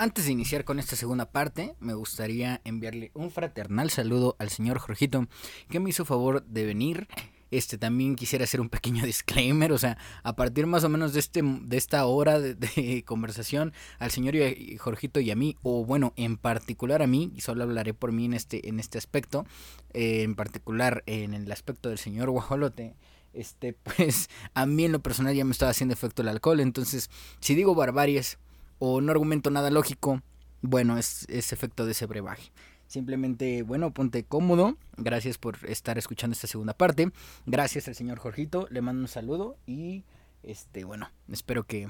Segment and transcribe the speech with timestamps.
[0.00, 4.78] Antes de iniciar con esta segunda parte, me gustaría enviarle un fraternal saludo al señor
[4.78, 5.26] Jorgito,
[5.68, 7.06] que me hizo favor de venir.
[7.50, 11.20] Este también quisiera hacer un pequeño disclaimer, o sea, a partir más o menos de
[11.20, 14.36] este de esta hora de, conversación al señor
[14.78, 18.24] Jorgito y a mí, o bueno, en particular a mí, y solo hablaré por mí
[18.24, 19.44] en este en este aspecto,
[19.92, 22.94] eh, en particular en el aspecto del señor Guajolote
[23.34, 27.10] este, pues a mí en lo personal ya me estaba haciendo efecto el alcohol, entonces
[27.40, 28.38] si digo barbaries
[28.80, 30.22] o no argumento nada lógico,
[30.62, 32.50] bueno, es, es efecto de ese brebaje.
[32.88, 34.76] Simplemente, bueno, ponte cómodo.
[34.96, 37.12] Gracias por estar escuchando esta segunda parte.
[37.46, 38.66] Gracias al señor Jorgito.
[38.68, 40.02] Le mando un saludo y
[40.42, 41.88] este, bueno, espero que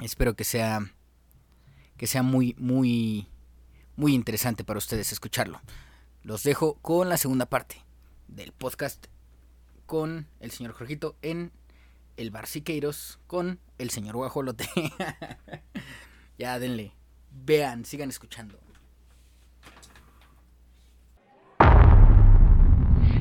[0.00, 0.80] espero que sea
[1.96, 3.28] que sea muy muy
[3.96, 5.62] muy interesante para ustedes escucharlo.
[6.22, 7.76] Los dejo con la segunda parte
[8.28, 9.06] del podcast
[9.86, 11.50] con el señor Jorgito en
[12.16, 14.68] el Bar Siqueiros con el señor Guajolote.
[16.38, 16.92] ya denle,
[17.30, 18.58] vean, sigan escuchando.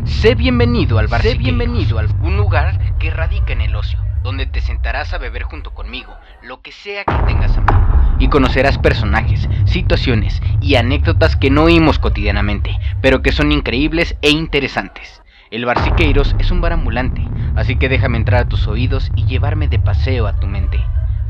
[0.05, 4.45] Sé bienvenido al Bar Sé bienvenido al un lugar que radica en el ocio, donde
[4.45, 8.77] te sentarás a beber junto conmigo, lo que sea que tengas a mano, y conocerás
[8.77, 15.22] personajes, situaciones y anécdotas que no oímos cotidianamente, pero que son increíbles e interesantes.
[15.53, 17.21] El Bar Siqueiros es un bar ambulante,
[17.55, 20.79] así que déjame entrar a tus oídos y llevarme de paseo a tu mente.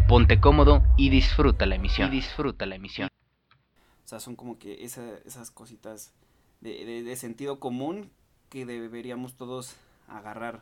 [0.08, 2.08] Ponte cómodo y disfruta la emisión.
[2.08, 3.10] Y disfruta la emisión.
[3.52, 6.14] O sea, son como que esas cositas
[6.62, 8.12] de, sentido común
[8.48, 9.76] que deberíamos todos
[10.08, 10.62] agarrar.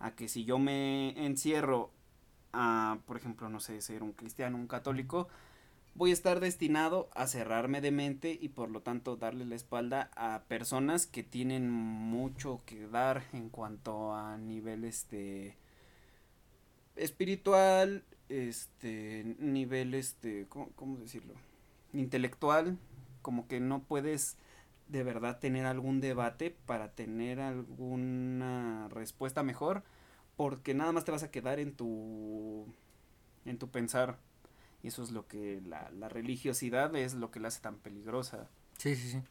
[0.00, 1.90] A que si yo me encierro
[2.54, 5.28] a, por ejemplo, no sé, ser un cristiano, un católico,
[5.94, 10.10] voy a estar destinado a cerrarme de mente y por lo tanto darle la espalda
[10.16, 15.56] a personas que tienen mucho que dar en cuanto a nivel este
[16.96, 21.34] espiritual, este nivel este, ¿cómo, decirlo?
[21.92, 22.78] intelectual,
[23.20, 24.36] como que no puedes
[24.88, 29.82] de verdad tener algún debate para tener alguna respuesta mejor
[30.36, 32.66] porque nada más te vas a quedar en tu
[33.44, 34.18] en tu pensar
[34.82, 38.48] y eso es lo que la, la religiosidad es lo que la hace tan peligrosa.
[38.78, 39.22] Sí, sí, sí.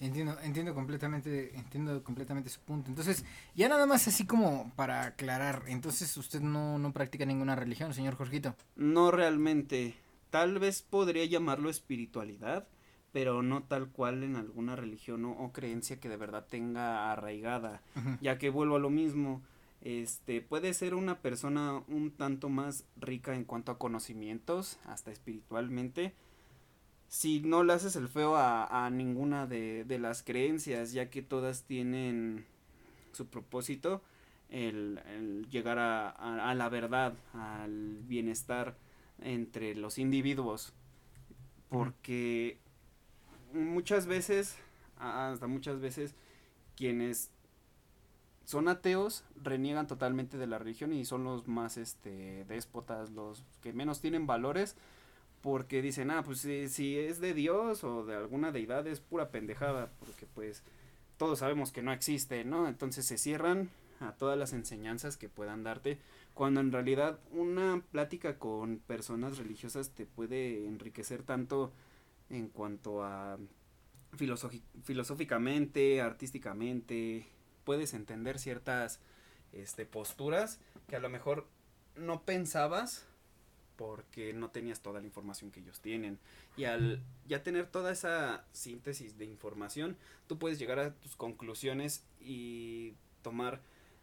[0.00, 2.90] Entiendo, entiendo completamente, entiendo completamente su punto.
[2.90, 3.24] Entonces,
[3.54, 8.16] ya nada más así como para aclarar, entonces usted no, no practica ninguna religión, señor
[8.16, 8.54] Jorgito.
[8.76, 9.94] No realmente.
[10.30, 12.66] Tal vez podría llamarlo espiritualidad,
[13.12, 17.80] pero no tal cual en alguna religión o, creencia que de verdad tenga arraigada,
[18.20, 19.42] ya que vuelvo a lo mismo
[19.84, 26.14] este puede ser una persona un tanto más rica en cuanto a conocimientos, hasta espiritualmente,
[27.08, 31.20] si no le haces el feo a, a ninguna de, de, las creencias, ya que
[31.20, 32.46] todas tienen
[33.12, 34.02] su propósito,
[34.48, 38.76] el, el llegar a, a, la verdad, al bienestar
[39.20, 40.72] entre los individuos,
[41.68, 42.58] porque
[43.52, 44.56] muchas veces,
[44.96, 46.14] hasta muchas veces,
[46.74, 47.30] quienes
[48.44, 53.72] son ateos, reniegan totalmente de la religión y son los más este déspotas, los que
[53.72, 54.76] menos tienen valores
[55.44, 59.90] porque dicen, ah, pues si, es de Dios o de alguna deidad es pura pendejada,
[59.98, 60.62] porque pues
[61.18, 62.66] todos sabemos que no existe, ¿no?
[62.66, 63.68] Entonces se cierran
[64.00, 65.98] a todas las enseñanzas que puedan darte,
[66.32, 71.72] cuando en realidad una plática con personas religiosas te puede enriquecer tanto
[72.30, 73.38] en cuanto a
[74.16, 77.26] filosóficamente, artísticamente,
[77.64, 79.00] puedes entender ciertas
[79.52, 80.58] este, posturas
[80.88, 81.46] que a lo mejor
[81.96, 83.06] no pensabas
[83.76, 86.18] porque no tenías toda la información que ellos tienen.
[86.56, 92.04] Y al ya tener toda esa síntesis de información, tú puedes llegar a tus conclusiones
[92.20, 93.60] y tomar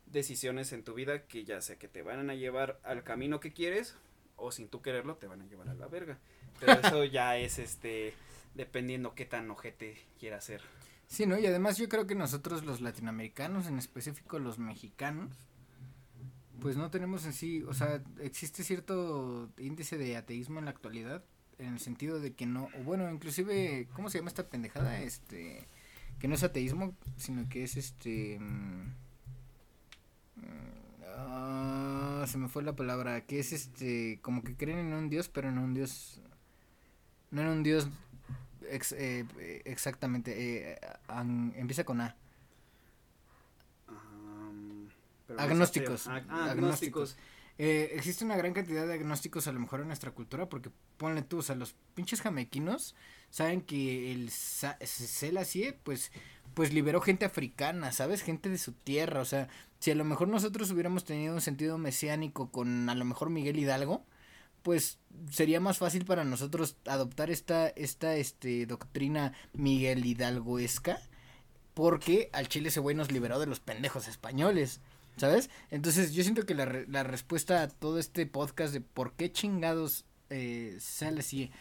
[0.07, 3.53] decisiones en tu vida que ya sea que te van a llevar al camino que
[3.53, 3.95] quieres
[4.35, 6.17] o sin tú quererlo te van a llevar a la verga.
[6.59, 8.13] Pero eso ya es este
[8.53, 10.61] dependiendo qué tan ojete quiera ser.
[11.11, 11.37] Sí, ¿no?
[11.37, 15.29] Y además yo creo que nosotros los latinoamericanos, en específico los mexicanos,
[16.61, 21.21] pues no tenemos en sí, o sea, existe cierto índice de ateísmo en la actualidad,
[21.57, 25.01] en el sentido de que no, o bueno, inclusive, ¿cómo se llama esta pendejada?
[25.01, 25.67] Este,
[26.17, 28.39] que no es ateísmo, sino que es este...
[28.39, 28.93] Mm,
[31.07, 35.27] ah, se me fue la palabra, que es este, como que creen en un dios,
[35.27, 36.21] pero en un dios,
[37.31, 37.89] no en un dios
[38.71, 40.71] eh, exactamente.
[40.71, 40.79] Eh,
[41.55, 42.15] empieza con A.
[45.37, 46.07] agnósticos.
[46.07, 47.17] agnósticos.
[47.57, 51.21] Eh, existe una gran cantidad de agnósticos a lo mejor en nuestra cultura porque ponle
[51.21, 52.95] tú, o sea, los pinches jamequinos
[53.29, 56.11] saben que el Selassie pues
[56.53, 58.23] pues liberó gente africana, ¿sabes?
[58.23, 59.47] Gente de su tierra, o sea,
[59.79, 63.59] si a lo mejor nosotros hubiéramos tenido un sentido mesiánico con a lo mejor Miguel
[63.59, 64.05] Hidalgo,
[64.63, 64.99] pues
[65.29, 71.01] sería más fácil para nosotros adoptar esta, esta este, doctrina Miguel Hidalgoesca,
[71.73, 74.79] porque al Chile ese güey nos liberó de los pendejos españoles.
[75.17, 75.49] ¿Sabes?
[75.69, 80.05] Entonces yo siento que la, la respuesta a todo este podcast de por qué chingados
[80.29, 81.51] eh, sale así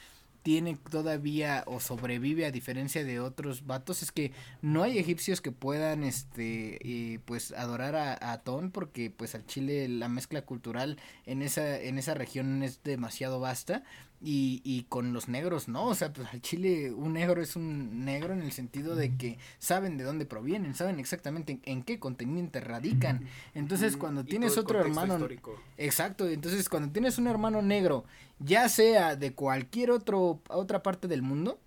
[0.42, 4.32] tiene todavía o sobrevive a diferencia de otros vatos es que
[4.62, 9.46] no hay egipcios que puedan este eh, pues adorar a, a Atón porque pues al
[9.46, 13.82] Chile la mezcla cultural en esa en esa región es demasiado vasta
[14.20, 18.04] y, y con los negros no o sea pues al Chile un negro es un
[18.04, 22.60] negro en el sentido de que saben de dónde provienen saben exactamente en, qué continente
[22.60, 23.26] radican.
[23.54, 25.28] Entonces cuando tienes otro hermano
[25.76, 28.04] exacto entonces cuando tienes un hermano negro
[28.40, 31.60] ya sea de cualquier otro, otra parte del mundo,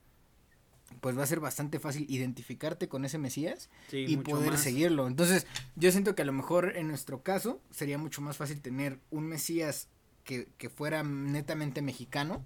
[0.99, 5.07] pues va a ser bastante fácil identificarte con ese Mesías y poder seguirlo.
[5.07, 5.45] Entonces,
[5.75, 9.27] yo siento que a lo mejor en nuestro caso sería mucho más fácil tener un
[9.27, 9.87] Mesías
[10.23, 12.43] que, fuera netamente mexicano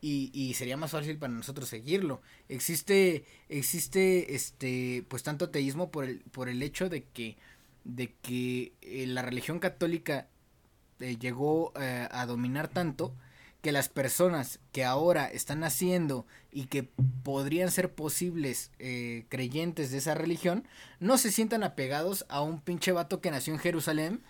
[0.00, 2.22] y, sería más fácil para nosotros seguirlo.
[2.48, 7.36] Existe, existe, este, pues tanto ateísmo por el, por el hecho de que,
[7.84, 10.28] de que eh, la religión católica
[11.00, 13.14] eh, llegó eh, a dominar tanto
[13.62, 16.84] que las personas que ahora están haciendo y que
[17.24, 18.70] podrían ser posibles
[19.28, 20.68] creyentes de esa religión
[21.00, 24.22] no se sientan apegados a un pinche vato que nació en Jerusalén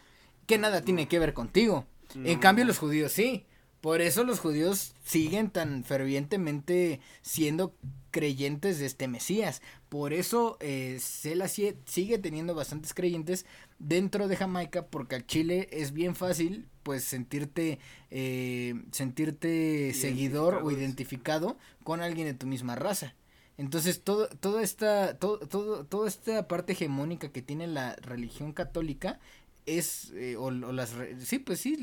[0.47, 1.85] que nada tiene que ver contigo.
[2.15, 3.47] En cambio los judíos sí.
[3.81, 7.77] Por eso los judíos siguen tan fervientemente siendo
[8.11, 9.63] creyentes de este Mesías.
[9.89, 13.47] Por eso eh, sigue teniendo bastantes creyentes
[13.79, 17.79] dentro de Jamaica porque al Chile es bien fácil pues sentirte
[18.11, 23.15] eh, sentirte seguidor o identificado con alguien de tu misma raza.
[23.59, 29.21] Entonces todo toda esta todo, todo toda esta parte hegemónica que tiene la religión católica
[29.67, 31.77] es eh, o, las sí pues sí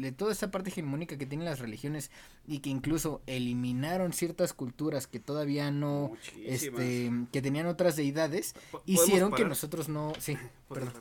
[0.00, 2.10] de toda esta parte hegemónica que tienen las religiones
[2.46, 6.12] y que incluso eliminaron ciertas culturas que todavía no
[6.44, 8.54] este que tenían otras deidades
[8.86, 10.38] hicieron que nosotros no sí
[10.68, 10.92] perdón.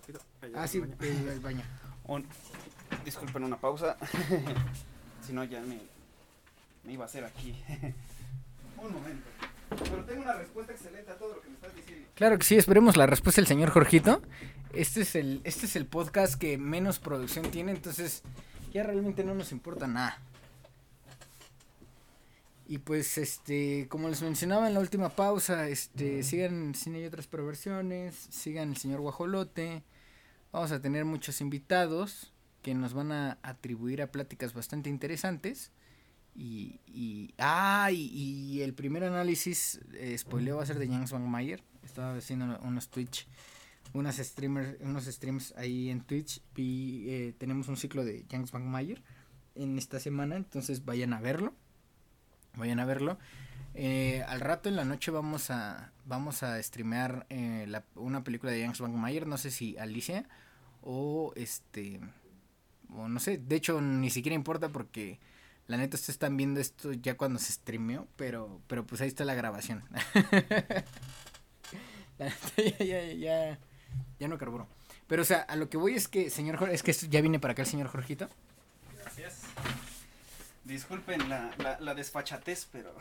[0.55, 1.63] ah sí el, baño.
[3.05, 3.97] Disculpen una pausa.
[5.25, 5.79] Si no ya me,
[6.83, 7.55] me iba a hacer aquí.
[8.77, 9.25] Un momento.
[9.69, 12.09] Pero tengo una respuesta excelente a todo lo que me estás diciendo.
[12.13, 14.21] Claro que sí esperemos la respuesta del señor Jorgito
[14.73, 18.23] este es el, este es el podcast que menos producción tiene, entonces
[18.73, 20.19] ya realmente no nos importa nada.
[22.67, 27.27] Y pues, este, como les mencionaba en la última pausa, este, sigan Cine y otras
[27.27, 29.83] perversiones, sigan el señor Guajolote.
[30.51, 35.71] Vamos a tener muchos invitados que nos van a atribuir a pláticas bastante interesantes.
[36.35, 41.29] Y, y, ah, y, el primer análisis, eh, spoileo, va a ser de James Van
[41.29, 41.61] Mayer.
[41.83, 43.27] Estaba haciendo unos Twitch
[43.93, 46.41] unas streamers, unos streams ahí en Twitch.
[46.55, 49.01] Y eh, tenemos un ciclo de James Mayer
[49.55, 51.53] en esta semana, entonces vayan a verlo.
[52.55, 53.17] Vayan a verlo.
[53.75, 58.61] Eh, al rato en la noche vamos a vamos a streamear eh, una película de
[58.61, 60.29] James Mayer, no sé si Alicia
[60.81, 61.99] o este
[62.89, 65.19] o no sé, de hecho ni siquiera importa porque
[65.65, 69.25] la neta ustedes están viendo esto ya cuando se streameó, pero pero pues ahí está
[69.25, 69.83] la grabación.
[72.19, 73.59] la neta ya, ya
[74.19, 74.67] ya no carburo.
[75.07, 77.39] Pero, o sea, a lo que voy es que, señor Jorge, es que ya viene
[77.39, 78.29] para acá el señor Jorgito.
[78.99, 79.41] Gracias.
[80.63, 82.93] Disculpen la, la, la desfachatez, pero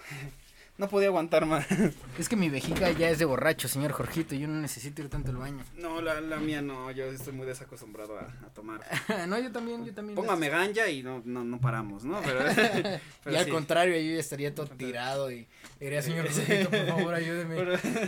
[0.79, 1.67] no podía aguantar más.
[2.19, 4.35] Es que mi vejiga ya es de borracho, señor Jorgito.
[4.35, 5.65] Yo no necesito ir tanto al baño.
[5.77, 6.91] No, la, la mía no.
[6.91, 8.81] Yo estoy muy desacostumbrado a, a tomar.
[9.29, 10.15] no, yo también, yo también.
[10.15, 12.21] Póngame ganja y no, no, no paramos, ¿no?
[12.23, 12.41] Pero,
[13.31, 15.49] y al contrario, yo ya estaría todo tirado y
[15.81, 17.57] diría, señor Jorgito, por favor, ayúdeme.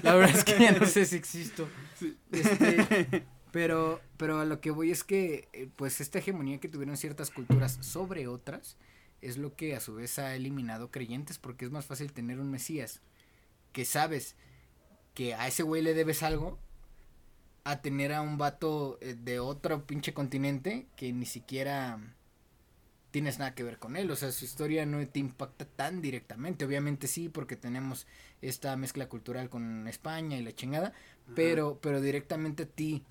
[0.03, 1.69] La verdad es que ya no sé si existo.
[2.31, 6.97] Este, pero, pero a lo que voy es que, eh, pues, esta hegemonía que tuvieron
[6.97, 8.77] ciertas culturas sobre otras
[9.25, 12.51] es lo que a su vez ha eliminado creyentes porque es más fácil tener un
[12.51, 13.01] Mesías
[13.73, 14.37] que sabes
[15.15, 16.59] que a ese güey le debes algo
[17.65, 21.99] a tener a un vato eh, de otro pinche continente que ni siquiera
[23.11, 26.65] tienes nada que ver con él, o sea, su historia no te impacta tan directamente,
[26.65, 28.09] obviamente sí, porque tenemos
[28.43, 30.93] esta mezcla cultural con España y la chingada,
[31.37, 33.05] pero pero directamente a ti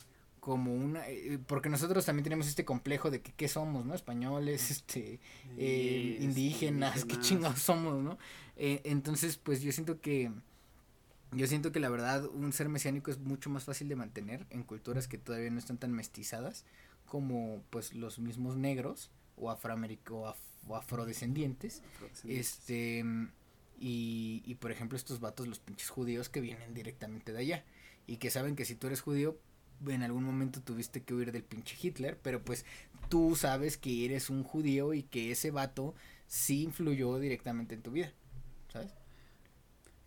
[0.44, 4.72] como una eh, porque nosotros también tenemos este complejo de que qué somos no españoles
[4.72, 5.22] este
[5.58, 8.18] eh, indígenas qué chingados somos no
[8.58, 10.34] eh, entonces pues yo siento que
[11.32, 14.64] yo siento que la verdad un ser mesiánico es mucho más fácil de mantener en
[14.64, 16.66] culturas que todavía no están tan mestizadas
[17.06, 20.36] como pues los mismos negros o afroamericanos
[20.68, 21.84] o, afrodescendientes.
[22.28, 23.06] Este
[23.80, 27.64] y, y por ejemplo estos vatos los pinches judíos que vienen directamente de allá
[28.08, 29.38] y que saben que si tú eres judío
[29.88, 32.66] en algún momento tuviste que huir del pinche Hitler, pero pues
[33.10, 35.94] tú sabes que eres un judío y que ese vato
[36.28, 38.12] sí influyó directamente en tu vida,
[38.72, 38.94] ¿sabes?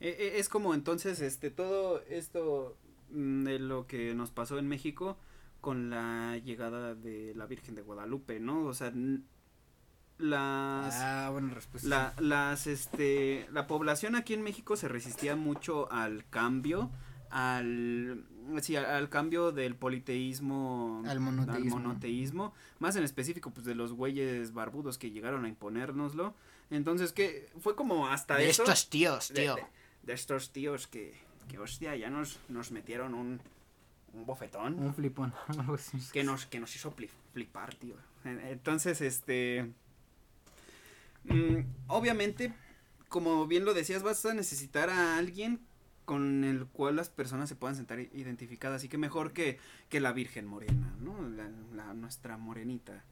[0.00, 2.76] E, e, es como entonces, este, todo esto
[3.11, 5.16] mm, de lo que nos pasó en México
[5.61, 8.66] con la llegada de la Virgen de Guadalupe, ¿no?
[8.66, 8.92] O sea,
[10.18, 11.88] las ah, buena respuesta.
[11.88, 16.90] La, las este la población aquí en México se resistía mucho al cambio,
[17.30, 18.25] al
[18.61, 21.76] sí, al, cambio del politeísmo al monoteísmo.
[21.76, 26.35] al monoteísmo, más en específico pues de los güeyes barbudos que llegaron a imponérnoslo.
[26.71, 29.55] Entonces que fue como hasta de eso estos tíos, tío.
[29.57, 29.65] De,
[30.03, 31.15] de estos tíos que
[31.49, 33.41] que hostia, ya nos nos metieron un
[34.12, 35.33] un bofetón Un flipón.
[36.12, 36.95] que nos que nos hizo
[37.33, 37.97] flipar, tío.
[38.25, 39.71] En- Entonces, este
[41.25, 42.53] mm, obviamente,
[43.09, 45.61] como bien lo decías, vas a necesitar a alguien
[46.07, 49.59] con el cual las personas se puedan sentar identificadas, así que mejor que,
[49.91, 51.21] que la Virgen Morena, ¿no?
[51.29, 53.05] La, la- nuestra morenita,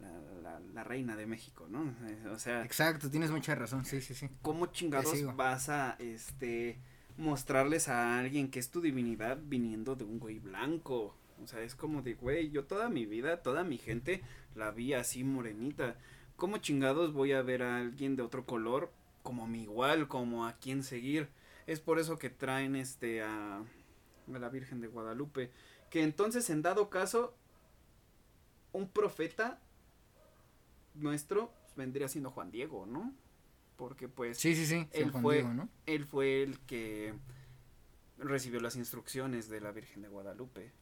[0.00, 1.94] la, la, la reina de México, ¿no?
[2.08, 4.28] Eh, o sea, Exacto, tienes mucha razón, sí, sí, sí.
[4.42, 6.78] ¿cómo chingados vas a, este,
[7.16, 11.14] mostrarles a alguien que es tu divinidad viniendo de un güey blanco?
[11.42, 14.22] O sea, es como de, güey, yo toda mi vida, toda mi gente
[14.54, 15.96] la vi así morenita.
[16.36, 18.90] ¿Cómo chingados voy a ver a alguien de otro color
[19.22, 21.28] como mi igual, como a quien seguir?
[21.70, 25.50] Es por eso que traen, este, a, a la Virgen de Guadalupe.
[25.88, 27.34] Que entonces, en dado caso,
[28.72, 29.60] un profeta
[30.94, 33.14] nuestro vendría siendo Juan Diego, ¿no?
[33.76, 34.88] Porque pues Sí, sí, sí.
[34.92, 35.68] Él Juan fue- Diego, ¿no?
[35.86, 37.14] él fue el que
[38.18, 40.72] recibió las instrucciones de la Virgen de Guadalupe.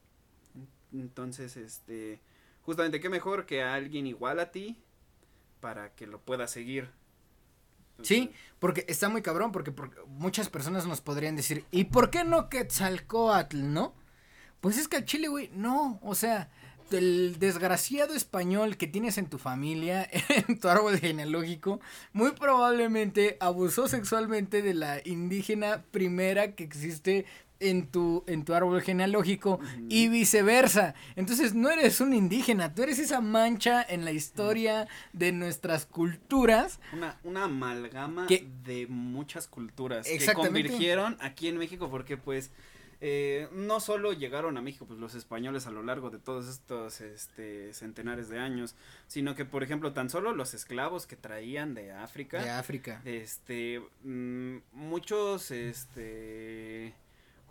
[0.91, 2.19] Entonces, este,
[2.63, 4.81] justamente qué mejor que a alguien igual a ti
[5.61, 6.89] para que lo pueda seguir.
[8.01, 12.23] Sí, porque está muy cabrón, porque, porque muchas personas nos podrían decir, ¿y por qué
[12.23, 13.93] no Quetzalcoatl, no?
[14.61, 16.49] Pues es que al Chile, güey, no, o sea,
[16.91, 20.09] el desgraciado español que tienes en tu familia,
[20.47, 21.79] en tu árbol genealógico,
[22.13, 27.25] muy probablemente abusó sexualmente de la indígena primera que existe
[27.59, 30.93] en tu, en tu árbol genealógico y viceversa.
[31.15, 36.79] Entonces no eres un indígena, tú eres esa mancha en la historia de nuestras culturas
[36.93, 42.51] Una, una amalgama Que- de muchas culturas que convirgieron aquí en México porque pues
[43.01, 46.99] eh, no solo llegaron a México pues los españoles a lo largo de todos estos
[46.99, 48.75] este centenares de años,
[49.07, 53.01] sino que por ejemplo tan solo los esclavos que traían de África de África.
[53.05, 56.93] este mm, muchos este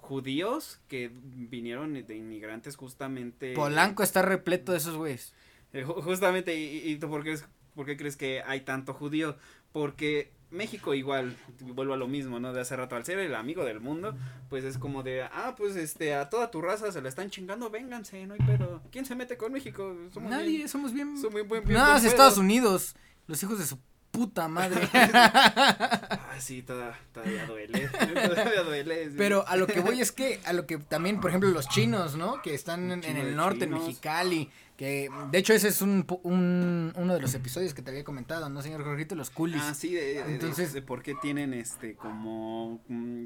[0.08, 5.34] judíos que vinieron de inmigrantes justamente Polanco está repleto de esos güeyes.
[5.74, 8.94] eh, ju- justamente y, y tú por qué, es- por qué crees que hay tanto
[8.94, 9.36] judío
[9.72, 13.64] porque México igual vuelvo a lo mismo no de hace rato al ser el amigo
[13.66, 14.16] del mundo
[14.48, 17.68] pues es como de ah pues este a toda tu raza se la están chingando
[17.68, 21.18] vénganse no hay pedo quién se mete con México Somos Nadie, bien- somos bien.
[21.18, 22.04] somos bien buen- bien Nada, es.
[22.04, 22.96] Estados Unidos.
[23.26, 23.78] Los hijos de su
[24.10, 24.88] puta madre.
[26.38, 27.88] ah sí toda- todavía duele
[28.28, 29.14] todavía duele sí.
[29.18, 32.16] Pero a lo que voy es que, a lo que también, por ejemplo, los chinos,
[32.16, 32.40] ¿no?
[32.42, 33.86] Que están en, en el norte, en chinos.
[33.86, 34.50] Mexicali.
[34.76, 38.48] Que, de hecho, ese es un, un, uno de los episodios que te había comentado,
[38.48, 39.16] ¿no, señor Jorgito?
[39.16, 39.60] Los coolies.
[39.64, 43.24] Ah, sí, de, Entonces- de por qué tienen este como mm,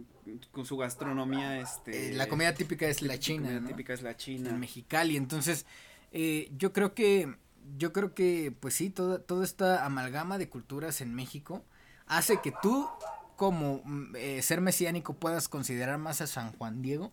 [0.51, 3.69] con su gastronomía este Eh, la comida típica es la china, comida ¿no?
[3.69, 4.49] típica es la china.
[4.49, 5.19] en Mexicali.
[5.19, 5.67] Entonces,
[6.13, 7.35] eh, yo creo que,
[7.77, 11.67] yo creo que, pues sí, toda, toda esta amalgama de culturas en México
[12.17, 12.89] hace que tú,
[13.37, 17.13] como mm, eh, ser mesiánico, puedas considerar más a San Juan Diego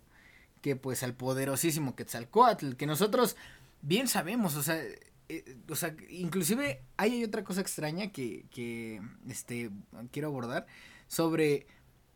[0.62, 3.36] que pues al poderosísimo Quetzalcoatl, que nosotros
[3.82, 4.82] bien sabemos, o sea,
[5.30, 9.70] eh, o sea, inclusive hay otra cosa extraña que, que, este,
[10.12, 10.68] quiero abordar
[11.08, 11.68] sobre,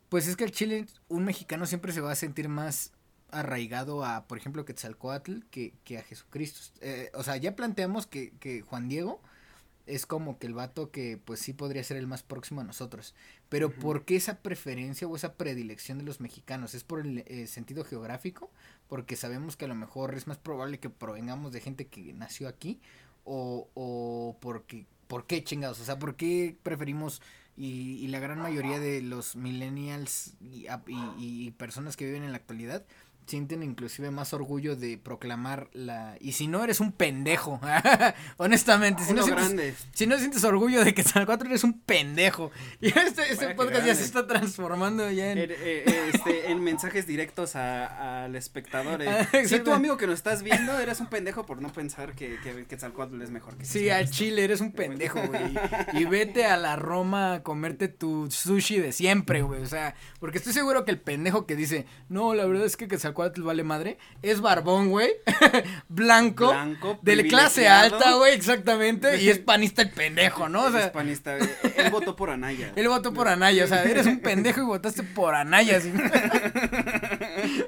[0.10, 2.92] pues es que al Chile un mexicano siempre se va a sentir más
[3.32, 6.60] arraigado a, por ejemplo, Quetzalcoatl que, que a Jesucristo.
[6.82, 9.22] Eh, o sea, ya planteamos que, que Juan Diego
[9.86, 13.14] es como que el vato que pues sí podría ser el más próximo a nosotros.
[13.50, 13.72] Pero.
[13.72, 16.74] ¿por qué esa preferencia o esa predilección de los mexicanos?
[16.74, 18.50] ¿Es por el eh, sentido geográfico?
[18.88, 22.48] Porque sabemos que a lo mejor es más probable que provengamos de gente que nació
[22.48, 22.80] aquí.
[23.26, 25.80] O, o porque, ¿por qué chingados?
[25.80, 27.22] O sea, ¿por qué preferimos
[27.56, 32.32] y, y la gran mayoría de los millennials y, y- y personas que viven en
[32.32, 32.84] la actualidad
[33.26, 36.18] sienten inclusive más orgullo de proclamar la...
[36.20, 37.60] Y si no eres un pendejo,
[38.38, 42.52] honestamente, si no, sientes, si no sientes orgullo de que Quetzalcóatl eres un pendejo.
[42.82, 45.38] Y este, este Vaya que podcast ya se está transformando ya en...
[45.38, 49.02] Eh, eh, este, en mensajes directos a- al espectador.
[49.02, 49.08] eh.
[49.14, 49.66] Ah, si exacto.
[49.66, 53.22] tu amigo que nos estás viendo eres un pendejo por no pensar que, que Quetzalcóatl
[53.22, 55.54] es mejor que Sí, al Chile eres un pendejo, güey.
[55.94, 59.62] Y vete a la Roma a comerte tu sushi de siempre, güey.
[59.62, 62.88] O sea, porque estoy seguro que el pendejo que dice, no, la verdad es que
[62.88, 65.12] Quetzalcóatl Quetzalcoatl vale madre, es barbón, güey,
[65.90, 70.64] blanco, Blanco, de clase alta, güey, exactamente, y es panista el pendejo, ¿no?
[70.64, 72.74] O Es sea, panista, eh, él votó por Anaya.
[72.76, 75.94] él votó por Anaya, o sea, eres un pendejo y votaste por Anaya, ¿sí?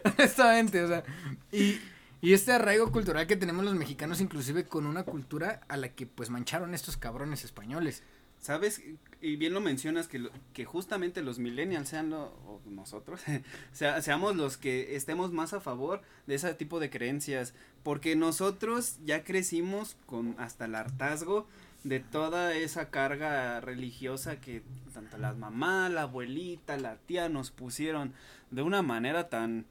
[0.03, 1.03] Honestamente, o sea,
[1.51, 1.79] y,
[2.21, 6.05] y este arraigo cultural que tenemos los mexicanos, inclusive con una cultura a la que
[6.05, 8.03] pues mancharon estos cabrones españoles.
[8.37, 8.81] ¿Sabes?
[9.25, 13.21] Y bien lo mencionas que, que justamente los millennials sean lo, nosotros,
[13.73, 17.53] sea- seamos los que estemos más a favor de ese tipo de creencias,
[17.83, 21.47] porque nosotros ya crecimos con hasta el hartazgo
[21.83, 24.63] de toda esa carga religiosa que
[24.93, 28.13] tanto la mamá, la abuelita, la tía nos pusieron
[28.51, 29.65] de una manera tan,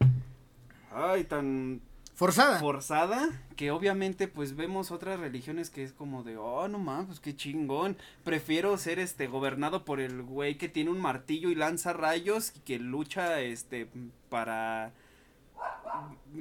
[0.92, 1.80] ay, tan
[2.14, 2.60] Forzada.
[2.60, 7.20] forzada que obviamente pues vemos otras religiones que es como de oh no mames pues
[7.20, 11.92] qué chingón prefiero ser este gobernado por el güey que tiene un martillo y lanza
[11.92, 13.88] rayos y que lucha este
[14.28, 14.92] para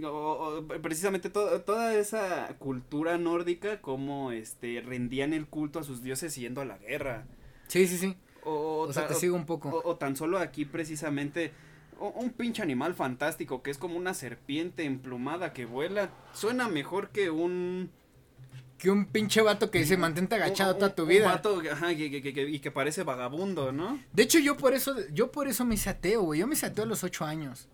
[0.03, 6.03] o- o- precisamente to- toda esa cultura nórdica como este rendían el culto a sus
[6.03, 7.25] dioses yendo a la guerra
[7.67, 8.15] Sí, sí, sí.
[8.43, 9.69] o, O sea, te sigo un poco.
[9.69, 11.51] o, o tan solo aquí precisamente
[12.11, 16.09] un pinche animal fantástico que es como una serpiente emplumada que vuela.
[16.33, 17.91] Suena mejor que un...
[18.77, 21.25] Que un pinche vato que dice mantente agachado un- toda tu un vida.
[21.25, 23.97] vato, ajá, que- que- que- y que parece vagabundo, ¿no?
[24.11, 26.41] De hecho, yo por eso, yo por eso me hice ateo, güey.
[26.41, 27.69] Yo me hice ateo a los ocho años.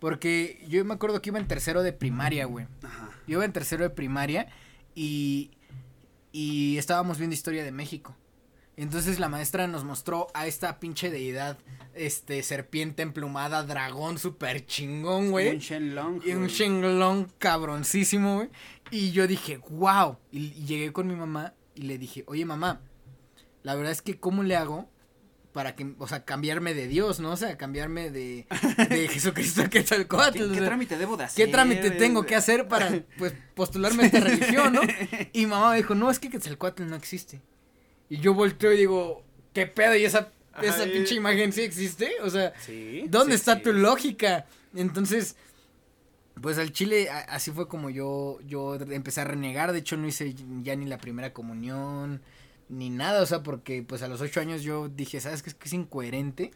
[0.00, 2.66] Porque yo me acuerdo que iba en tercero de primaria, güey.
[2.82, 3.10] Ajá.
[3.28, 4.48] Yo iba en tercero de primaria
[4.94, 5.52] y,
[6.32, 8.16] y estábamos viendo historia de México.
[8.76, 11.58] Entonces la maestra nos mostró a esta pinche deidad,
[11.94, 15.58] este, serpiente emplumada, dragón super chingón, Un güey.
[15.58, 16.22] Shenlong.
[16.24, 16.48] Y un.
[16.48, 18.50] Shenlong cabroncísimo, güey.
[18.90, 20.18] Y yo dije, wow.
[20.30, 22.80] Y, y llegué con mi mamá y le dije, oye mamá,
[23.62, 24.88] la verdad es que ¿cómo le hago
[25.52, 27.30] para que, o sea, cambiarme de Dios, ¿no?
[27.30, 28.46] O sea, cambiarme de,
[28.88, 30.52] de Jesucristo a Quetzalcóatl.
[30.52, 31.46] ¿Qué, trámite debo de hacer?
[31.46, 34.80] ¿Qué trámite tengo que hacer para, pues, postularme a esta religión, no?
[35.32, 37.40] Y mamá me dijo, no, es que Quetzalcóatl no existe.
[38.08, 39.96] Y yo volteo y digo, ¿qué pedo?
[39.96, 40.30] ¿Y esa,
[40.62, 42.12] esa pinche imagen sí existe?
[42.22, 43.04] O sea, Sí.
[43.08, 43.62] ¿dónde sí, está sí.
[43.62, 44.46] tu lógica?
[44.74, 45.36] Entonces,
[46.40, 49.72] pues al chile, a- así fue como yo, yo empecé a renegar.
[49.72, 52.20] De hecho, no hice ya ni la primera comunión,
[52.68, 53.22] ni nada.
[53.22, 55.50] O sea, porque pues a los ocho años yo dije, ¿sabes qué?
[55.50, 56.50] Es que es incoherente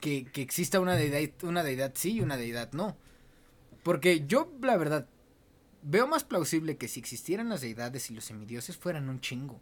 [0.00, 2.96] que, que exista una deidad, una deidad sí y una deidad no.
[3.82, 5.06] Porque yo, la verdad,
[5.82, 9.60] veo más plausible que si existieran las deidades y los semidioses fueran un chingo.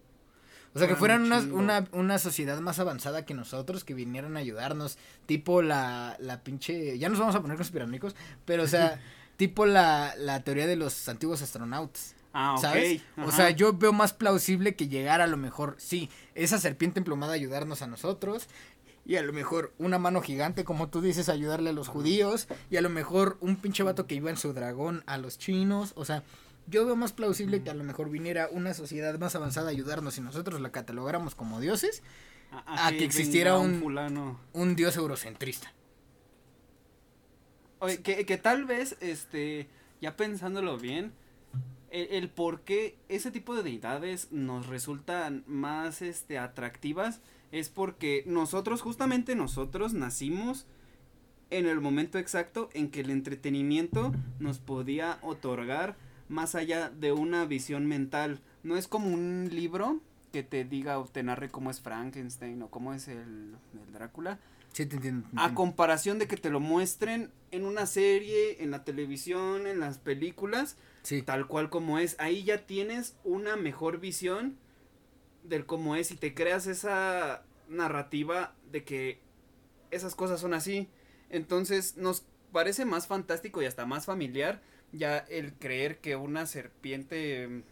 [0.74, 3.94] O sea, que Fueran fueran un una, una, una sociedad más avanzada que nosotros, que
[3.94, 8.66] vinieran a ayudarnos, tipo la, la pinche, ya nos vamos a poner conspiranoicos, pero o
[8.66, 9.00] sea,
[9.36, 12.14] tipo la, la teoría de los antiguos astronautas.
[12.32, 12.60] Ah, ok.
[12.60, 13.02] ¿Sabes?
[13.24, 17.32] O sea, yo veo más plausible que llegar a lo mejor, sí, esa serpiente emplumada
[17.32, 18.46] a ayudarnos a nosotros.
[19.04, 22.46] Y a lo mejor una mano gigante, como tú dices, ayudarle a los judíos.
[22.70, 25.92] Y a lo mejor un pinche vato que iba en su dragón a los chinos.
[25.96, 26.24] O sea,
[26.68, 30.18] yo veo más plausible que a lo mejor viniera una sociedad más avanzada a ayudarnos
[30.18, 32.02] y nosotros la catalogáramos como dioses.
[32.50, 34.38] a que existiera un-.
[34.52, 35.72] Un dios eurocentrista.
[37.80, 39.68] Oye, que, que tal vez, este,
[40.00, 41.12] ya pensándolo bien,
[41.90, 47.20] el, el por qué ese tipo de deidades nos resultan más, este, atractivas
[47.52, 50.66] es porque nosotros, justamente nosotros, nacimos
[51.50, 55.96] en el momento exacto en que el entretenimiento nos podía otorgar
[56.28, 58.40] más allá de una visión mental.
[58.62, 60.00] No es como un libro
[60.32, 64.38] que te diga o te narre cómo es Frankenstein o cómo es el, el Drácula,
[64.72, 65.26] Sí, te entiendo.
[65.30, 69.80] te a comparación de que te lo muestren en una serie, en la televisión, en
[69.80, 71.22] las películas, Sí.
[71.22, 72.14] tal cual como es.
[72.18, 74.56] Ahí ya tienes una mejor visión
[75.44, 79.20] del cómo es y te creas esa narrativa de que
[79.90, 80.88] esas cosas son así.
[81.30, 84.60] Entonces nos parece más fantástico y hasta más familiar
[84.92, 87.62] ya el creer que una serpiente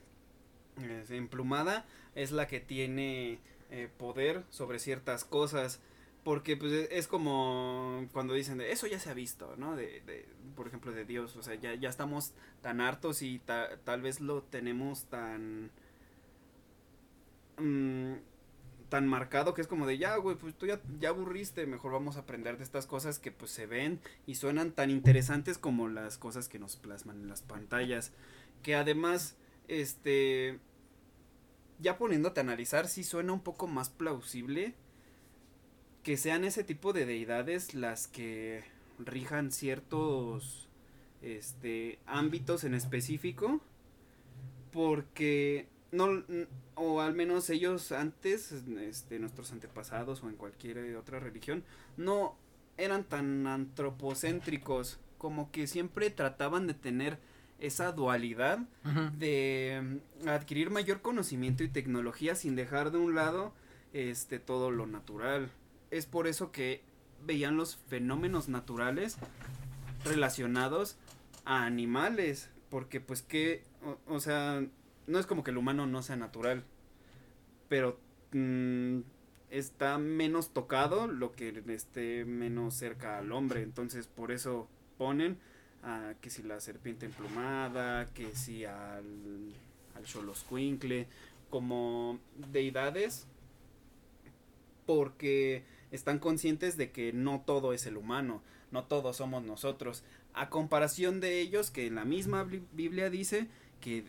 [0.81, 3.39] eh, emplumada es la que tiene
[3.71, 5.81] eh, poder sobre ciertas cosas.
[6.25, 9.77] Porque pues e- es como cuando dicen de eso ya se ha visto, ¿no?
[9.77, 10.27] De, de
[10.57, 14.21] por ejemplo de Dios, o sea, ya, ya estamos tan hartos y ta- tal vez
[14.21, 15.71] lo tenemos tan
[17.59, 18.15] mm,
[18.89, 22.17] tan marcado que es como de ya, güey, pues tú ya, ya aburriste, mejor vamos
[22.17, 26.19] a aprender de estas cosas que pues se ven y suenan tan interesantes como las
[26.19, 28.13] cosas que nos plasman en las pantallas,
[28.63, 29.37] que además,
[29.69, 30.59] este,
[31.81, 34.75] ya poniéndote a analizar, sí suena un poco más plausible
[36.03, 38.63] que sean ese tipo de deidades las que
[38.99, 40.69] rijan ciertos
[41.21, 43.61] este ámbitos en específico
[44.71, 46.23] porque no
[46.77, 51.65] o al menos ellos antes este nuestros antepasados o en cualquier otra religión
[51.97, 52.37] no
[52.77, 57.19] eran tan antropocéntricos como que siempre trataban de tener
[57.59, 58.59] esa dualidad
[59.19, 63.53] de mm, adquirir mayor conocimiento y tecnología sin dejar de un lado
[63.93, 65.51] este todo lo natural.
[65.91, 66.83] Es por eso que
[67.25, 69.17] veían los fenómenos naturales
[70.05, 70.97] relacionados
[71.45, 73.65] a animales, porque pues que,
[74.07, 74.65] o, sea,
[75.07, 76.65] no es como que el humano no sea natural,
[77.69, 77.99] pero
[78.33, 79.01] mm,
[79.51, 85.39] está menos tocado lo que esté menos cerca al hombre, entonces por eso ponen
[85.83, 89.05] a que si la serpiente emplumada, que si al,
[89.95, 91.07] al Xoloscuincle,
[91.51, 92.19] como
[92.53, 93.27] deidades,
[94.85, 98.43] porque están conscientes de que no todo es el humano,
[98.73, 100.03] no todos somos nosotros,
[100.35, 103.49] a comparación de ellos que en la misma Biblia dice
[103.81, 104.05] que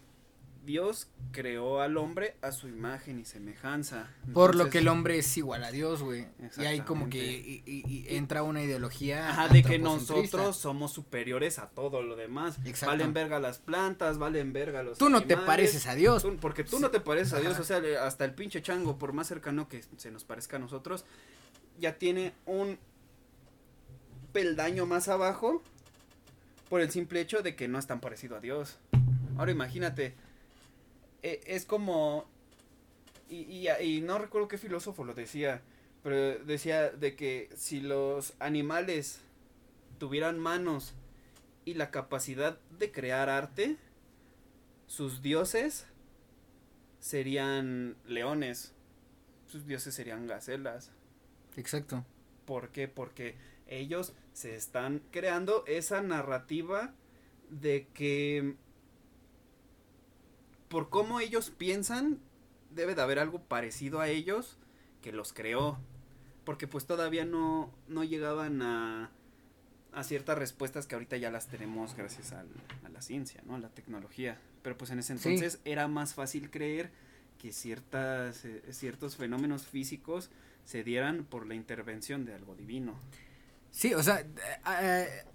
[0.68, 4.10] Dios creó al hombre a su imagen y semejanza.
[4.34, 6.28] Por lo que el hombre es igual a Dios, güey.
[6.58, 7.64] Y ahí como que
[8.10, 9.30] entra una ideología.
[9.30, 12.60] Ajá, de que nosotros somos superiores a todo lo demás.
[12.86, 14.98] Valen verga las plantas, valen verga los.
[14.98, 16.28] Tú no te pareces a Dios.
[16.42, 17.58] porque tú no te pareces a Dios.
[17.58, 21.06] O sea, hasta el pinche chango, por más cercano que se nos parezca a nosotros,
[21.80, 22.78] ya tiene un
[24.34, 25.64] peldaño más abajo
[26.70, 28.80] por el simple hecho de que no es tan parecido a Dios.
[29.38, 30.16] Ahora imagínate,
[31.24, 32.26] e, es como,
[33.30, 35.62] y, y, no recuerdo qué filósofo lo decía,
[36.04, 39.20] pero decía de que si los animales
[39.98, 40.94] tuvieran manos
[41.66, 43.78] y la capacidad de crear arte,
[44.88, 45.86] sus dioses
[47.00, 48.74] serían leones,
[49.48, 50.92] sus dioses serían gacelas.
[51.56, 52.06] Exacto.
[52.46, 52.88] ¿Por qué?
[52.88, 53.36] Porque
[53.68, 56.94] ellos se están creando esa narrativa
[57.50, 58.56] de que
[60.68, 62.20] por cómo ellos piensan
[62.72, 64.58] debe de haber algo parecido a ellos
[65.02, 65.78] que los creó
[66.44, 69.12] porque pues todavía no, no llegaban a,
[69.92, 72.46] a ciertas respuestas que ahorita ya las tenemos gracias a
[72.90, 73.56] la ciencia, ¿no?
[73.56, 74.40] A la tecnología.
[74.62, 76.92] Pero pues en ese entonces era más fácil creer
[77.38, 80.30] que ciertas, eh, ciertos fenómenos físicos
[80.66, 82.96] se dieran por la intervención de algo divino.
[83.72, 84.28] Sí, o sea, eh,
[84.82, 85.26] eh,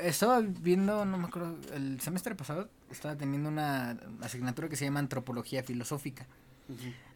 [0.00, 5.00] estaba viendo, no me acuerdo, el semestre pasado estaba teniendo una asignatura que se llama
[5.00, 6.26] Antropología Filosófica,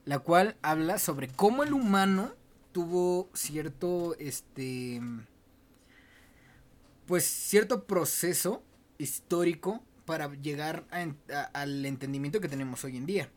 [0.04, 2.32] la cual habla sobre cómo el humano
[2.72, 5.00] tuvo cierto, este,
[7.06, 8.62] pues cierto proceso
[8.98, 10.84] histórico para llegar
[11.52, 13.28] al entendimiento que tenemos hoy en día.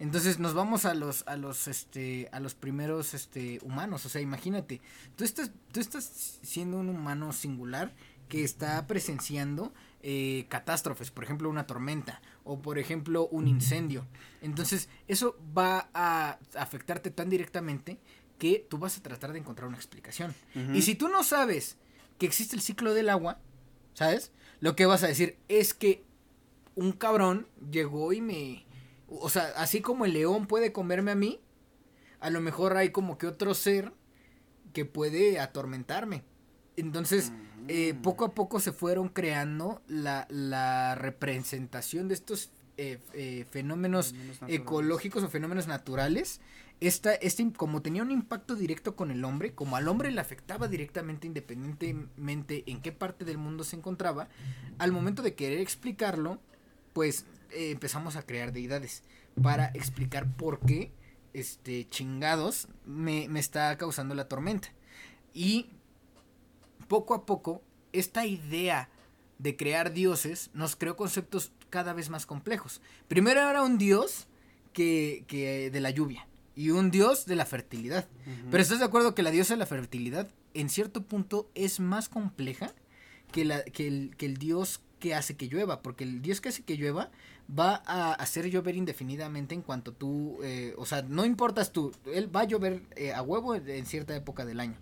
[0.00, 4.06] Entonces nos vamos a los, a los, este, a los primeros, este, humanos.
[4.06, 4.80] O sea, imagínate,
[5.14, 7.92] tú estás, tú estás siendo un humano singular
[8.28, 14.06] que está presenciando eh, catástrofes, por ejemplo, una tormenta o por ejemplo un incendio.
[14.40, 17.98] Entonces, eso va a afectarte tan directamente
[18.38, 20.34] que tú vas a tratar de encontrar una explicación.
[20.72, 21.76] Y si tú no sabes
[22.18, 23.38] que existe el ciclo del agua,
[23.92, 24.32] ¿sabes?
[24.60, 26.02] Lo que vas a decir es que
[26.74, 28.64] un cabrón llegó y me
[29.10, 31.40] o sea, así como el león puede comerme a mí,
[32.20, 33.92] a lo mejor hay como que otro ser
[34.72, 36.24] que puede atormentarme.
[36.76, 37.32] Entonces,
[37.68, 44.14] eh, poco a poco se fueron creando la, la representación de estos eh, eh, fenómenos,
[44.48, 46.40] ecológicos o fenómenos naturales.
[46.80, 50.66] Esta, este, como tenía un impacto directo con el hombre, como al hombre le afectaba
[50.66, 54.28] directamente independientemente en qué parte del mundo se encontraba,
[54.78, 56.40] al momento de querer explicarlo,
[56.94, 59.02] pues eh, empezamos a crear deidades
[59.42, 60.92] para explicar por qué
[61.32, 64.68] este chingados me, me está causando la tormenta.
[65.32, 65.70] Y
[66.88, 68.88] poco a poco, esta idea
[69.38, 72.82] de crear dioses nos creó conceptos cada vez más complejos.
[73.08, 74.26] Primero era un dios
[74.72, 78.08] que, que de la lluvia y un dios de la fertilidad.
[78.50, 82.08] Pero estás de acuerdo que la diosa de la fertilidad en cierto punto es más
[82.08, 82.74] compleja
[83.32, 86.50] que, la, que, el, que el dios que hace que llueva, porque el dios que
[86.50, 87.10] hace que llueva
[87.58, 92.34] va a hacer llover indefinidamente en cuanto tú, eh, o sea, no importas tú, él
[92.34, 94.76] va a llover eh, a huevo en cierta época del año.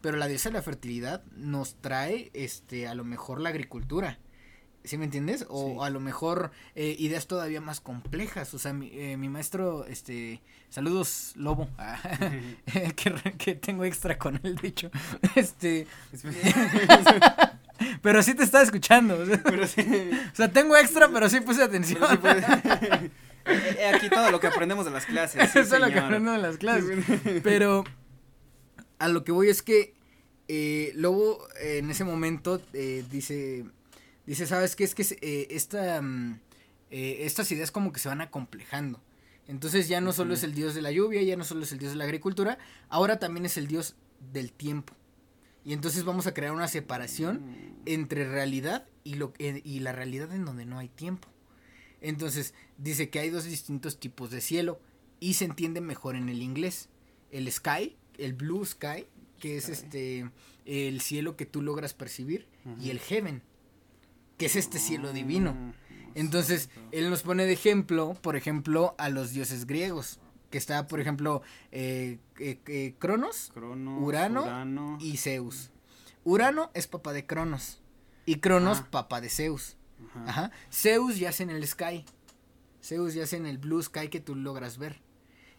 [0.00, 4.18] Pero la diosa de la fertilidad nos trae, este, a lo mejor la agricultura.
[4.82, 5.44] ¿Sí me entiendes?
[5.50, 8.54] O a lo mejor eh, ideas todavía más complejas.
[8.54, 11.68] O sea, mi, mi maestro, este, saludos, Lobo,
[12.96, 14.90] que, que, tengo extra con él, de hecho.
[15.36, 15.86] Este,
[18.02, 19.16] pero sí te estaba escuchando.
[20.32, 22.02] O sea, tengo extra, pero sí puse atención.
[23.94, 25.54] aquí todo lo que aprendemos de las clases.
[25.54, 27.04] Eso es lo que aprendemos de las clases.
[27.42, 27.84] Pero
[28.98, 29.94] a lo que voy es que
[30.48, 33.64] eh, Lobo en ese momento eh, dice,
[34.26, 34.84] dice, ¿sabes qué?
[34.84, 36.40] Es que eh, esta, mm,
[36.90, 39.00] eh, estas ideas como que se van acomplejando.
[39.48, 41.78] Entonces ya no solo es el dios de la lluvia, ya no solo es el
[41.78, 42.58] dios de la agricultura,
[42.88, 43.94] ahora también es el dios
[44.32, 44.94] del tiempo.
[45.66, 47.82] Y entonces vamos a crear una separación mm.
[47.86, 51.28] entre realidad y, lo, y la realidad en donde no hay tiempo.
[52.00, 54.80] Entonces dice que hay dos distintos tipos de cielo
[55.18, 56.88] y se entiende mejor en el inglés.
[57.32, 59.06] El sky, el blue sky,
[59.40, 60.30] que es este
[60.64, 62.46] el cielo que tú logras percibir,
[62.80, 63.42] y el heaven,
[64.36, 65.54] que es este cielo divino.
[65.54, 65.72] Mm,
[66.14, 70.18] Entonces, él nos pone de ejemplo, por ejemplo, a los dioses griegos,
[70.50, 75.70] que está, por ejemplo, eh, eh, eh Cronos, Urano, y Zeus.
[76.24, 77.80] Urano es papá de Cronos,
[78.24, 78.88] y Cronos ah.
[78.90, 79.76] papá de Zeus.
[80.26, 80.50] Ajá.
[80.70, 82.04] Zeus yace en el sky.
[82.82, 85.00] Zeus yace en el blue sky que tú logras ver.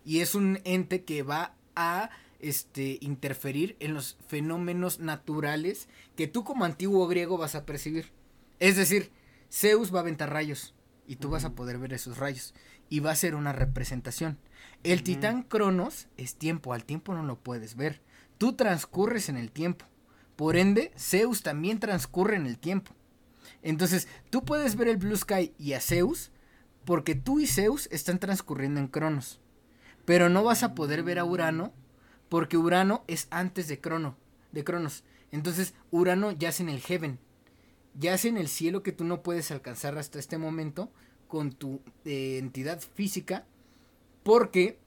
[0.06, 6.43] Y es un ente que va a este, interferir en los fenómenos naturales que tú
[6.43, 8.12] como antiguo griego vas a percibir.
[8.60, 9.12] Es decir,
[9.52, 10.73] Zeus va a aventar rayos
[11.08, 12.54] y tú vas a poder ver esos rayos
[12.89, 14.38] y va a ser una representación.
[14.84, 18.02] El titán Cronos es tiempo, al tiempo no lo puedes ver.
[18.38, 19.86] Tú transcurres en el tiempo.
[20.36, 22.91] Por ende, Zeus también transcurre en el tiempo.
[23.63, 26.32] Entonces, tú puedes ver el Blue Sky y a Zeus
[26.86, 29.41] porque tú y Zeus están transcurriendo en Cronos.
[30.06, 31.73] Pero no vas a poder ver a Urano
[32.30, 34.15] porque Urano es antes de Crono,
[34.52, 35.04] de Cronos.
[35.32, 37.19] Entonces, Urano yace en el heaven.
[38.00, 40.91] Yace en el cielo que tú no puedes alcanzar hasta este momento
[41.27, 43.45] con tu eh, entidad física.
[44.23, 44.77] Porque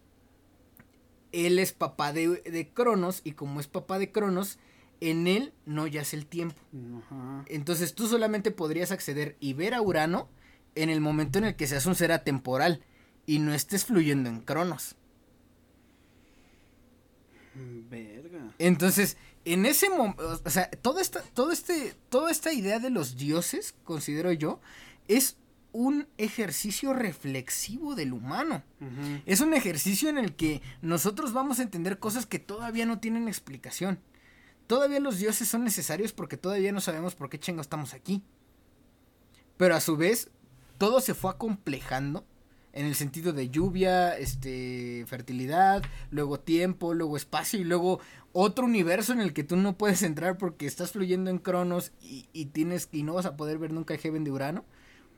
[1.33, 3.21] él es papá de, de, Cronos.
[3.25, 4.59] Y como es papá de Cronos,
[5.01, 6.61] en él no yace el tiempo.
[7.47, 10.29] Entonces tú solamente podrías acceder y ver a Urano
[10.75, 12.85] en el momento en el que seas un ser atemporal.
[13.27, 14.97] Y no estés fluyendo en Cronos.
[17.55, 18.55] Verga.
[18.59, 23.17] Entonces, en ese momento, o sea, toda esta, todo este, toda esta idea de los
[23.17, 24.61] dioses, considero yo,
[25.09, 25.37] es
[25.73, 28.63] un ejercicio reflexivo del humano.
[29.27, 33.29] Es un ejercicio en el que nosotros vamos a entender cosas que todavía no tienen
[33.29, 34.01] explicación.
[34.67, 38.23] Todavía los dioses son necesarios porque todavía no sabemos por qué chingo estamos aquí.
[39.57, 40.31] Pero a su vez,
[40.79, 42.25] todo se fue acomplejando
[42.73, 48.01] en el sentido de lluvia, este, fertilidad, luego tiempo, luego espacio y luego
[48.33, 52.29] otro universo en el que tú no puedes entrar porque estás fluyendo en Cronos y,
[52.33, 54.65] y tienes y no vas a poder ver nunca el Heaven de Urano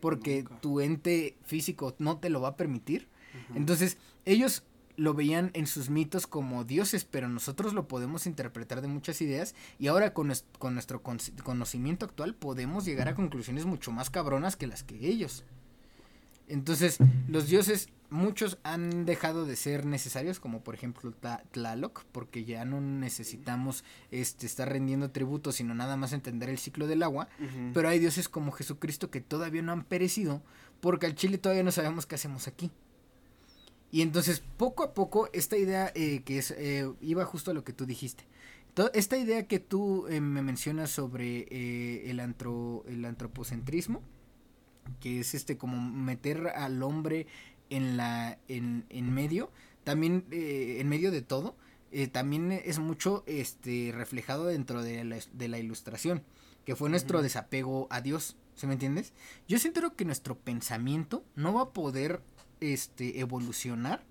[0.02, 3.08] porque tu ente físico no te lo va a permitir.
[3.54, 4.64] Entonces, ellos
[4.96, 9.54] lo veían en sus mitos como dioses, pero nosotros lo podemos interpretar de muchas ideas
[9.78, 14.66] y ahora con, con nuestro conocimiento actual podemos llegar a conclusiones mucho más cabronas que
[14.66, 15.44] las que ellos.
[16.52, 21.14] Entonces, los dioses, muchos han dejado de ser necesarios, como por ejemplo
[21.50, 26.86] Tlaloc, porque ya no necesitamos este, estar rendiendo tributo, sino nada más entender el ciclo
[26.86, 27.28] del agua.
[27.72, 30.42] Pero hay dioses como Jesucristo que todavía no han perecido,
[30.80, 32.70] porque al Chile todavía no sabemos qué hacemos aquí.
[33.90, 37.64] Y entonces, poco a poco, esta idea eh, que es, eh, iba justo a lo
[37.64, 38.24] que tú dijiste.
[38.92, 44.02] esta idea que tú eh, me mencionas sobre el, antro, el antropocentrismo,
[45.01, 47.27] que es este como meter al hombre
[47.71, 49.51] en la en, en medio
[49.85, 51.57] también eh, en medio de todo
[51.90, 56.23] eh, también es mucho este reflejado dentro de la, de la ilustración
[56.64, 59.12] que fue nuestro desapego a Dios ¿se me entiendes?
[59.49, 62.23] yo siento que nuestro pensamiento no va a poder
[62.61, 64.05] este evolucionar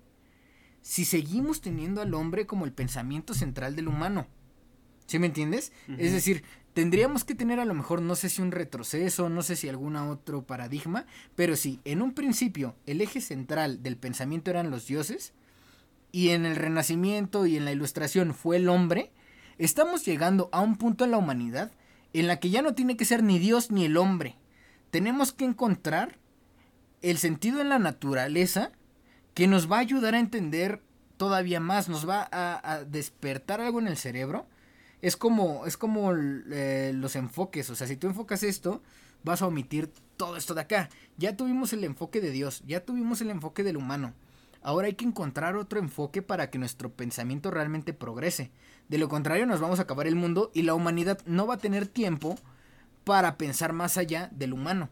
[0.80, 4.26] si seguimos teniendo al hombre como el pensamiento central del humano
[5.06, 5.72] ¿sí me entiendes?
[5.98, 9.56] es decir tendríamos que tener a lo mejor, no sé si un retroceso, no sé
[9.56, 14.70] si algún otro paradigma, pero si en un principio el eje central del pensamiento eran
[14.70, 15.32] los dioses,
[16.12, 19.10] y en el Renacimiento y en la Ilustración fue el hombre,
[19.58, 21.72] estamos llegando a un punto en la humanidad
[22.12, 24.36] en la que ya no tiene que ser ni Dios ni el hombre.
[24.90, 26.18] Tenemos que encontrar
[27.00, 28.72] el sentido en la naturaleza
[29.32, 30.82] que nos va a ayudar a entender
[31.16, 34.46] todavía más, nos va a, a despertar algo en el cerebro
[35.02, 38.82] es como, es como eh, los enfoques, o sea, si tú enfocas esto,
[39.24, 40.88] vas a omitir todo esto de acá.
[41.18, 44.14] Ya tuvimos el enfoque de Dios, ya tuvimos el enfoque del humano.
[44.62, 48.52] Ahora hay que encontrar otro enfoque para que nuestro pensamiento realmente progrese.
[48.88, 51.58] De lo contrario nos vamos a acabar el mundo y la humanidad no va a
[51.58, 52.38] tener tiempo
[53.02, 54.88] para pensar más allá del humano.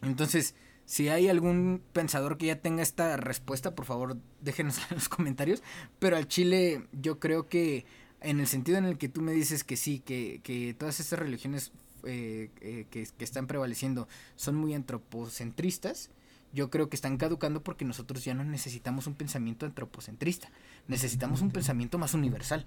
[0.00, 0.54] Entonces,
[0.86, 5.62] si hay algún pensador que ya tenga esta respuesta, por favor déjenos en los comentarios.
[5.98, 7.84] Pero al Chile yo creo que
[8.24, 11.18] en el sentido en el que tú me dices que sí, que, que todas estas
[11.18, 11.72] religiones
[12.04, 16.10] eh, eh, que, están prevaleciendo son muy antropocentristas,
[16.52, 20.50] yo creo que están caducando porque nosotros ya no necesitamos un pensamiento antropocentrista,
[20.88, 22.64] necesitamos un pensamiento más universal.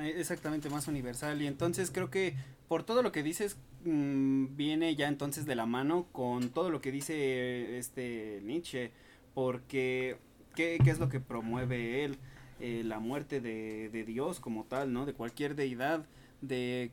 [0.00, 1.40] Eh, exactamente, más universal.
[1.42, 2.34] Y entonces creo que
[2.68, 6.80] por todo lo que dices mm, viene ya entonces de la mano con todo lo
[6.80, 8.90] que dice este Nietzsche,
[9.34, 10.16] porque
[10.54, 12.18] ¿qué, qué es lo que promueve él?
[12.64, 15.04] Eh, la muerte de, de Dios como tal, ¿no?
[15.04, 16.06] De cualquier deidad,
[16.42, 16.92] de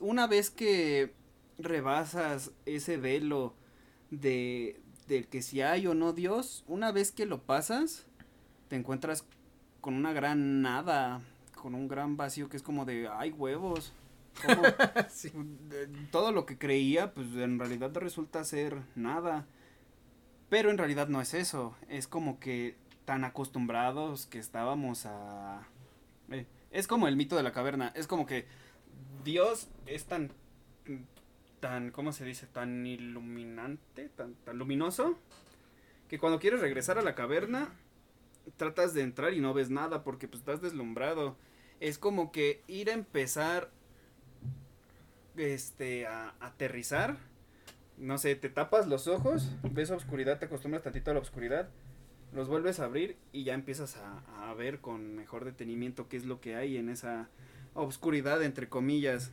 [0.00, 1.14] una vez que
[1.56, 3.54] rebasas ese velo
[4.10, 8.04] de, de que si hay o no Dios, una vez que lo pasas,
[8.68, 9.24] te encuentras
[9.80, 11.22] con una gran nada,
[11.54, 13.94] con un gran vacío que es como de, ay huevos.
[16.10, 19.46] Todo lo que creía, pues en realidad resulta ser nada.
[20.50, 21.74] Pero en realidad no es eso.
[21.88, 25.66] Es como que tan acostumbrados que estábamos a...
[26.30, 27.92] Eh, es como el mito de la caverna.
[27.94, 28.46] Es como que
[29.24, 30.30] Dios es tan...
[31.60, 32.46] tan ¿Cómo se dice?
[32.46, 35.18] Tan iluminante, tan, tan luminoso.
[36.08, 37.72] Que cuando quieres regresar a la caverna,
[38.56, 41.36] tratas de entrar y no ves nada porque pues estás deslumbrado.
[41.80, 43.70] Es como que ir a empezar
[45.36, 47.16] este a, aterrizar.
[47.96, 51.68] No sé, te tapas los ojos, ves oscuridad, te acostumbras tantito a la oscuridad,
[52.34, 56.26] los vuelves a abrir y ya empiezas a, a ver con mejor detenimiento qué es
[56.26, 57.28] lo que hay en esa
[57.74, 59.30] oscuridad, entre comillas.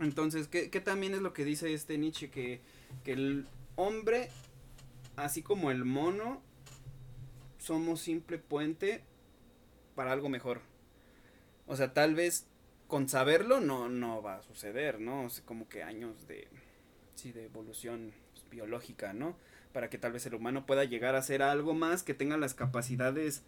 [0.00, 2.30] Entonces, ¿qué, ¿qué, también es lo que dice este Nietzsche?
[2.30, 2.60] Que,
[3.04, 4.28] que el hombre,
[5.16, 6.42] así como el mono,
[7.58, 9.02] somos simple puente
[9.94, 10.60] para algo mejor.
[11.66, 12.46] O sea, tal vez
[12.86, 15.24] con saberlo no, no va a suceder, ¿no?
[15.24, 16.48] O sea, como que años de,
[17.14, 18.12] sí, de evolución
[18.50, 19.36] biológica, ¿no?
[19.72, 22.54] Para que tal vez el humano pueda llegar a ser algo más, que tenga las
[22.54, 23.42] capacidades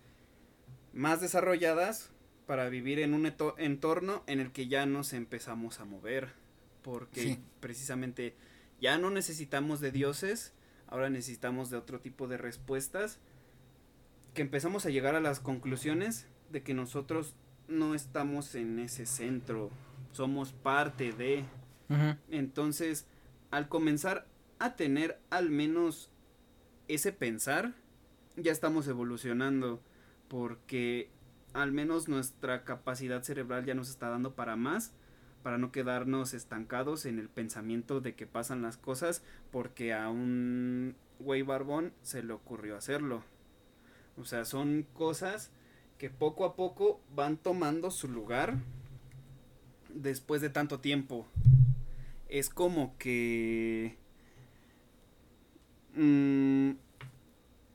[0.93, 2.11] más desarrolladas
[2.47, 6.33] para vivir en un entorno en el que ya nos empezamos a mover.
[6.83, 8.35] Porque precisamente
[8.81, 10.53] ya no necesitamos de dioses,
[10.87, 13.19] ahora necesitamos de otro tipo de respuestas
[14.35, 17.35] que empezamos a llegar a las conclusiones de que nosotros
[17.69, 19.71] no estamos en ese centro,
[20.13, 21.45] somos parte de.
[22.31, 23.07] Entonces,
[23.51, 24.27] al comenzar
[24.61, 26.11] a tener al menos
[26.87, 27.75] ese pensar,
[28.37, 29.83] ya estamos evolucionando
[30.29, 31.11] porque
[31.53, 34.93] al menos nuestra capacidad cerebral ya nos está dando para más,
[35.43, 40.95] para no quedarnos estancados en el pensamiento de que pasan las cosas porque a un
[41.19, 43.25] güey barbón se le ocurrió hacerlo.
[44.17, 45.51] O sea, son cosas
[45.97, 48.59] que poco a poco van tomando su lugar
[49.89, 51.27] después de tanto tiempo.
[52.29, 53.97] Es como que...
[56.01, 56.77] Mmm,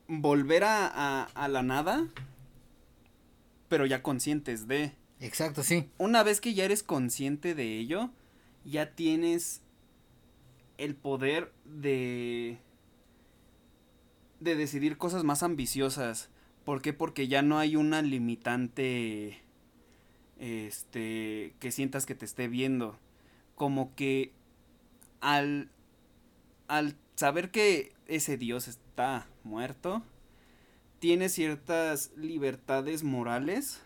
[0.07, 2.07] volver a, a, la nada,
[3.69, 4.93] pero ya conscientes de...
[5.19, 5.91] Exacto, sí.
[5.99, 8.09] Una vez que ya eres consciente de ello,
[8.63, 9.61] ya tienes
[10.79, 12.57] el poder de
[14.39, 16.29] de decidir cosas más ambiciosas.
[16.63, 16.93] ¿Por qué?
[16.93, 19.39] Porque ya no hay una limitante
[20.39, 22.97] este que sientas que te esté viendo.
[23.53, 24.33] Como que
[25.21, 25.69] al
[26.67, 30.03] al saber que ese dios está muerto,
[30.99, 33.81] tiene ciertas libertades morales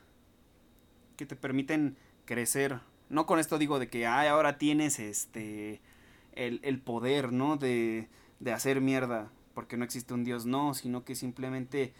[1.17, 2.79] que te permiten crecer.
[3.09, 5.81] No con esto digo de que ay, ahora tienes este
[6.33, 7.57] el, el poder, ¿no?
[7.57, 8.07] De,
[8.39, 11.93] de hacer mierda porque no existe un Dios, no, sino que simplemente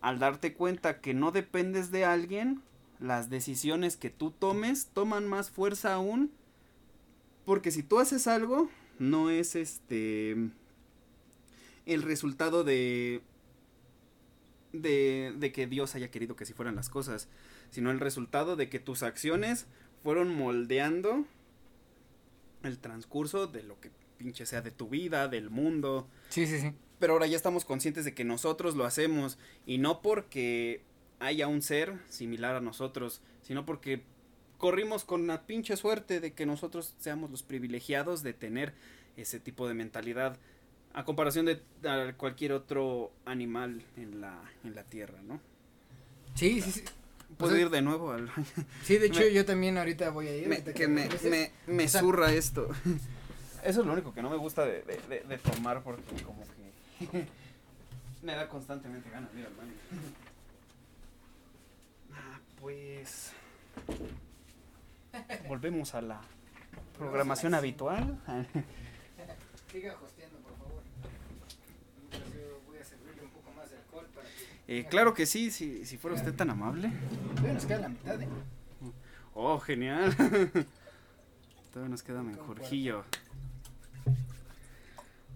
[0.00, 2.62] al darte cuenta que no dependes de alguien,
[3.00, 6.30] las decisiones que tú tomes toman más fuerza aún,
[7.44, 8.68] porque si tú haces algo,
[9.00, 10.36] no es este
[11.86, 13.22] el resultado de
[14.72, 17.28] de, de que Dios haya querido que así fueran las cosas,
[17.70, 19.66] sino el resultado de que tus acciones
[20.04, 21.24] fueron moldeando
[22.62, 26.06] el transcurso de lo que pinche sea de tu vida, del mundo.
[26.28, 26.72] Sí, sí, sí.
[26.98, 30.82] Pero ahora ya estamos conscientes de que nosotros lo hacemos y no porque
[31.18, 34.04] haya un ser similar a nosotros, sino porque
[34.60, 38.74] corrimos con la pinche suerte de que nosotros seamos los privilegiados de tener
[39.16, 40.36] ese tipo de mentalidad
[40.92, 41.60] a comparación de
[42.16, 45.40] cualquier otro animal en la, en la tierra, ¿no?
[46.34, 46.84] Sí, sí, sí.
[47.38, 48.30] Puedo ir de nuevo al...
[48.82, 50.64] Sí, de hecho yo también ahorita voy a ir.
[50.74, 52.68] que, me, me, me, zurra esto.
[53.64, 57.26] Eso es lo único que no me gusta de, de, de, tomar porque como que
[58.22, 59.70] me da constantemente ganas mira hermano.
[62.12, 63.32] Ah, pues
[65.48, 66.20] volvemos a la
[66.98, 68.18] programación habitual.
[69.70, 70.82] Siga hosteando, por favor.
[72.66, 74.78] voy a servirle un poco más de alcohol para que...
[74.78, 76.90] Eh, claro que sí, si, si fuera usted tan amable.
[77.30, 78.28] Todavía nos queda la mitad, ¿eh?
[79.34, 80.14] Oh, genial.
[81.72, 83.04] Todavía nos queda mejorjillo.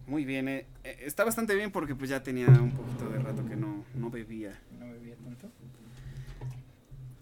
[0.07, 3.47] Muy bien, eh, eh, está bastante bien porque pues ya tenía un poquito de rato
[3.47, 4.61] que no, no bebía.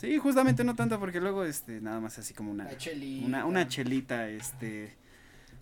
[0.03, 3.25] Sí, justamente no tanto porque luego este nada más así como una chelita.
[3.25, 4.97] una, una chelita este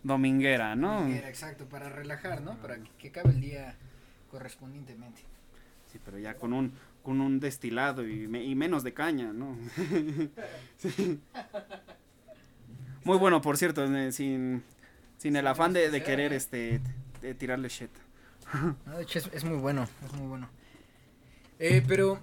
[0.03, 1.01] dominguera, ¿no?
[1.01, 2.57] Dominguera, exacto, para relajar, ¿no?
[2.57, 3.77] Para que acabe el día
[4.31, 5.21] correspondientemente.
[5.93, 6.73] Sí, pero ya con un
[7.03, 9.59] con un destilado y, y menos de caña, ¿no?
[13.05, 14.63] Muy bueno, por cierto, eh, sin,
[15.19, 16.81] sin el afán de, de querer este
[17.21, 17.91] de tirarle shit.
[18.87, 20.49] de hecho es, muy bueno, es muy bueno.
[21.59, 22.19] Eh, pero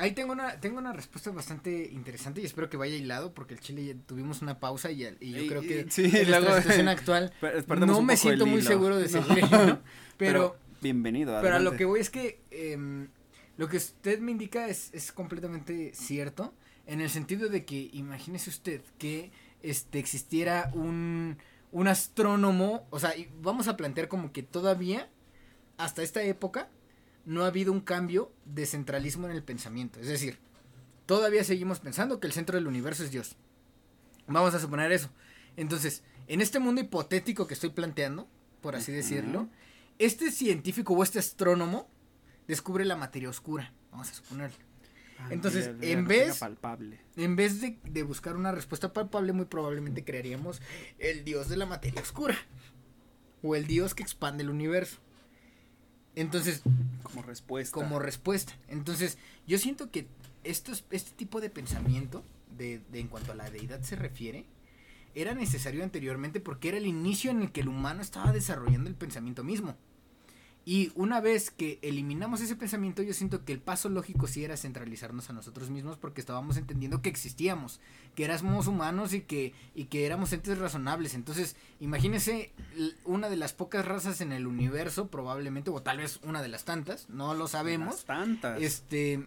[0.00, 3.60] ahí tengo una, tengo una respuesta bastante interesante y espero que vaya hilado porque el
[3.60, 7.32] Chile ya tuvimos una pausa y, yo creo que sí, en la situación actual
[7.78, 9.44] no me siento muy seguro de seguir.
[10.16, 11.38] Pero, bienvenido.
[11.40, 13.08] Pero a lo que voy es que em,
[13.56, 16.54] lo que usted me indica es, es completamente cierto
[16.86, 19.30] en el sentido de que imagínese usted que
[19.62, 21.36] este existiera un
[21.72, 25.08] un astrónomo, o sea, vamos a plantear como que todavía,
[25.76, 26.68] hasta esta época,
[27.24, 30.00] no ha habido un cambio de centralismo en el pensamiento.
[30.00, 30.38] Es decir,
[31.06, 33.36] todavía seguimos pensando que el centro del universo es Dios.
[34.26, 35.10] Vamos a suponer eso.
[35.56, 38.28] Entonces, en este mundo hipotético que estoy planteando,
[38.60, 39.48] por así decirlo,
[39.98, 41.88] este científico o este astrónomo
[42.46, 43.72] descubre la materia oscura.
[43.90, 44.56] Vamos a suponerlo.
[45.18, 46.40] Ah, Entonces, en vez,
[47.16, 50.62] en vez de, buscar una respuesta palpable, muy probablemente crearíamos
[50.98, 52.36] el dios de la materia oscura.
[53.42, 54.98] O el dios que expande el universo.
[56.14, 56.62] Entonces.
[57.02, 57.74] Como respuesta.
[57.74, 58.52] Como respuesta.
[58.68, 60.06] Entonces, yo siento que
[60.44, 62.24] estos, este tipo de pensamiento,
[62.56, 64.46] de, de en cuanto a la deidad se refiere,
[65.14, 68.96] era necesario anteriormente porque era el inicio en el que el humano estaba desarrollando el
[68.96, 69.76] pensamiento mismo.
[70.70, 74.56] Y una vez que eliminamos ese pensamiento, yo siento que el paso lógico sí era
[74.56, 77.80] centralizarnos a nosotros mismos porque estábamos entendiendo que existíamos,
[78.14, 81.14] que éramos humanos y que, y que éramos entes razonables.
[81.14, 82.52] Entonces, imagínese
[83.04, 86.64] una de las pocas razas en el universo, probablemente, o tal vez una de las
[86.64, 88.04] tantas, no lo sabemos.
[88.04, 88.62] tantas.
[88.62, 89.26] Este,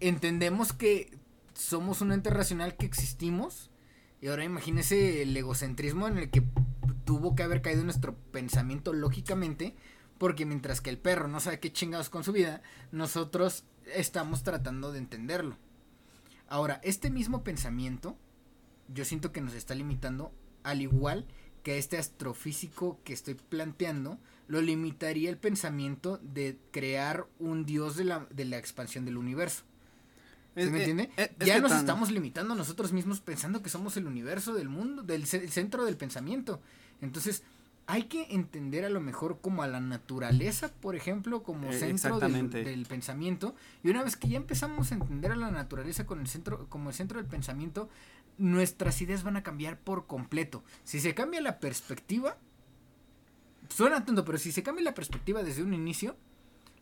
[0.00, 1.16] entendemos que
[1.54, 3.70] somos un ente racional que existimos.
[4.20, 6.42] Y ahora imagínese el egocentrismo en el que
[7.04, 9.76] tuvo que haber caído nuestro pensamiento lógicamente
[10.18, 12.62] porque mientras que el perro no sabe qué chingados con su vida,
[12.92, 13.64] nosotros
[13.94, 15.56] estamos tratando de entenderlo.
[16.48, 18.16] Ahora, este mismo pensamiento,
[18.88, 20.32] yo siento que nos está limitando,
[20.64, 21.26] al igual
[21.62, 28.04] que este astrofísico que estoy planteando, lo limitaría el pensamiento de crear un dios de
[28.04, 29.64] la, de la expansión del universo.
[30.54, 31.10] ¿Se me entiende?
[31.38, 35.84] ya nos estamos limitando nosotros mismos pensando que somos el universo del mundo, del centro
[35.84, 36.60] del pensamiento.
[37.00, 37.44] Entonces,
[37.90, 42.20] hay que entender a lo mejor como a la naturaleza, por ejemplo, como eh, centro
[42.20, 43.54] del, pensamiento.
[43.82, 46.90] Y una vez que ya empezamos a entender a la naturaleza con el centro, como
[46.90, 47.88] el centro del pensamiento,
[48.36, 50.62] nuestras ideas van a cambiar por completo.
[50.84, 52.36] Si se cambia la perspectiva,
[53.70, 56.14] suena tonto, pero si se cambia la perspectiva desde un inicio,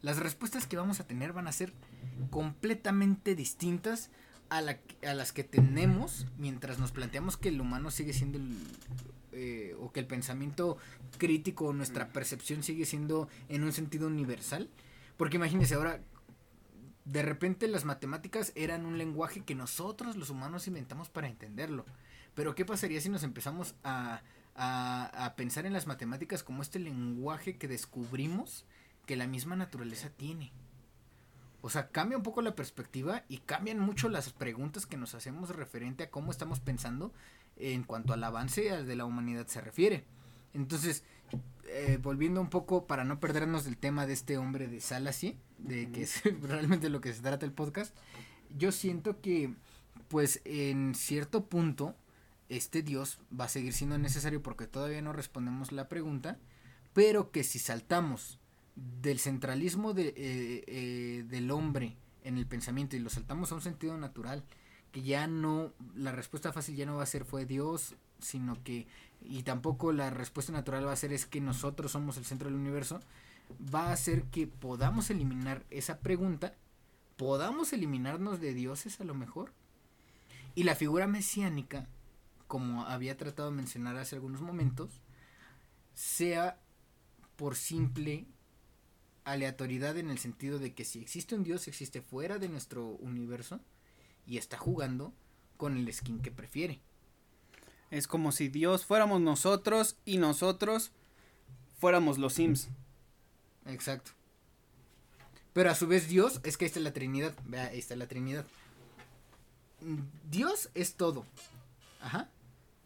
[0.03, 1.73] las respuestas que vamos a tener van a ser
[2.31, 4.11] completamente distintas
[4.49, 8.57] a, la, a las que tenemos mientras nos planteamos que el humano sigue siendo el,
[9.37, 10.79] eh, o que el pensamiento
[11.19, 14.71] crítico, nuestra percepción sigue siendo en un sentido universal.
[15.17, 16.01] Porque imagínense ahora,
[17.05, 21.85] de repente las matemáticas eran un lenguaje que nosotros los humanos inventamos para entenderlo.
[22.35, 24.23] Pero ¿qué pasaría si nos empezamos a,
[24.55, 28.65] a, a pensar en las matemáticas como este lenguaje que descubrimos
[29.07, 30.53] que la misma naturaleza tiene?
[31.63, 35.51] O sea, cambia un poco la perspectiva y cambian mucho las preguntas que nos hacemos
[35.51, 37.13] referente a cómo estamos pensando
[37.57, 40.05] en cuanto al avance de la humanidad se refiere.
[40.55, 41.05] Entonces,
[41.69, 45.91] eh, volviendo un poco para no perdernos del tema de este hombre de Salasy, de
[45.91, 47.97] que es realmente lo que se trata el podcast,
[48.57, 49.55] yo siento que,
[50.09, 51.95] pues, en cierto punto,
[52.49, 56.39] este Dios va a seguir siendo necesario porque todavía no respondemos la pregunta,
[56.93, 58.39] pero que si saltamos
[58.77, 63.63] del centralismo de, eh, eh, del hombre en el pensamiento y lo saltamos a un
[63.63, 64.45] sentido natural,
[64.97, 68.87] que ya no, la respuesta fácil ya no va a ser fue Dios, sino que,
[69.21, 72.59] y tampoco la respuesta natural va a ser es que nosotros somos el centro del
[72.59, 73.03] universo,
[73.75, 76.55] va a hacer que podamos eliminar esa pregunta,
[77.19, 79.53] podamos eliminarnos de dioses a lo mejor,
[80.55, 81.87] y la figura mesiánica,
[82.47, 85.03] como había tratado de mencionar hace algunos momentos,
[85.93, 86.59] sea
[87.37, 88.25] por simple
[89.25, 93.61] aleatoriedad en el sentido de que si existe un Dios, existe fuera de nuestro universo,
[94.27, 95.13] y está jugando
[95.57, 96.81] con el skin que prefiere.
[97.91, 100.91] Es como si Dios fuéramos nosotros y nosotros
[101.79, 102.69] fuéramos los Sims.
[103.67, 104.11] Exacto.
[105.53, 107.35] Pero a su vez Dios, es que ahí está la Trinidad.
[107.45, 108.45] Vea, ahí está la Trinidad.
[110.29, 111.25] Dios es todo.
[112.01, 112.29] Ajá.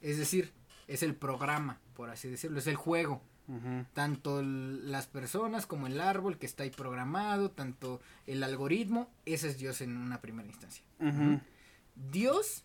[0.00, 0.52] Es decir,
[0.86, 3.22] es el programa, por así decirlo, es el juego.
[3.94, 9.58] Tanto las personas como el árbol que está ahí programado, tanto el algoritmo, ese es
[9.58, 10.84] Dios en una primera instancia.
[12.10, 12.64] Dios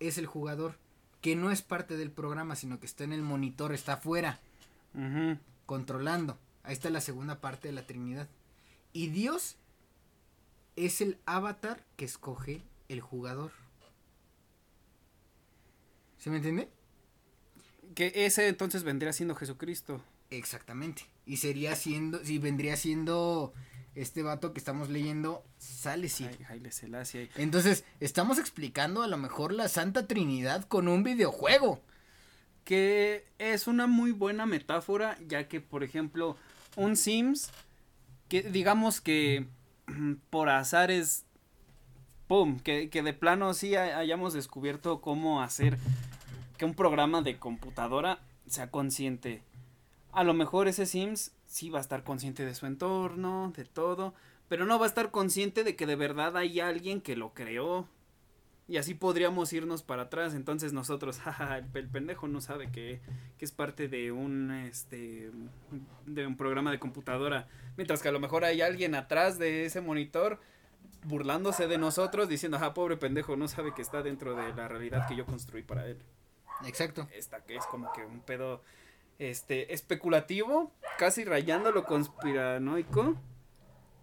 [0.00, 0.78] es el jugador
[1.20, 4.40] que no es parte del programa, sino que está en el monitor, está afuera,
[5.66, 6.38] controlando.
[6.64, 8.28] Ahí está la segunda parte de la Trinidad.
[8.92, 9.56] Y Dios
[10.74, 13.52] es el avatar que escoge el jugador.
[16.18, 16.68] ¿Se me entiende?
[17.96, 20.02] Que ese entonces vendría siendo Jesucristo.
[20.28, 21.06] Exactamente.
[21.24, 23.54] Y sería siendo, si vendría siendo
[23.94, 26.28] este vato que estamos leyendo, sale sí.
[27.36, 31.80] Entonces, estamos explicando a lo mejor la Santa Trinidad con un videojuego.
[32.64, 36.36] Que es una muy buena metáfora, ya que, por ejemplo,
[36.76, 37.48] un Sims,
[38.28, 39.46] que digamos que
[40.28, 41.24] por azares,
[42.28, 42.60] ¡pum!
[42.60, 45.78] Que, que de plano sí hayamos descubierto cómo hacer
[46.56, 49.42] que un programa de computadora sea consciente.
[50.12, 54.14] A lo mejor ese Sims sí va a estar consciente de su entorno, de todo,
[54.48, 57.88] pero no va a estar consciente de que de verdad hay alguien que lo creó.
[58.68, 60.34] Y así podríamos irnos para atrás.
[60.34, 63.00] Entonces nosotros, jaja, el, pendejo no sabe que,
[63.38, 65.30] que, es parte de un este
[66.06, 67.48] de un programa de computadora.
[67.76, 70.40] Mientras que a lo mejor hay alguien atrás de ese monitor
[71.04, 75.06] burlándose de nosotros, diciendo, ajá, pobre pendejo, no sabe que está dentro de la realidad
[75.06, 75.98] que yo construí para él.
[76.64, 77.08] Exacto.
[77.12, 78.62] Esta que es como que un pedo
[79.18, 83.16] este especulativo, casi rayando lo conspiranoico,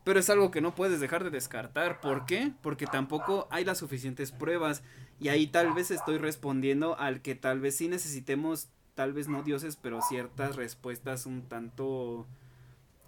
[0.04, 2.02] pero es algo que no puedes dejar de descartar.
[2.02, 2.52] ¿Por qué?
[2.62, 4.84] Porque tampoco hay las suficientes pruebas
[5.20, 9.44] y ahí tal vez estoy respondiendo al que tal vez sí necesitemos, tal vez no
[9.44, 12.28] dioses, pero ciertas respuestas un tanto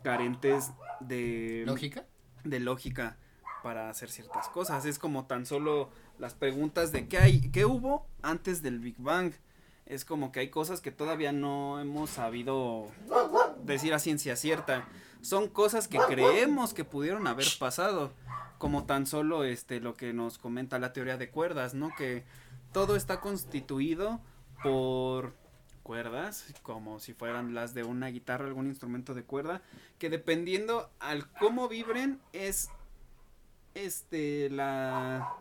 [0.04, 2.06] carentes de lógica,
[2.44, 3.18] de lógica
[3.64, 4.86] para hacer ciertas cosas.
[4.86, 5.90] Es como tan solo
[6.20, 9.34] las preguntas de qué hay, qué hubo antes del Big Bang.
[9.86, 12.88] Es como que hay cosas que todavía no hemos sabido
[13.64, 14.88] decir a ciencia cierta.
[15.22, 18.12] Son cosas que creemos que pudieron haber pasado,
[18.58, 21.90] como tan solo este lo que nos comenta la teoría de cuerdas, ¿no?
[21.96, 22.24] Que
[22.72, 24.20] todo está constituido
[24.64, 25.34] por
[25.84, 29.62] cuerdas, como si fueran las de una guitarra, algún instrumento de cuerda,
[30.00, 32.70] que dependiendo al cómo vibren es
[33.76, 35.32] este la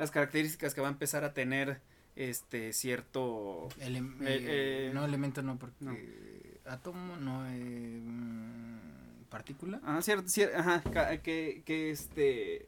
[0.00, 1.78] las características que va a empezar a tener
[2.16, 9.78] este cierto eh, eh, no elemento no porque átomo no eh, mm, partícula.
[9.84, 10.26] Ah cierto,
[10.56, 12.66] ajá que, que este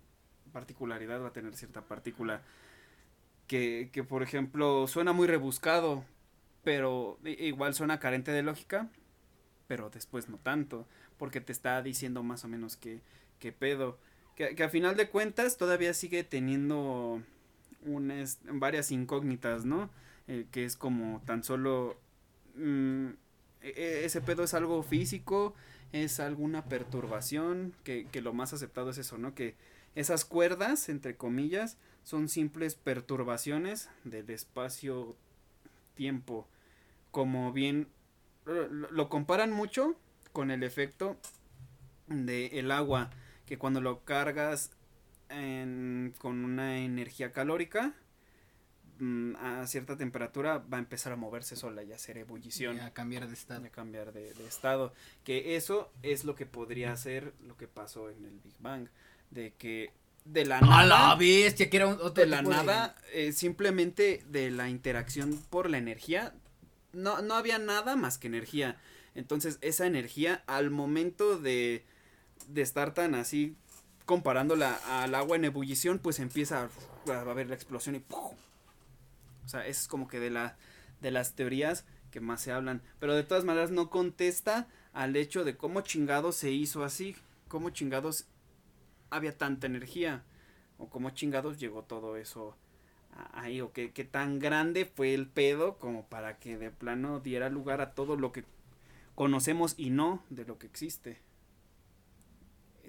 [0.52, 2.42] particularidad va a tener cierta partícula
[3.46, 6.04] que, que por ejemplo suena muy rebuscado
[6.62, 8.88] pero igual suena carente de lógica
[9.68, 13.00] pero después no tanto porque te está diciendo más o menos que,
[13.38, 13.96] que pedo
[14.36, 17.22] que, que a final de cuentas todavía sigue teniendo
[17.84, 19.90] unas, varias incógnitas, ¿no?
[20.28, 21.98] Eh, que es como tan solo...
[22.54, 23.08] Mm,
[23.62, 25.54] e, e, ese pedo es algo físico,
[25.92, 29.34] es alguna perturbación, que, que lo más aceptado es eso, ¿no?
[29.34, 29.54] Que
[29.94, 36.48] esas cuerdas, entre comillas, son simples perturbaciones del espacio-tiempo.
[37.10, 37.88] Como bien
[38.44, 39.96] lo, comparan mucho
[40.32, 41.16] con el efecto
[42.08, 43.10] del el agua
[43.52, 44.70] que cuando lo cargas
[45.28, 47.92] con una energía calórica
[48.98, 52.78] mm, a cierta temperatura va a empezar a moverse sola y a hacer ebullición.
[52.78, 53.66] Y a cambiar de estado.
[53.66, 54.94] A cambiar de, estado.
[55.22, 58.88] Que eso es lo que podría ser lo que pasó en el Big Bang.
[59.28, 59.92] De que
[60.24, 60.86] de la nada.
[60.86, 61.68] la bestia!
[61.68, 66.32] Que era un, de la nada, eh, simplemente de la interacción por la energía.
[66.94, 68.80] No, no había nada más que energía.
[69.14, 71.84] Entonces, esa energía, al momento de
[72.52, 73.56] de estar tan así
[74.04, 76.68] comparándola al agua en ebullición, pues empieza
[77.08, 78.34] a, haber la explosión y ¡pum!
[79.44, 80.56] O sea, es como que de la
[81.00, 85.44] de las teorías que más se hablan, pero de todas maneras no contesta al hecho
[85.44, 87.16] de cómo chingados se hizo así,
[87.48, 88.26] cómo chingados
[89.10, 90.22] había tanta energía
[90.78, 92.56] o cómo chingados llegó todo eso
[93.32, 97.50] ahí o qué, qué tan grande fue el pedo como para que de plano diera
[97.50, 98.44] lugar a todo lo que
[99.14, 101.20] conocemos y no de lo que existe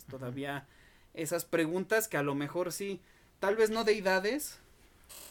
[0.09, 0.67] todavía
[1.13, 2.99] esas preguntas que a lo mejor sí,
[3.39, 4.59] tal vez no deidades,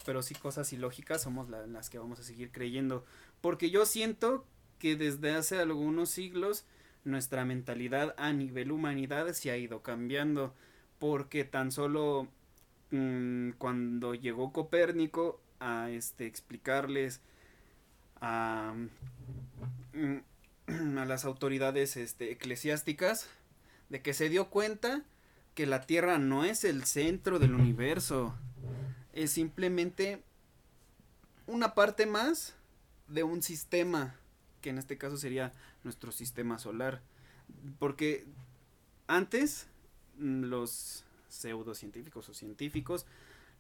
[0.05, 3.05] pero sí cosas ilógicas somos las que vamos a seguir creyendo.
[3.41, 4.45] Porque yo siento
[4.79, 6.65] que desde hace algunos siglos
[7.05, 10.55] nuestra mentalidad a nivel humanidad se ha ido cambiando.
[10.99, 12.29] Porque tan solo
[12.91, 17.21] mm, cuando llegó Copérnico a este explicarles
[18.21, 18.75] a,
[19.95, 23.29] mm, a las autoridades este, eclesiásticas
[23.93, 25.05] de que se dio cuenta
[25.55, 28.35] que la Tierra no es el centro del universo,
[29.13, 30.23] es simplemente
[31.47, 32.55] una parte más
[33.09, 34.17] de un sistema,
[34.63, 35.53] que en este caso sería
[35.85, 37.03] nuestro sistema solar.
[37.79, 38.25] Porque
[39.09, 39.67] antes
[40.17, 43.05] mm, los pseudocientíficos o científicos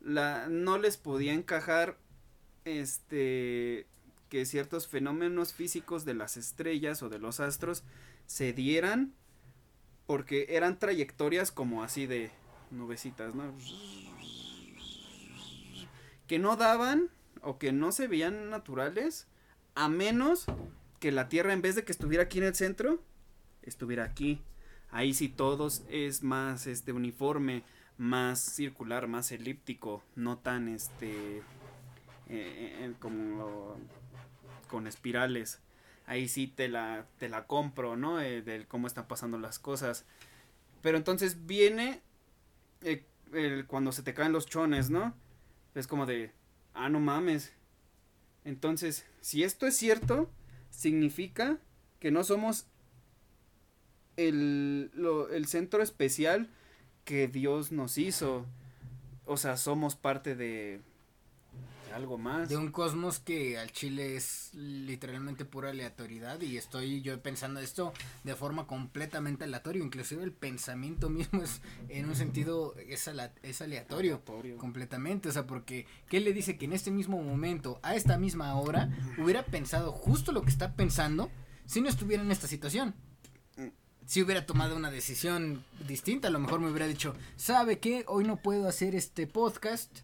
[0.00, 1.98] la, no les podía encajar
[2.64, 3.86] este
[4.30, 7.84] que ciertos fenómenos físicos de las estrellas o de los astros
[8.26, 9.12] se dieran
[10.12, 12.30] porque eran trayectorias como así de
[12.70, 13.50] nubecitas, ¿no?
[16.26, 17.08] Que no daban
[17.40, 19.26] o que no se veían naturales
[19.74, 20.44] a menos
[21.00, 23.02] que la Tierra en vez de que estuviera aquí en el centro,
[23.62, 24.42] estuviera aquí.
[24.90, 27.62] Ahí sí todos es más este uniforme,
[27.96, 31.42] más circular, más elíptico, no tan este eh,
[32.28, 33.78] eh, como
[34.68, 35.62] con espirales.
[36.06, 38.20] Ahí sí te la te la compro, ¿no?
[38.20, 40.04] Eh, de cómo están pasando las cosas.
[40.82, 42.02] Pero entonces viene
[43.66, 45.14] cuando se te caen los chones, ¿no?
[45.74, 46.32] Es como de,
[46.74, 47.52] ah, no mames.
[48.44, 50.30] Entonces, si esto es cierto,
[50.70, 51.58] significa
[52.00, 52.66] que no somos
[54.16, 54.90] el,
[55.32, 56.50] el centro especial
[57.04, 58.46] que Dios nos hizo.
[59.24, 60.80] O sea, somos parte de,
[61.92, 62.48] algo más.
[62.48, 67.92] De un cosmos que al chile es literalmente pura aleatoriedad y estoy yo pensando esto
[68.24, 73.08] de forma completamente aleatoria, inclusive el pensamiento mismo es en un sentido es,
[73.42, 77.78] es aleatorio, aleatorio, completamente, o sea, porque ¿qué le dice que en este mismo momento,
[77.82, 81.30] a esta misma hora, hubiera pensado justo lo que está pensando
[81.66, 82.94] si no estuviera en esta situación?
[84.04, 88.04] si hubiera tomado una decisión distinta, a lo mejor me hubiera dicho, ¿sabe qué?
[88.08, 90.00] Hoy no puedo hacer este podcast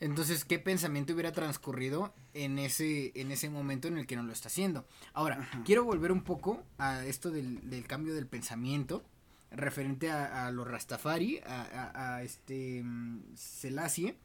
[0.00, 4.32] entonces, ¿qué pensamiento hubiera transcurrido en ese, en ese momento en el que no lo
[4.32, 4.86] está haciendo?
[5.14, 9.04] Ahora, quiero volver un poco a esto del, del cambio del pensamiento
[9.50, 14.16] referente a, a los Rastafari, a, a, este um, Selassie,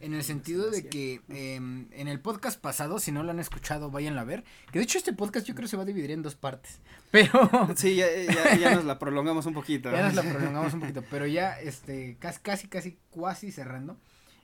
[0.00, 3.90] en el sentido de que em, en el podcast pasado, si no lo han escuchado,
[3.90, 4.44] váyanlo a ver.
[4.72, 6.80] Que de hecho este podcast yo creo se va a dividir en dos partes.
[7.10, 7.48] Pero.
[7.76, 9.90] Sí, ya, ya, ya nos la prolongamos un poquito.
[9.92, 11.04] ya nos la prolongamos un poquito.
[11.10, 13.96] Pero ya, este, casi, casi, casi, casi cerrando.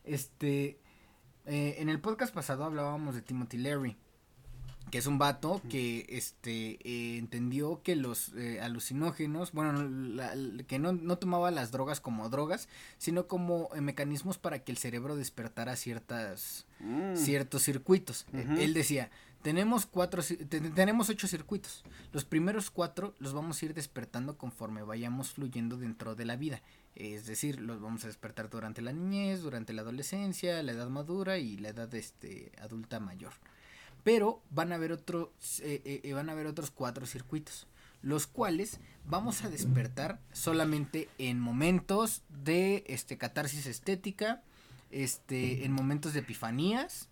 [0.05, 0.79] Este,
[1.47, 3.97] eh, en el podcast pasado hablábamos de Timothy Leary,
[4.91, 9.81] que es un vato que este eh, entendió que los eh, alucinógenos, bueno,
[10.67, 15.17] que no, no, tomaba las drogas como drogas, sino como mecanismos para que el cerebro
[15.17, 17.17] despertara ciertas mm.
[17.17, 18.27] ciertos circuitos.
[18.33, 19.11] Él decía,
[19.45, 20.23] tenemos cuatro,
[20.75, 21.85] tenemos ocho circuitos.
[22.13, 26.63] Los primeros cuatro los vamos a ir despertando conforme vayamos fluyendo dentro de la vida.
[26.95, 31.39] Es decir, los vamos a despertar durante la niñez, durante la adolescencia, la edad madura
[31.39, 33.33] y la edad este, adulta mayor.
[34.05, 35.29] Pero van a haber otros,
[35.61, 37.67] eh, eh, eh, van a haber otros cuatro circuitos,
[38.03, 44.43] los cuales vamos a despertar solamente en momentos de este catarsis estética,
[44.91, 47.09] este, en momentos de epifanías,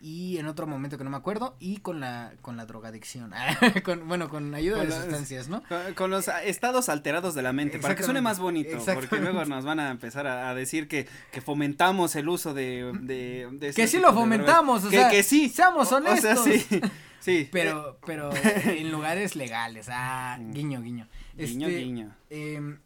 [0.00, 3.32] y en otro momento que no me acuerdo y con la con la drogadicción.
[3.84, 5.62] Con, bueno con ayuda de sustancias no
[5.94, 9.64] con, los estados alterados de la mente para que suene más bonito porque luego nos
[9.64, 14.12] van a empezar a, decir que, que, fomentamos el uso de, de, que sí lo
[14.12, 15.48] fomentamos o sea que sí.
[15.48, 16.44] seamos honestos.
[16.44, 16.80] sí
[17.20, 17.48] sí.
[17.52, 20.52] Pero pero en lugares legales ah mm.
[20.52, 21.08] guiño guiño.
[21.36, 22.16] Guiño este, guiño.
[22.30, 22.78] eh,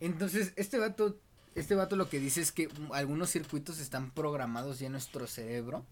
[0.00, 1.18] entonces este vato
[1.60, 5.84] este vato lo que dice es que algunos circuitos están programados ya en nuestro cerebro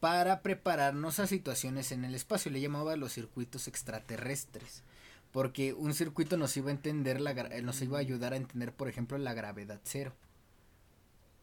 [0.00, 2.50] para prepararnos a situaciones en el espacio.
[2.50, 4.82] Le llamaba los circuitos extraterrestres.
[5.30, 8.88] Porque un circuito nos iba a entender, la, nos iba a ayudar a entender, por
[8.88, 10.12] ejemplo, la gravedad cero.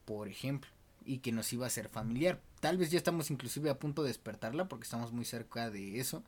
[0.04, 0.70] Por ejemplo.
[1.06, 2.40] Y que nos iba a ser familiar.
[2.60, 6.22] Tal vez ya estamos inclusive a punto de despertarla porque estamos muy cerca de eso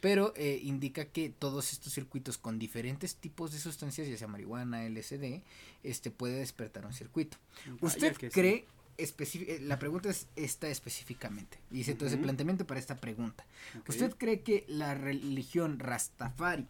[0.00, 4.88] pero eh, indica que todos estos circuitos con diferentes tipos de sustancias, ya sea marihuana,
[4.88, 5.42] LSD,
[5.82, 7.38] este puede despertar un circuito.
[7.80, 8.66] ¿Usted cree
[8.98, 11.58] eh, la pregunta es esta específicamente.
[11.98, 13.44] Todo ese planteamiento para esta pregunta.
[13.86, 16.66] ¿Usted cree que la religión Rastafari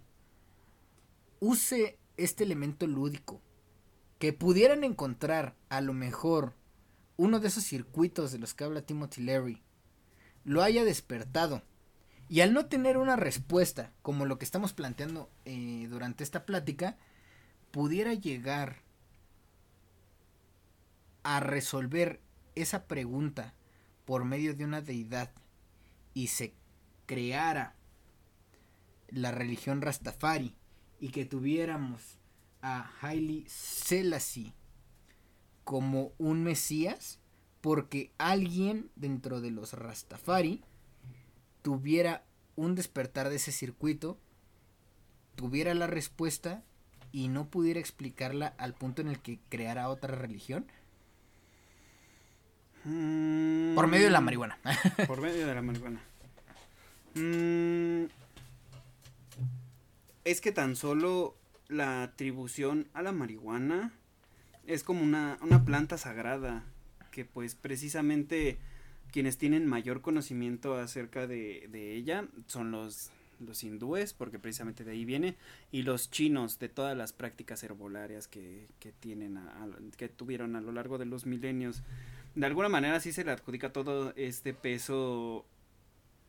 [1.41, 3.41] use este elemento lúdico
[4.19, 6.55] que pudieran encontrar a lo mejor
[7.17, 9.63] uno de esos circuitos de los que habla Timothy Leary
[10.45, 11.63] lo haya despertado
[12.29, 16.97] y al no tener una respuesta, como lo que estamos planteando eh, durante esta plática,
[17.71, 18.83] pudiera llegar
[21.23, 22.21] a resolver
[22.55, 23.55] esa pregunta
[24.05, 25.31] por medio de una deidad
[26.15, 26.55] y se
[27.07, 27.75] creara
[29.09, 30.57] la religión Rastafari
[31.01, 32.19] y que tuviéramos
[32.63, 34.55] a Haile Selassie
[35.65, 37.21] como un mesías
[37.61, 40.65] porque alguien dentro de los Rastafari
[41.67, 42.23] tuviera
[42.55, 44.21] un despertar de ese circuito,
[45.35, 46.63] tuviera la respuesta
[47.11, 50.65] y no pudiera explicarla al punto en el que creara otra religión?
[52.85, 54.61] Por medio de la marihuana.
[55.09, 56.01] Por medio de la marihuana.
[57.17, 58.05] Mm,
[60.23, 61.35] es que tan solo
[61.67, 63.93] la atribución a la marihuana
[64.69, 66.63] es como una, una planta sagrada
[67.11, 68.57] que pues precisamente
[69.17, 73.11] quienes tienen mayor conocimiento acerca de, ella son los
[73.63, 75.37] hindúes, porque precisamente de ahí viene,
[75.73, 78.67] y los chinos de todas las prácticas herbolarias que,
[79.01, 79.41] tienen,
[79.97, 81.83] que tuvieron a lo largo de los milenios.
[82.35, 85.47] De alguna manera sí se le adjudica todo este peso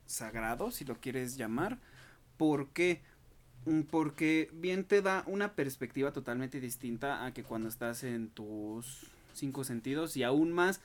[0.05, 1.79] sagrado, si lo quieres llamar.
[2.37, 3.01] ¿Por qué?
[3.65, 9.07] Mm, porque bien te da una perspectiva totalmente distinta a que cuando estás en tus
[9.33, 10.79] cinco sentidos y aún más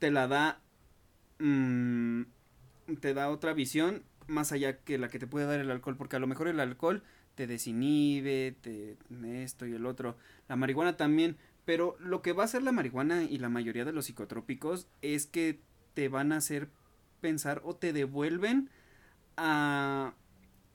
[0.00, 0.60] te la da
[1.40, 2.22] mmm,
[3.00, 6.16] te da otra visión más allá que la que te puede dar el alcohol, porque
[6.16, 7.02] a lo mejor el alcohol
[7.34, 8.96] te desinhibe, te
[9.42, 10.16] esto y el otro,
[10.48, 13.92] la marihuana también, pero lo que va a hacer la marihuana y la mayoría de
[13.92, 15.60] los psicotrópicos es que
[15.94, 16.68] te van a hacer
[17.20, 18.70] pensar o te devuelven
[19.36, 20.14] a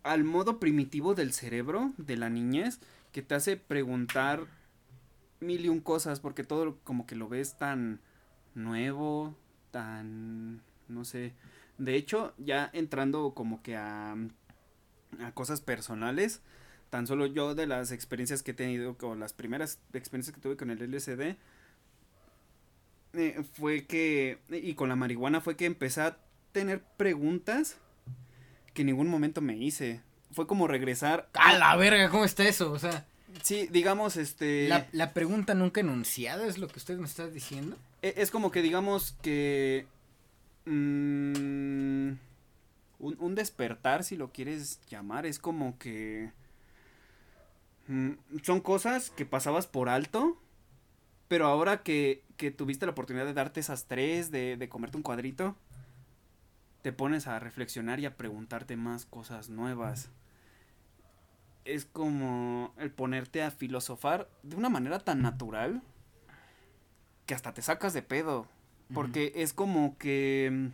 [0.04, 2.80] al modo primitivo del cerebro de la niñez
[3.12, 4.46] que te hace preguntar
[5.40, 8.02] mil y un cosas porque todo como que lo ves tan
[8.54, 9.36] nuevo,
[9.76, 11.34] tan no sé,
[11.78, 14.16] de hecho, ya entrando como que a,
[15.20, 16.42] a cosas personales,
[16.90, 20.56] tan solo yo de las experiencias que he tenido, o las primeras experiencias que tuve
[20.56, 21.36] con el LSD,
[23.16, 26.18] eh, fue que, y con la marihuana fue que empecé a
[26.54, 27.78] tener preguntas
[28.74, 30.02] que en ningún momento me hice.
[30.32, 31.30] Fue como regresar.
[31.34, 32.10] ¡A la verga!
[32.10, 32.72] ¿Cómo está eso?
[32.72, 33.06] O sea.
[33.42, 34.68] Sí, digamos, este.
[34.68, 37.78] La, la pregunta nunca enunciada es lo que usted me está diciendo.
[38.02, 39.88] E, es como que digamos que
[40.66, 42.14] Mm,
[43.00, 46.32] un, despertar, si lo quieres llamar, es como que...
[47.88, 50.38] Mm, son cosas que pasabas por alto,
[51.28, 55.04] pero ahora que, que tuviste la oportunidad de darte esas tres, de, de comerte un
[55.04, 55.56] cuadrito,
[56.82, 60.10] te pones a reflexionar y a preguntarte más cosas nuevas.
[61.66, 65.82] Es como el ponerte a filosofar de una manera tan natural
[67.26, 68.48] que hasta te sacas de pedo.
[68.94, 70.50] Porque es como que...
[70.52, 70.68] Mm,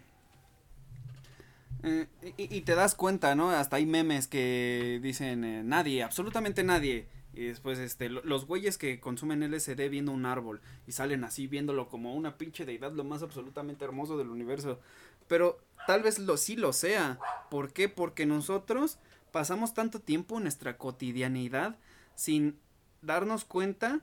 [1.83, 3.49] eh, y, te das cuenta, ¿no?
[3.49, 7.07] Hasta hay memes que dicen eh, nadie, absolutamente nadie.
[7.33, 11.87] Y después, este, los güeyes que consumen LSD viendo un árbol y salen así viéndolo
[11.87, 14.79] como una pinche deidad, lo más absolutamente hermoso del universo.
[15.27, 17.19] Pero tal vez lo sí lo sea.
[17.49, 17.87] ¿Por qué?
[17.87, 18.99] Porque nosotros
[19.31, 21.77] pasamos tanto tiempo en nuestra cotidianidad
[22.15, 22.59] sin
[23.01, 24.01] darnos cuenta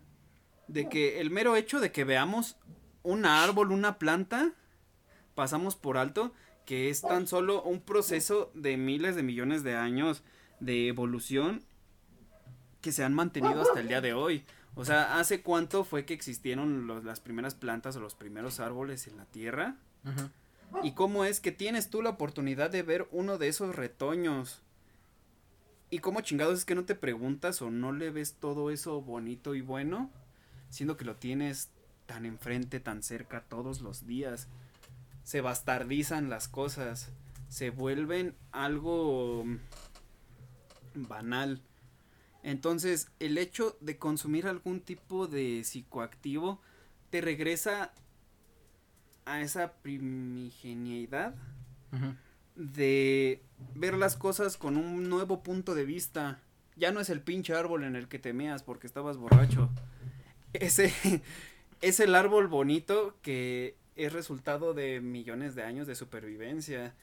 [0.67, 2.57] de que el mero hecho de que veamos
[3.03, 4.53] un árbol, una planta,
[5.35, 6.33] pasamos por alto
[6.67, 10.23] que es tan solo un proceso de miles de millones de años
[10.61, 11.63] de evolución
[12.83, 14.45] que se han mantenido hasta el día de hoy.
[14.75, 19.07] O sea, ¿hace cuánto fue que existieron los, las primeras plantas o los primeros árboles
[19.07, 19.77] en la Tierra?
[20.83, 24.63] ¿Y cómo es que tienes tú la oportunidad de ver uno de esos retoños?
[25.91, 29.55] ¿Y cómo chingados es que no te preguntas o no le ves todo eso bonito
[29.55, 30.11] y bueno?
[30.69, 31.71] Siendo que lo tienes
[32.07, 34.49] tan enfrente, tan cerca todos los días.
[35.25, 37.11] Se bastardizan las cosas,
[37.49, 39.45] se vuelven algo
[40.95, 41.63] banal.
[42.43, 46.61] Entonces, el hecho de consumir algún tipo de psicoactivo
[47.11, 47.93] te regresa
[49.25, 51.35] a esa primigenialidad
[52.55, 53.43] de
[53.75, 56.41] ver las cosas con un nuevo punto de vista.
[56.77, 59.71] Ya no es el pinche árbol en el que temeas porque estabas borracho.
[60.53, 60.93] Ese
[61.81, 66.95] es el árbol bonito que es resultado de millones de años de supervivencia.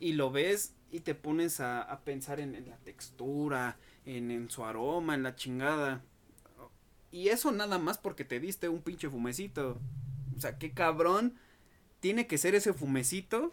[0.00, 5.14] Y lo ves y te pones a, pensar en, la textura, en, en, su aroma,
[5.14, 6.02] en la chingada.
[7.10, 9.78] Y eso nada más porque te diste un pinche fumecito.
[10.36, 11.34] O sea, qué cabrón
[12.00, 13.52] tiene que ser ese fumecito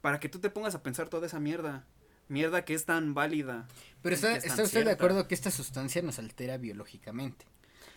[0.00, 1.86] para que tú te pongas a pensar toda esa mierda.
[2.28, 3.66] Mierda que es tan válida.
[4.02, 7.44] Pero está, está usted de acuerdo que esta sustancia nos altera biológicamente.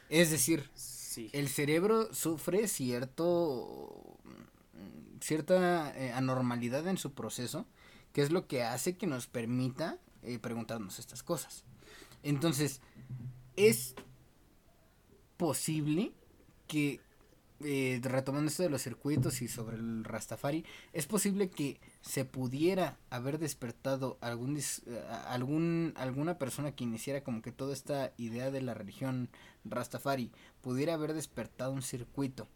[0.09, 0.69] Es decir,
[1.33, 4.19] el cerebro sufre cierto
[5.23, 7.65] cierta eh, anormalidad en su proceso,
[8.11, 11.63] que es lo que hace que nos permita eh, preguntarnos estas cosas.
[12.21, 12.81] Entonces,
[13.55, 13.95] es
[15.37, 16.11] posible
[16.67, 16.99] que,
[17.61, 22.97] eh, retomando esto de los circuitos y sobre el Rastafari, es posible que se pudiera
[23.09, 24.59] haber despertado algún,
[25.25, 29.29] algún alguna persona que iniciara como que toda esta idea de la religión
[29.63, 30.29] Rastafari
[30.61, 32.49] pudiera haber despertado un circuito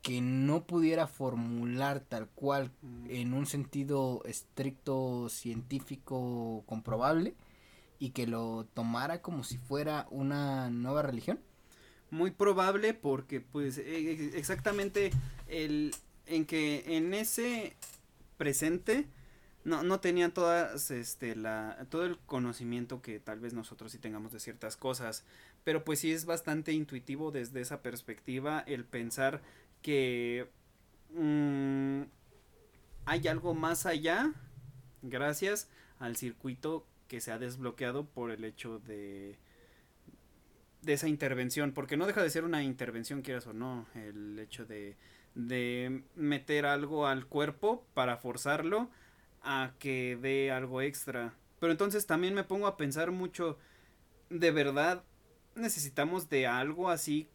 [0.00, 3.10] que no pudiera formular tal cual mm.
[3.10, 7.34] en un sentido estricto científico comprobable
[7.98, 11.38] y que lo tomara como si fuera una nueva religión?
[12.10, 15.10] Muy probable porque pues e, e, exactamente
[15.48, 17.76] el en que en ese
[18.40, 19.06] presente
[19.64, 24.32] no, no tenían todas este la todo el conocimiento que tal vez nosotros sí tengamos
[24.32, 25.26] de ciertas cosas
[25.62, 29.42] pero pues sí es bastante intuitivo desde esa perspectiva el pensar
[29.82, 30.48] que
[31.10, 32.04] mm,
[33.04, 34.32] hay algo más allá
[35.02, 35.68] gracias
[35.98, 39.36] al circuito que se ha desbloqueado por el hecho de
[40.82, 44.64] de esa intervención, porque no deja de ser una intervención, quieras o no, el hecho
[44.64, 44.96] de,
[45.34, 48.90] de meter algo al cuerpo para forzarlo
[49.42, 51.34] a que dé algo extra.
[51.58, 53.58] Pero entonces también me pongo a pensar mucho,
[54.28, 55.02] ¿de verdad
[55.54, 57.28] necesitamos de algo así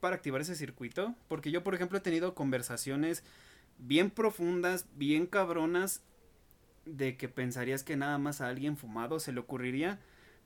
[0.00, 1.14] para activar ese circuito?
[1.28, 3.22] Porque yo, por ejemplo, he tenido conversaciones
[3.78, 6.02] bien profundas, bien cabronas,
[6.84, 9.98] de que pensarías que nada más a alguien fumado se le ocurriría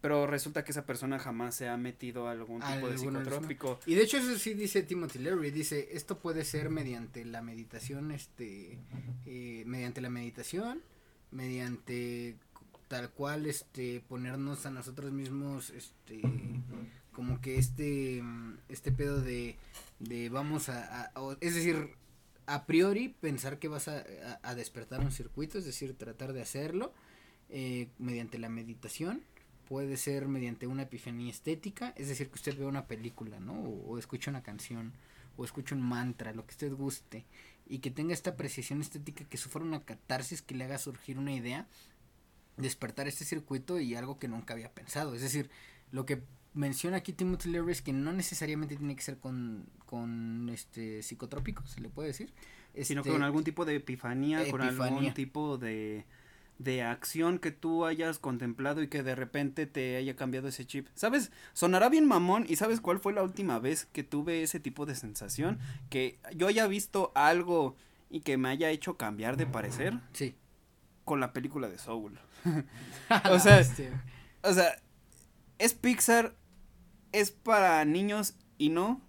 [0.03, 3.79] pero resulta que esa persona jamás se ha metido a algún tipo de psicotrópico.
[3.87, 8.11] Y de hecho eso sí dice Timothy Leary, dice, esto puede ser mediante la meditación,
[8.11, 8.79] este,
[9.27, 10.83] eh, mediante la meditación,
[11.31, 12.37] mediante
[12.89, 16.21] tal cual, este, ponernos a nosotros mismos, este,
[17.13, 18.25] como que este,
[18.69, 19.57] este pedo de,
[20.01, 21.91] de vamos a, es decir,
[22.47, 24.05] a priori pensar que vas a,
[24.43, 26.93] a, despertar un circuito, es decir, tratar de hacerlo
[27.51, 29.23] eh, mediante la meditación
[29.69, 33.55] puede ser mediante una epifanía estética, es decir, que usted vea una película, ¿no?
[33.55, 34.93] O, escuche una canción,
[35.37, 37.25] o escuche un mantra, lo que usted guste,
[37.67, 41.33] y que tenga esta apreciación estética que sufra una catarsis que le haga surgir una
[41.33, 41.67] idea,
[42.57, 45.15] despertar este circuito y algo que nunca había pensado.
[45.15, 45.51] Es decir,
[45.91, 46.23] lo que
[46.55, 51.67] menciona aquí Timothy Leary es que no necesariamente tiene que ser con, con este psicotrópico,
[51.67, 52.33] se le puede decir.
[52.83, 56.05] Sino con algún tipo de epifanía, con algún tipo de
[56.59, 60.87] de acción que tú hayas contemplado y que de repente te haya cambiado ese chip.
[60.95, 61.33] ¿Sabes?
[61.53, 64.95] Sonará bien mamón y ¿sabes cuál fue la última vez que tuve ese tipo de
[64.95, 65.59] sensación?
[65.91, 67.77] Que yo haya visto algo
[68.11, 69.99] y que me haya hecho cambiar de parecer.
[70.13, 70.37] Sí.
[71.05, 72.19] Con la película de Soul.
[73.31, 73.63] o sea,
[74.43, 74.77] o sea,
[75.59, 76.35] es Pixar,
[77.11, 79.01] es para niños y no,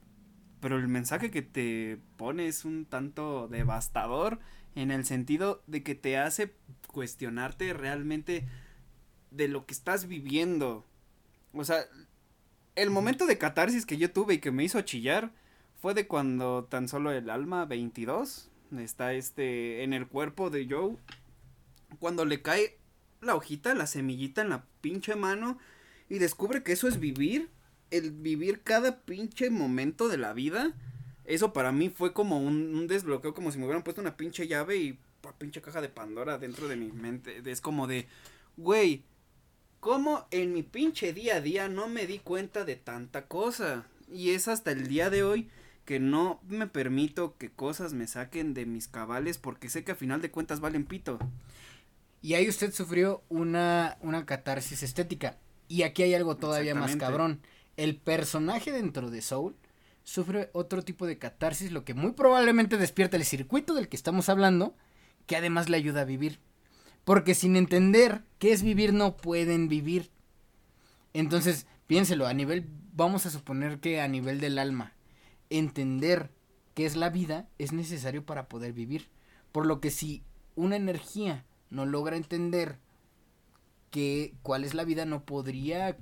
[0.60, 4.40] pero el mensaje que te pone es un tanto devastador
[4.76, 6.54] en el sentido de que te hace
[6.94, 8.48] cuestionarte realmente
[9.32, 10.86] de lo que estás viviendo.
[11.52, 11.86] O sea,
[12.76, 15.34] el momento de catarsis que yo tuve y que me hizo chillar
[15.82, 20.96] fue de cuando tan solo el alma 22 está este en el cuerpo de Joe
[22.00, 22.78] cuando le cae
[23.22, 25.58] la hojita, la semillita en la pinche mano
[26.10, 27.50] y descubre que eso es vivir,
[27.92, 30.74] el vivir cada pinche momento de la vida.
[31.26, 34.48] Eso para mí fue como un, un desbloqueo, como si me hubieran puesto una pinche
[34.48, 35.00] llave y
[35.32, 37.42] pinche caja de Pandora dentro de mi mente.
[37.46, 38.08] Es como de,
[38.58, 39.04] güey,
[39.80, 43.86] ¿cómo en mi pinche día a día no me di cuenta de tanta cosa?
[44.12, 45.50] Y es hasta el día de hoy
[45.86, 49.96] que no me permito que cosas me saquen de mis cabales porque sé que a
[49.96, 51.20] final de cuentas valen pito.
[52.22, 55.38] Y ahí usted sufrió una, una catarsis estética.
[55.68, 57.42] Y aquí hay algo todavía más cabrón.
[57.76, 59.56] El personaje dentro de Soul
[60.04, 64.30] sufre otro tipo de catarsis, lo que muy probablemente despierta el circuito del que estamos
[64.30, 64.76] hablando
[65.26, 66.40] que además le ayuda a vivir.
[67.04, 70.12] Porque sin entender qué es vivir no pueden vivir.
[71.14, 74.94] Entonces, piénselo, a nivel, vamos a suponer que a nivel del alma,
[75.50, 76.32] entender
[76.74, 79.10] qué es la vida es necesario para poder vivir.
[79.52, 80.24] Por lo que si
[80.56, 82.80] una energía no logra entender
[83.92, 85.96] que cuál es la vida no podría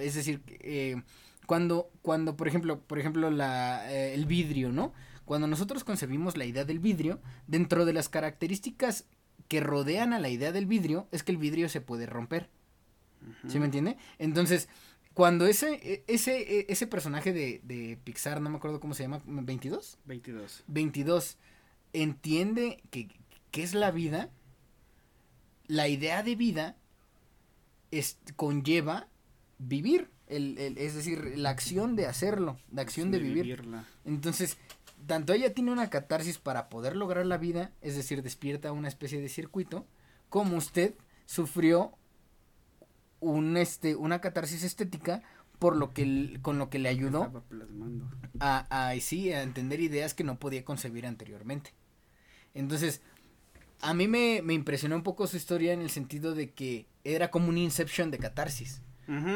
[0.00, 1.02] es decir eh,
[1.46, 4.92] cuando cuando por ejemplo por ejemplo la eh, el vidrio no
[5.28, 9.04] cuando nosotros concebimos la idea del vidrio, dentro de las características
[9.46, 12.48] que rodean a la idea del vidrio es que el vidrio se puede romper.
[13.46, 13.98] ¿Sí me entiende?
[14.18, 14.70] Entonces,
[15.12, 19.02] cuando ese, e, ese, e, ese personaje de, de Pixar, no me acuerdo cómo se
[19.02, 19.98] llama, ¿22?
[20.06, 20.64] 22.
[20.66, 21.36] 22,
[21.92, 23.08] entiende que,
[23.50, 24.30] que es la vida,
[25.66, 26.76] la idea de vida
[27.90, 29.08] es, conlleva
[29.58, 33.44] vivir, el, el, es decir, la acción de hacerlo, la acción de, vivir.
[33.44, 33.84] Vivirla.
[34.06, 34.56] Entonces,
[35.08, 39.20] tanto ella tiene una catarsis para poder lograr la vida, es decir, despierta una especie
[39.20, 39.86] de circuito,
[40.28, 40.94] como usted
[41.26, 41.98] sufrió
[43.18, 45.24] un este una catarsis estética
[45.58, 47.42] por lo que con lo que le ayudó
[48.38, 51.74] a, a sí a entender ideas que no podía concebir anteriormente.
[52.54, 53.02] Entonces,
[53.80, 57.30] a mí me, me impresionó un poco su historia en el sentido de que era
[57.30, 58.82] como un inception de catarsis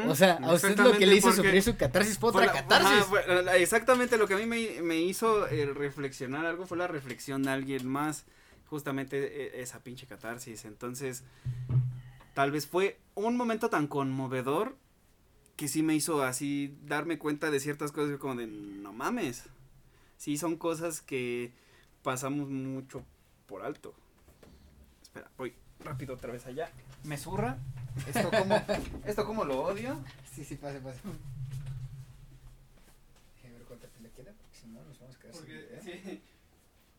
[0.07, 3.05] o sea, a usted lo que le hizo sufrir su catarsis fue otra catarsis.
[3.55, 7.87] exactamente lo que a mí me, hizo eh, reflexionar algo fue la reflexión de alguien
[7.87, 8.25] más.
[8.69, 10.65] Justamente e, esa pinche catarsis.
[10.65, 11.23] Entonces,
[12.33, 14.75] tal vez fue un momento tan conmovedor
[15.55, 19.43] que sí me hizo así darme cuenta de ciertas cosas como de no mames.
[20.17, 21.51] Sí, son cosas que
[22.01, 23.03] pasamos mucho
[23.47, 23.93] por alto.
[25.01, 26.71] Espera, voy rápido otra vez allá.
[27.03, 27.57] Me zurra.
[28.07, 28.61] Esto como,
[29.05, 30.03] esto como lo odio.
[30.33, 30.99] Sí, sí, pase, pase.
[33.35, 36.11] Déjame ver cuánta pila queda, porque si no nos vamos a quedar porque, sin pila.
[36.11, 36.21] Sí.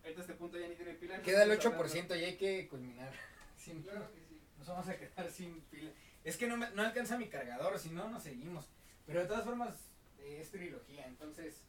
[0.03, 1.23] Ahorita este punto ya ni tiene pila.
[1.23, 3.13] Queda el 8% y hay que culminar.
[3.57, 4.41] Sin claro que sí.
[4.59, 5.91] Nos vamos a quedar sin pila.
[6.23, 8.67] Es que no, me, no alcanza mi cargador, si no, nos seguimos.
[9.07, 9.75] Pero de todas formas,
[10.19, 11.63] eh, es trilogía, entonces,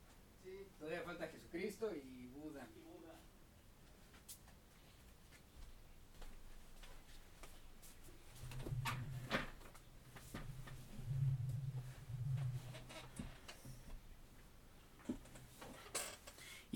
[0.44, 2.68] sí, todavía falta Jesucristo y Buda.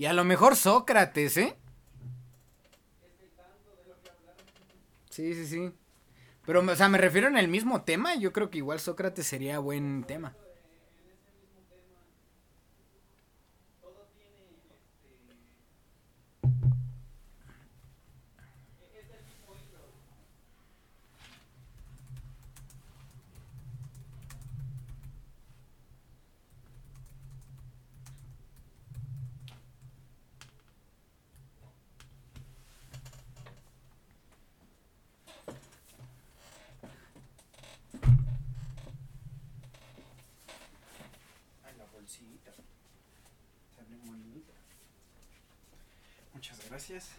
[0.00, 1.54] Y a lo mejor Sócrates, ¿eh?
[5.10, 5.72] Sí, sí, sí.
[6.46, 8.14] Pero, o sea, me refiero en el mismo tema.
[8.14, 10.34] Yo creo que igual Sócrates sería buen tema.
[46.40, 46.58] Muchas
[46.90, 47.16] gracias.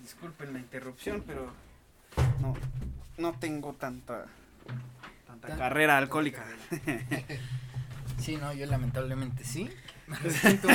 [0.00, 1.52] Disculpen la interrupción, pero
[2.40, 2.54] no,
[3.18, 4.26] no tengo tanta,
[5.26, 6.44] tanta carrera alcohólica.
[8.18, 9.70] Sí, no, yo lamentablemente sí.
[10.06, 10.68] Me arrepiento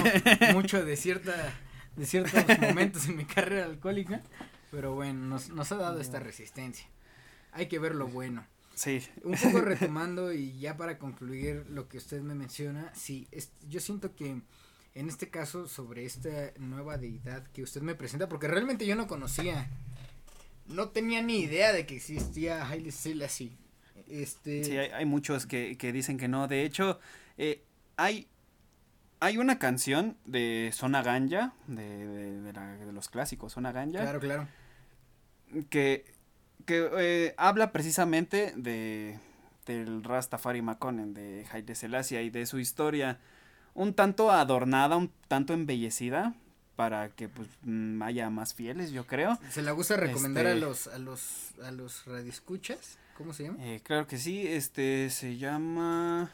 [0.53, 1.53] mucho de cierta,
[1.95, 4.23] de ciertos momentos en mi carrera alcohólica,
[4.71, 6.87] pero bueno, nos, nos ha dado esta resistencia.
[7.51, 8.47] Hay que ver lo bueno.
[8.73, 9.07] Sí.
[9.23, 13.79] Un poco retomando y ya para concluir lo que usted me menciona, sí, es, yo
[13.79, 14.41] siento que
[14.95, 19.07] en este caso sobre esta nueva deidad que usted me presenta, porque realmente yo no
[19.07, 19.69] conocía,
[20.67, 23.51] no tenía ni idea de que existía Haile Selassie.
[24.09, 24.63] Este...
[24.63, 26.47] Sí, hay, hay muchos que, que, dicen que no.
[26.47, 26.99] De hecho,
[27.37, 27.61] eh,
[27.97, 28.27] hay,
[29.19, 33.99] hay una canción de Zona Ganja, de, de, de, la, de los clásicos Zona Ganja.
[33.99, 34.47] Claro, claro.
[35.69, 36.05] Que,
[36.65, 39.19] que eh, habla precisamente de
[39.65, 43.19] del Rastafari Makonnen, de Haile Selassie y de su historia
[43.75, 46.33] un tanto adornada, un tanto embellecida
[46.75, 49.37] para que pues mm, haya más fieles, yo creo.
[49.51, 52.97] ¿Se la gusta recomendar este, a los a los a los radioescuchas?
[53.15, 53.57] ¿Cómo se llama?
[53.61, 56.31] Eh, claro que sí, este se llama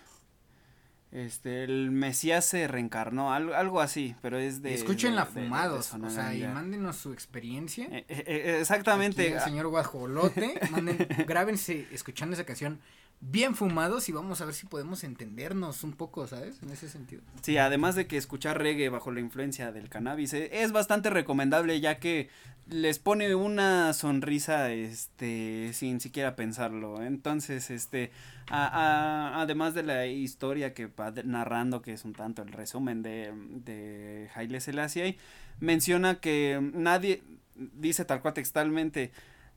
[1.12, 6.08] este el Mesías se reencarnó, algo, algo así, pero es de Escúchenla fumados, de, de
[6.08, 7.86] o sea, y mándenos su experiencia.
[7.92, 9.24] Eh, eh, exactamente.
[9.24, 12.80] Aquí el señor Guajolote, manden, grábense escuchando esa canción
[13.22, 16.61] bien fumados y vamos a ver si podemos entendernos un poco, ¿sabes?
[16.63, 17.22] En ese sentido.
[17.41, 21.80] Sí, además de que escuchar reggae bajo la influencia del cannabis eh, es bastante recomendable
[21.80, 22.30] ya que
[22.67, 27.03] les pone una sonrisa este sin siquiera pensarlo.
[27.03, 28.11] Entonces, este
[28.49, 33.03] a, a, además de la historia que va narrando que es un tanto el resumen
[33.03, 35.17] de de Haile Selassie
[35.59, 37.22] menciona que nadie
[37.55, 39.11] dice tal cual textualmente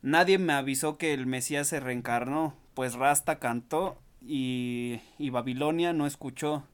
[0.05, 6.07] Nadie me avisó que el Mesías se reencarnó, pues Rasta cantó y, y Babilonia no
[6.07, 6.65] escuchó.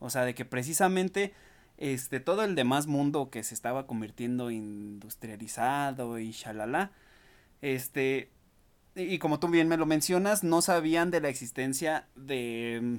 [0.00, 1.34] O sea, de que precisamente
[1.76, 6.92] este todo el demás mundo que se estaba convirtiendo industrializado y shalala,
[7.62, 8.30] este
[8.94, 12.98] y como tú bien me lo mencionas, no sabían de la existencia de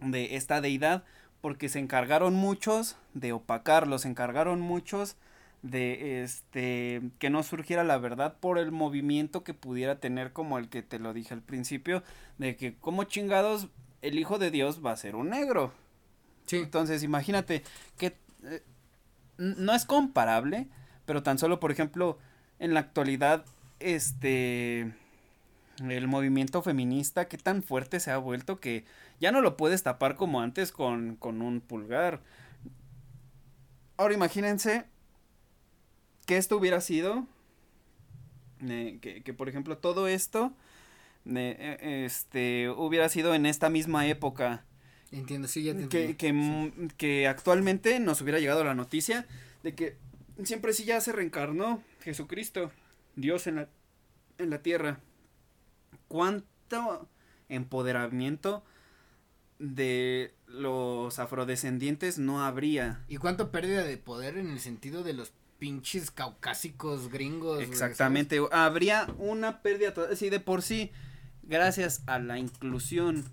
[0.00, 1.04] de esta deidad
[1.40, 5.16] porque se encargaron muchos de opacarlo, se encargaron muchos
[5.62, 10.68] de este que no surgiera la verdad por el movimiento que pudiera tener como el
[10.68, 12.02] que te lo dije al principio
[12.38, 13.68] de que como chingados
[14.02, 15.72] el hijo de Dios va a ser un negro.
[16.46, 16.56] Sí.
[16.56, 17.62] Entonces imagínate
[17.96, 18.62] que eh,
[19.38, 20.66] no es comparable
[21.06, 22.18] pero tan solo por ejemplo
[22.58, 23.44] en la actualidad
[23.78, 24.92] este
[25.80, 28.84] el movimiento feminista qué tan fuerte se ha vuelto que
[29.20, 32.20] ya no lo puedes tapar como antes con, con un pulgar.
[33.96, 34.84] Ahora imagínense
[36.26, 37.26] que esto hubiera sido,
[38.60, 40.52] eh, que, que, por ejemplo todo esto,
[41.26, 44.64] eh, este, hubiera sido en esta misma época.
[45.10, 46.88] Entiendo, sí, ya te que, que, sí.
[46.96, 49.26] que actualmente nos hubiera llegado la noticia
[49.62, 49.96] de que
[50.42, 52.72] siempre sí ya se reencarnó Jesucristo,
[53.14, 53.68] Dios en la,
[54.38, 55.00] en la tierra.
[56.08, 57.08] ¿Cuánto
[57.48, 58.64] empoderamiento
[59.58, 63.04] de los afrodescendientes no habría?
[63.08, 67.62] ¿Y cuánto pérdida de poder en el sentido de los pinches caucásicos gringos.
[67.62, 70.90] Exactamente, habría una pérdida, sí, de por sí,
[71.44, 73.30] gracias a la inclusión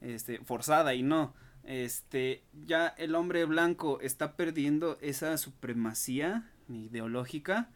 [0.00, 7.68] este, forzada y no, este, ya el hombre blanco está perdiendo esa supremacía ideológica.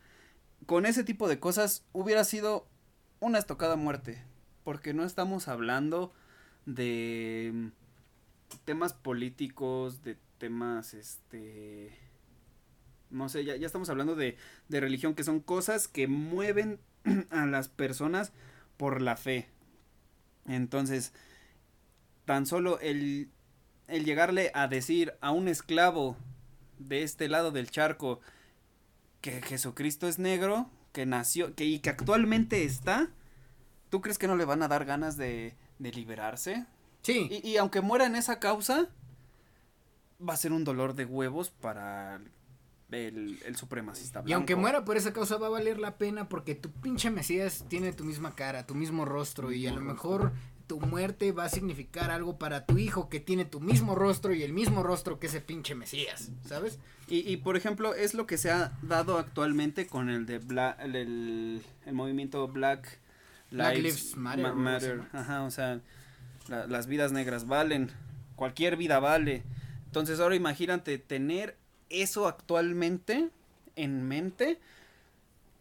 [0.67, 2.69] Con ese tipo de cosas hubiera sido
[3.19, 4.23] una estocada muerte,
[4.63, 6.13] porque no estamos hablando
[6.65, 7.73] de
[8.65, 12.06] temas políticos, de temas, este,
[13.11, 14.37] no sé, ya, ya estamos hablando de,
[14.69, 16.81] de, religión, que son cosas que mueven
[17.31, 18.33] a las personas
[18.77, 19.49] por la fe,
[20.47, 21.13] Entonces,
[22.25, 23.31] tan solo el,
[23.89, 26.17] el llegarle a decir a un esclavo
[26.79, 28.21] de este lado del charco
[29.21, 33.11] que Jesucristo es negro, que nació, que y que actualmente está,
[33.89, 36.67] ¿tú crees que no le van a dar ganas de, de liberarse?
[37.03, 37.29] Sí.
[37.31, 38.89] Y, y aunque muera en esa causa,
[40.21, 42.21] va a ser un dolor de huevos para
[42.91, 44.31] el, el supremacista blanco.
[44.31, 47.65] Y aunque muera por esa causa va a valer la pena porque tu pinche Mesías
[47.69, 50.33] tiene tu misma cara, tu mismo rostro y a lo mejor
[50.67, 54.43] tu muerte va a significar algo para tu hijo que tiene tu mismo rostro y
[54.43, 56.79] el mismo rostro que ese pinche Mesías, ¿sabes?
[57.09, 60.77] Y, y por ejemplo, es lo que se ha dado actualmente con el de Bla-
[60.81, 62.99] el, el, el movimiento Black,
[63.53, 65.03] Black Lives Matter, Ma- Matter.
[65.13, 65.81] Ajá, o sea,
[66.49, 67.93] la- las vidas negras valen,
[68.35, 69.45] cualquier vida vale.
[69.85, 71.57] Entonces ahora imagínate tener
[71.91, 73.29] eso actualmente
[73.77, 74.59] en mente,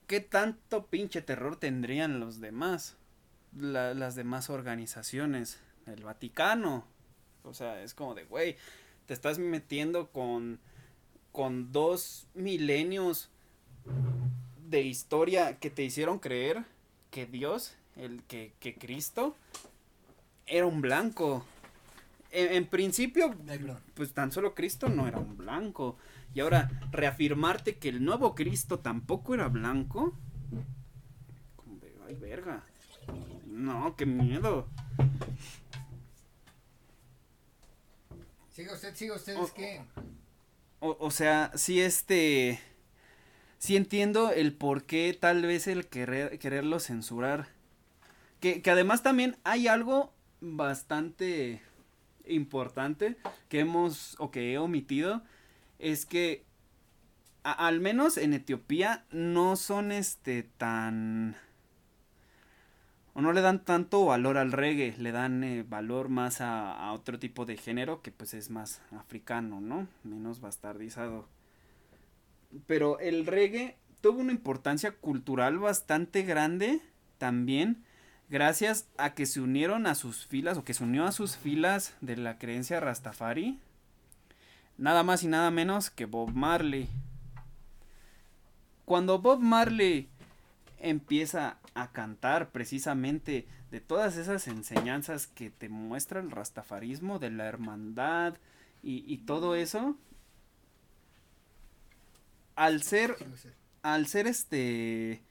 [0.08, 2.96] ¿qué tanto pinche terror tendrían los demás?
[3.58, 6.86] La- las demás organizaciones, el Vaticano.
[7.44, 8.58] O sea, es como de, güey,
[9.06, 10.60] te estás metiendo con,
[11.32, 13.30] con dos milenios
[14.70, 16.64] de historia que te hicieron creer
[17.12, 19.36] que Dios, el que, que Cristo,
[20.48, 21.46] era un blanco.
[22.32, 23.36] En, en principio,
[23.94, 25.98] pues tan solo Cristo no era un blanco.
[26.36, 30.14] Y ahora, reafirmarte que el nuevo Cristo tampoco era blanco.
[31.56, 32.66] Como de, ay, verga.
[33.48, 34.68] No, qué miedo.
[38.52, 39.82] Siga usted, siga usted, es que...
[40.82, 42.60] O, o sea, sí este...
[43.58, 47.48] Sí entiendo el por qué tal vez el querer, quererlo censurar.
[48.42, 51.62] Que, que además también hay algo bastante
[52.28, 53.16] importante
[53.48, 55.24] que hemos o que he omitido.
[55.80, 56.46] Es que
[57.44, 61.36] al menos en Etiopía no son este tan...
[63.14, 66.92] O no le dan tanto valor al reggae, le dan eh, valor más a, a
[66.92, 69.88] otro tipo de género que pues es más africano, ¿no?
[70.04, 71.30] Menos bastardizado.
[72.68, 76.82] Pero el reggae tuvo una importancia cultural bastante grande
[77.18, 77.86] también
[78.30, 81.96] gracias a que se unieron a sus filas o que se unió a sus filas
[82.02, 83.60] de la creencia Rastafari
[84.78, 86.90] nada más y nada menos que Bob Marley.
[88.86, 90.08] Cuando Bob Marley
[90.80, 97.46] empieza a cantar precisamente de todas esas enseñanzas que te muestra el rastafarismo, de la
[97.46, 98.36] hermandad
[98.84, 99.98] y, y todo eso,
[102.56, 103.16] al ser,
[103.82, 105.22] al ser este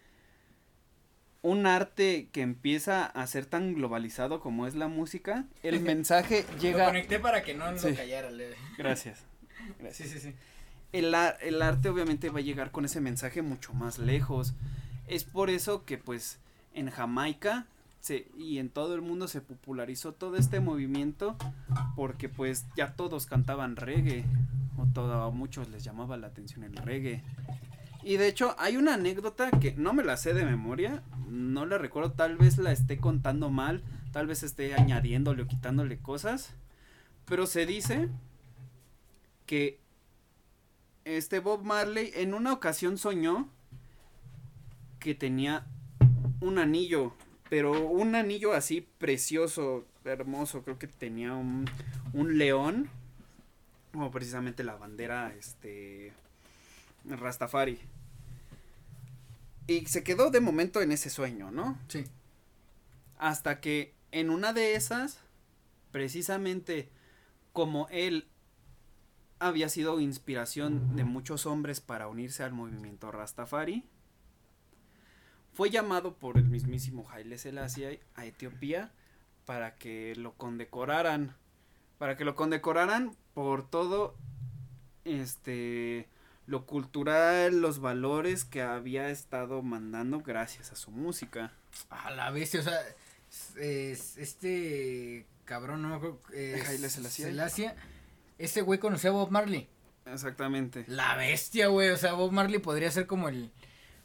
[1.42, 6.58] un arte que empieza a ser tan globalizado como es la música, el mensaje Lo
[6.58, 6.86] llega...
[6.86, 7.90] conecté para que no Sí.
[7.90, 8.30] lo callara.
[8.30, 8.54] le-
[9.78, 10.08] Gracias.
[10.08, 10.34] Sí, sí, sí.
[10.92, 14.54] el, el arte obviamente va a llegar con ese mensaje mucho más lejos.
[15.06, 16.38] Es por eso que pues
[16.72, 17.66] en Jamaica
[18.00, 21.36] se, y en todo el mundo se popularizó todo este movimiento
[21.96, 24.24] porque pues ya todos cantaban reggae
[24.76, 27.22] o todo, a muchos les llamaba la atención el reggae.
[28.02, 31.78] Y de hecho hay una anécdota que no me la sé de memoria, no la
[31.78, 36.52] recuerdo, tal vez la esté contando mal, tal vez esté añadiéndole o quitándole cosas,
[37.24, 38.10] pero se dice
[39.46, 39.78] que
[41.04, 43.48] este Bob Marley en una ocasión soñó
[44.98, 45.66] que tenía
[46.40, 47.14] un anillo,
[47.50, 51.66] pero un anillo así precioso, hermoso, creo que tenía un,
[52.12, 52.88] un león,
[53.92, 56.12] como precisamente la bandera, este,
[57.04, 57.78] Rastafari.
[59.66, 61.78] Y se quedó de momento en ese sueño, ¿no?
[61.88, 62.04] Sí.
[63.18, 65.18] Hasta que en una de esas,
[65.90, 66.88] precisamente
[67.52, 68.26] como él
[69.46, 73.84] había sido inspiración de muchos hombres para unirse al movimiento Rastafari,
[75.52, 78.92] fue llamado por el mismísimo Haile Selassie a Etiopía
[79.46, 81.36] para que lo condecoraran,
[81.98, 84.16] para que lo condecoraran por todo
[85.04, 86.08] este
[86.46, 91.52] lo cultural, los valores que había estado mandando gracias a su música.
[91.88, 92.78] A la bestia, o sea,
[93.30, 96.20] es- es- este cabrón, no me acuerdo.
[96.30, 97.24] Haile Selassie.
[97.24, 97.72] Selassie,
[98.38, 99.68] ese güey conocía a Bob Marley.
[100.06, 100.84] Exactamente.
[100.86, 103.50] La bestia, güey, o sea, Bob Marley podría ser como el,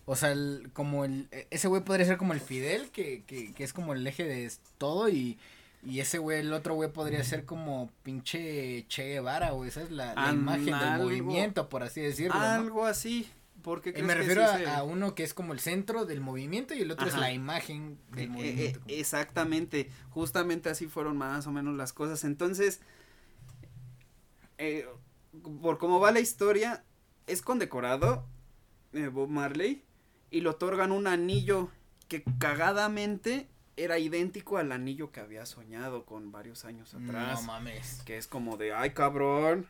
[0.05, 3.53] o sea, el- como el, e- ese güey podría ser como el Fidel, que, que,
[3.53, 5.37] que es como el eje de todo y,
[5.83, 9.91] y ese güey, el otro güey podría ser como pinche Che Guevara, güey, esa es
[9.91, 12.45] la, imagen del movimiento, por así decirlo, ¿no?
[12.45, 13.29] Algo así.
[13.61, 16.91] Porque me refiero a, a uno que es como el centro del movimiento y el
[16.91, 18.79] otro es la imagen del Eh, eh, movimiento.
[18.87, 22.23] exactamente, justamente así fueron más o menos las cosas.
[22.23, 22.79] Entonces,
[24.59, 24.85] eh,
[25.61, 26.83] por cómo va la historia,
[27.25, 28.25] es condecorado
[28.93, 29.83] eh, Bob Marley
[30.29, 31.69] y le otorgan un anillo
[32.07, 37.41] que cagadamente era idéntico al anillo que había soñado con varios años atrás.
[37.41, 38.01] No mames.
[38.05, 39.65] Que es como de, ay cabrón,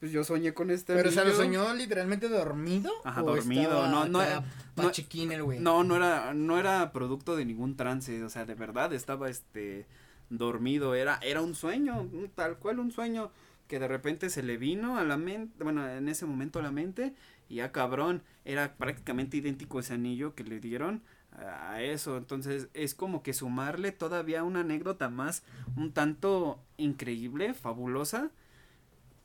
[0.00, 1.24] pues yo soñé con este Pero, o sea.
[1.24, 2.90] ¿lo soñó literalmente dormido?
[3.04, 4.44] Ajá, ¿O dormido, no, no, acá
[4.76, 5.60] no- pachequín el güey?
[5.60, 9.86] No, no era, no era producto de ningún trance, o sea, de verdad estaba este
[10.30, 13.30] dormido, era, era un sueño, tal cual un sueño
[13.68, 16.70] que de repente se le vino a la mente, bueno, en ese momento a la
[16.70, 17.14] mente,
[17.48, 21.02] y ya cabrón, era prácticamente idéntico ese anillo que le dieron
[21.36, 25.42] a eso, entonces es como que sumarle todavía una anécdota más
[25.76, 28.30] un tanto increíble, fabulosa,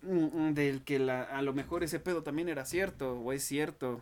[0.01, 4.01] mm, del que la, a lo mejor ese pedo también era cierto, o es cierto,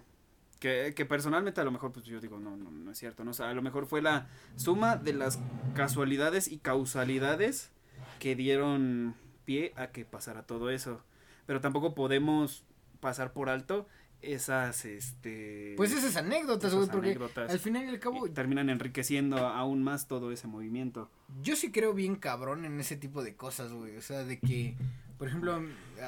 [0.60, 3.34] que, que personalmente a lo mejor pues yo digo, no, no, no es cierto, no,
[3.34, 5.40] sea, a lo mejor fue la suma de las
[5.76, 7.72] casualidades y causalidades
[8.20, 9.16] que dieron
[9.48, 11.02] pie a que pasara todo eso,
[11.46, 12.66] pero tampoco podemos
[13.00, 13.88] pasar por alto
[14.22, 15.74] esas, este...
[15.78, 17.50] Pues esas anécdotas, güey, porque anécdotas.
[17.50, 21.10] al final y al cabo, y terminan enriqueciendo aún más todo ese movimiento.
[21.42, 23.96] yo sí creo bien cabrón en ese tipo de cosas, güey.
[23.96, 24.76] O sea, de que,
[25.18, 25.62] por ejemplo,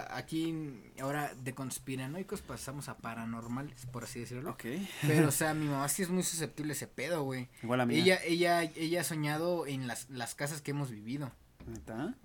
[0.09, 4.51] aquí ahora de conspiranoicos pasamos a paranormales, por así decirlo.
[4.51, 4.65] Ok.
[5.07, 7.47] Pero, o sea, mi mamá sí es muy susceptible a ese pedo, güey.
[7.63, 7.95] Igual a mí.
[7.95, 11.31] Ella, ella, ella ha soñado en las, las casas que hemos vivido.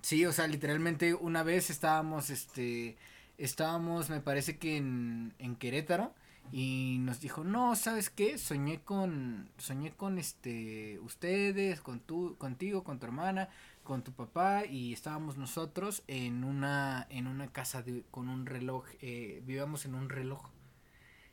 [0.01, 2.97] Sí, o sea, literalmente una vez estábamos, este,
[3.37, 6.13] estábamos, me parece que en, en Querétaro
[6.51, 8.37] y nos dijo, no, ¿sabes qué?
[8.37, 13.49] Soñé con, soñé con, este, ustedes, con tu, contigo, con tu hermana,
[13.83, 19.41] con tu papá y estábamos nosotros en una, en una casa con un reloj, eh,
[19.45, 20.49] vivíamos en un reloj.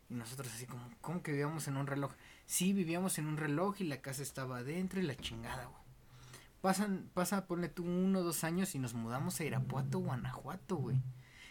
[0.09, 2.13] Y nosotros así como, ¿cómo que vivíamos en un reloj?
[2.45, 5.82] Sí, vivíamos en un reloj y la casa estaba adentro y la chingada, güey.
[6.63, 10.97] Pasan, pasa, ponle tú uno o dos años y nos mudamos a Irapuato, Guanajuato, güey.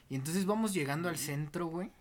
[0.09, 1.91] Y entonces vamos llegando al centro, güey.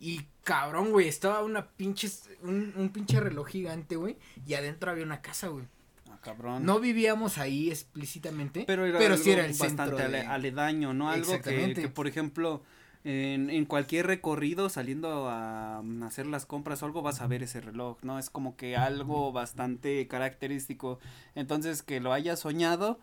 [0.00, 2.10] Y cabrón, güey, estaba una pinche,
[2.42, 4.18] un, un pinche reloj gigante, güey.
[4.46, 5.66] Y adentro había una casa, güey.
[6.10, 6.64] Ah, cabrón.
[6.64, 10.08] No vivíamos ahí explícitamente, pero pero, era sí era el bastante centro.
[10.10, 11.10] de- aledaño, ¿no?
[11.10, 12.62] Algo que, por ejemplo,
[13.08, 17.42] en, en cualquier recorrido saliendo a mm, hacer las compras o algo vas a ver
[17.44, 18.18] ese reloj, ¿no?
[18.18, 20.98] Es como que algo bastante característico.
[21.36, 22.98] Entonces, que lo haya soñado,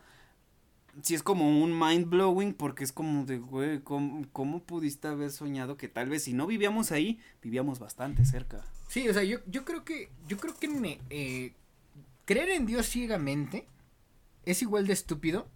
[1.02, 5.30] sí es como un mind blowing porque es como de, güey, ¿cómo, cómo pudiste haber
[5.30, 8.62] soñado que tal vez si no vivíamos ahí, vivíamos bastante cerca?
[8.88, 11.52] Sí, o sea, yo, yo creo que, yo creo que eh,
[12.26, 13.66] creer en Dios ciegamente
[14.44, 15.48] es igual de estúpido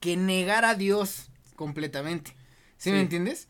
[0.00, 2.36] que negar a Dios completamente.
[2.76, 3.02] ¿Sí, me Sí.
[3.02, 3.48] entiendes?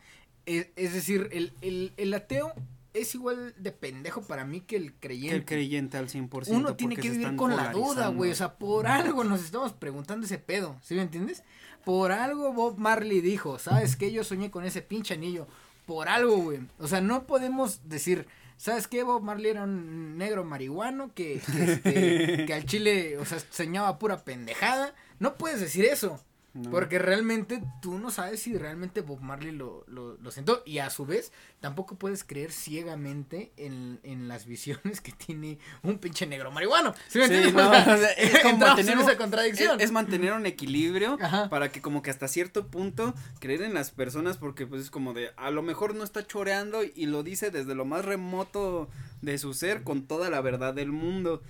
[0.48, 2.52] Es, es decir, el, el, el ateo
[2.94, 5.36] es igual de pendejo para mí que el Que creyente.
[5.36, 6.48] el creyente al 100%.
[6.48, 8.30] Uno tiene que vivir con la duda, güey.
[8.30, 10.76] O sea, por algo nos estamos preguntando ese pedo.
[10.82, 11.42] ¿Sí me entiendes?
[11.84, 14.10] Por algo Bob Marley dijo, ¿sabes qué?
[14.10, 15.46] Yo soñé con ese pinche anillo.
[15.86, 16.60] Por algo, güey.
[16.78, 18.26] O sea, no podemos decir,
[18.56, 19.02] ¿sabes qué?
[19.04, 23.98] Bob Marley era un negro marihuano que, que, este, que al chile, o sea, soñaba
[23.98, 24.94] pura pendejada.
[25.18, 26.20] No puedes decir eso.
[26.58, 26.70] No.
[26.70, 30.62] Porque realmente tú no sabes si realmente Bob Marley lo, lo, lo sentó.
[30.66, 35.98] Y a su vez, tampoco puedes creer ciegamente en, en las visiones que tiene un
[35.98, 36.94] pinche negro marihuano.
[37.08, 37.54] ¿Sí me Sí, entiendes?
[37.54, 39.78] no, O sea, o sea, es como mantener esa contradicción.
[39.78, 41.48] Es, es mantener un equilibrio Ajá.
[41.48, 45.14] para que como que hasta cierto punto creer en las personas porque pues es como
[45.14, 48.88] de a lo mejor no está choreando y lo dice desde lo más remoto
[49.22, 51.42] de su ser con toda la verdad del mundo.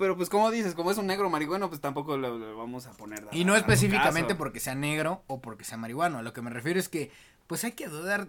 [0.00, 2.92] Pero pues como dices, como es un negro marihuano, pues tampoco lo, lo vamos a
[2.92, 3.28] poner.
[3.32, 6.18] Y no específicamente porque sea negro o porque sea marihuano.
[6.18, 7.12] A lo que me refiero es que,
[7.46, 8.26] pues hay que dudar.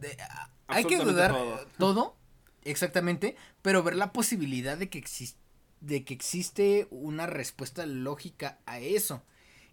[0.00, 0.16] De,
[0.66, 1.66] hay que dudar todo.
[1.78, 2.16] todo,
[2.64, 5.36] exactamente, pero ver la posibilidad de que, exis-
[5.80, 9.22] de que existe una respuesta lógica a eso.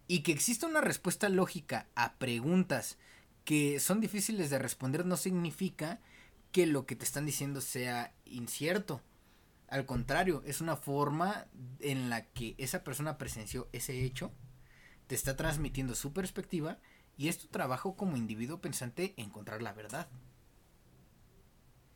[0.07, 2.97] Y que exista una respuesta lógica a preguntas
[3.45, 5.99] que son difíciles de responder no significa
[6.51, 9.01] que lo que te están diciendo sea incierto.
[9.71, 11.47] Al contrario, es una forma
[11.79, 14.31] en la que esa persona presenció ese hecho,
[15.07, 16.77] te está transmitiendo su perspectiva
[17.17, 20.07] y es tu trabajo como individuo pensante encontrar la verdad.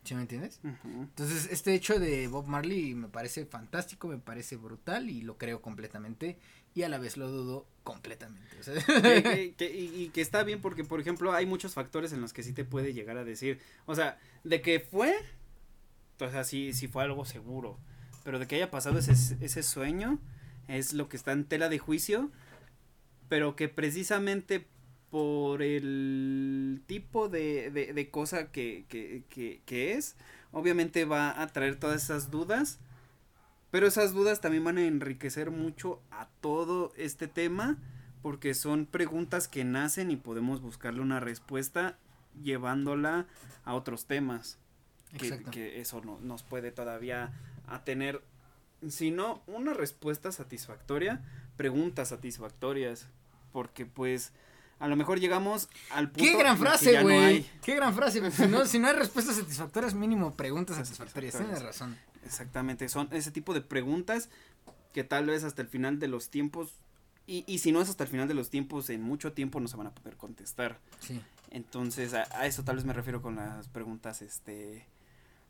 [0.04, 0.60] ¿Sí me entiendes?
[0.64, 5.64] Entonces, este hecho de Bob Marley me parece fantástico, me parece brutal y lo creo
[5.64, 6.38] completamente
[6.76, 8.56] y a la vez lo dudo completamente.
[8.60, 11.74] o sea, que, que- que- y, y que está bien porque, por ejemplo, hay muchos
[11.74, 15.16] factores en los que sí te puede llegar a decir, o sea, de que fue,
[16.20, 17.78] o sea, sí, sí fue algo seguro,
[18.24, 19.14] pero de que haya pasado ese,
[19.44, 20.20] ese sueño
[20.68, 22.32] es lo que está en tela de juicio,
[23.30, 24.68] pero que precisamente
[25.10, 30.16] por el tipo de, de, de cosa que, que, que, que es,
[30.52, 32.80] obviamente va a traer todas esas dudas
[33.76, 37.76] pero esas dudas también van a enriquecer mucho a todo este tema
[38.22, 41.98] porque son preguntas que nacen y podemos buscarle una respuesta
[42.42, 43.28] llevándola
[43.66, 44.60] a otros temas.
[45.18, 47.34] Que, eso no, nos puede todavía
[47.68, 48.22] a tener
[48.90, 51.22] sino una respuesta satisfactoria,
[51.58, 53.08] preguntas satisfactorias,
[53.52, 54.34] porque pues
[54.80, 57.46] a lo mejor llegamos al punto Qué gran frase, güey.
[57.64, 58.30] Qué gran frase.
[58.32, 61.38] Si no, si no hay respuestas satisfactorias, mínimo preguntas satisfactorias.
[61.38, 61.98] Tienes razón.
[62.26, 64.30] Exactamente, son ese tipo de preguntas
[64.94, 66.74] que tal vez hasta el final de los tiempos,
[67.28, 69.68] y, y si no es hasta el final de los tiempos, en mucho tiempo no
[69.68, 70.80] se van a poder contestar.
[71.00, 71.22] Sí.
[71.52, 74.86] Entonces, a, a eso tal vez me refiero con las preguntas, este,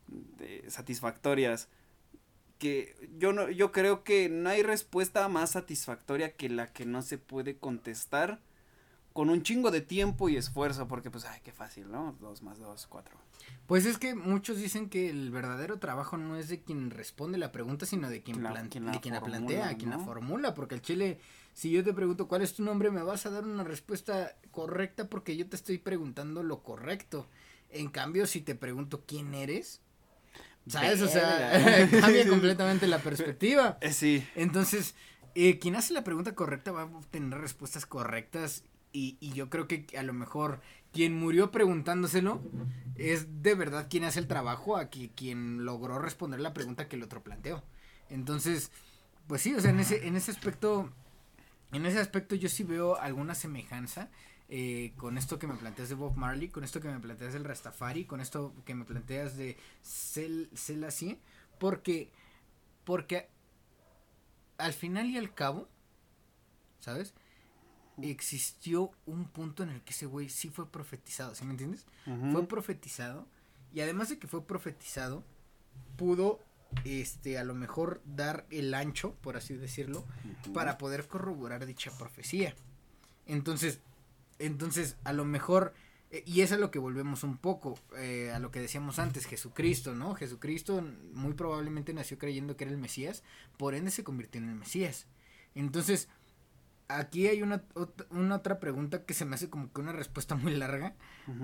[0.07, 1.69] de, satisfactorias
[2.57, 7.02] que yo no yo creo que no hay respuesta más satisfactoria que la que no
[7.02, 8.40] se puede contestar
[9.14, 12.60] con un chingo de tiempo y esfuerzo porque pues ay qué fácil no dos más
[12.60, 13.18] dos cuatro.
[13.68, 17.52] Pues es que muchos dicen que el verdadero trabajo no es de quien responde la
[17.52, 20.76] pregunta sino de quien, la, quien, la, de quien la plantea quien la formula porque
[20.76, 21.19] el chile
[21.53, 25.10] si yo te pregunto cuál es tu nombre me vas a dar una respuesta correcta
[25.10, 27.27] porque yo te estoy preguntando lo correcto.
[27.69, 29.82] En cambio si te pregunto quién eres
[30.68, 31.02] ¿Sabes?
[31.02, 33.78] O sea, cambia completamente la perspectiva.
[33.82, 34.28] Eh, sí.
[34.36, 34.96] Entonces,
[35.36, 38.64] eh, quien hace la pregunta correcta va a obtener respuestas correctas.
[38.92, 40.62] Y, y yo creo que a lo mejor
[40.94, 42.42] quien murió preguntándoselo
[42.96, 47.04] es de verdad quien hace el trabajo a quien logró responder la pregunta que el
[47.04, 47.62] otro planteó.
[48.10, 48.72] Entonces,
[49.28, 50.90] pues sí, o sea, en ese, en ese aspecto,
[51.74, 54.10] en ese aspecto yo sí veo alguna semejanza
[54.48, 57.44] eh, con esto que me planteas de Bob Marley, con esto que me planteas del
[57.44, 61.20] Rastafari, con esto que me planteas de Selassie,
[61.60, 62.12] porque,
[62.84, 63.28] porque
[64.58, 65.68] al final y al cabo,
[66.80, 67.14] ¿sabes?
[68.02, 71.86] Existió un punto en el que ese güey sí fue profetizado, ¿sí me entiendes?
[72.32, 73.26] Fue profetizado
[73.74, 75.24] y además de que fue profetizado,
[75.98, 76.40] pudo
[76.84, 80.06] este a lo mejor dar el ancho, por así decirlo,
[80.54, 82.56] para poder corroborar dicha profecía.
[83.26, 83.80] Entonces,
[84.40, 85.74] entonces, a lo mejor,
[86.12, 89.26] eh, y es a lo que volvemos un poco, eh, a lo que decíamos antes,
[89.26, 90.16] Jesucristo, ¿no?
[90.16, 90.82] Jesucristo
[91.14, 93.24] muy probablemente nació creyendo que era el Mesías,
[93.57, 95.07] por ende se convirtió en el Mesías.
[95.56, 96.10] Entonces,
[96.88, 97.64] aquí hay una,
[98.10, 100.95] una otra pregunta que se me hace como que una respuesta muy larga,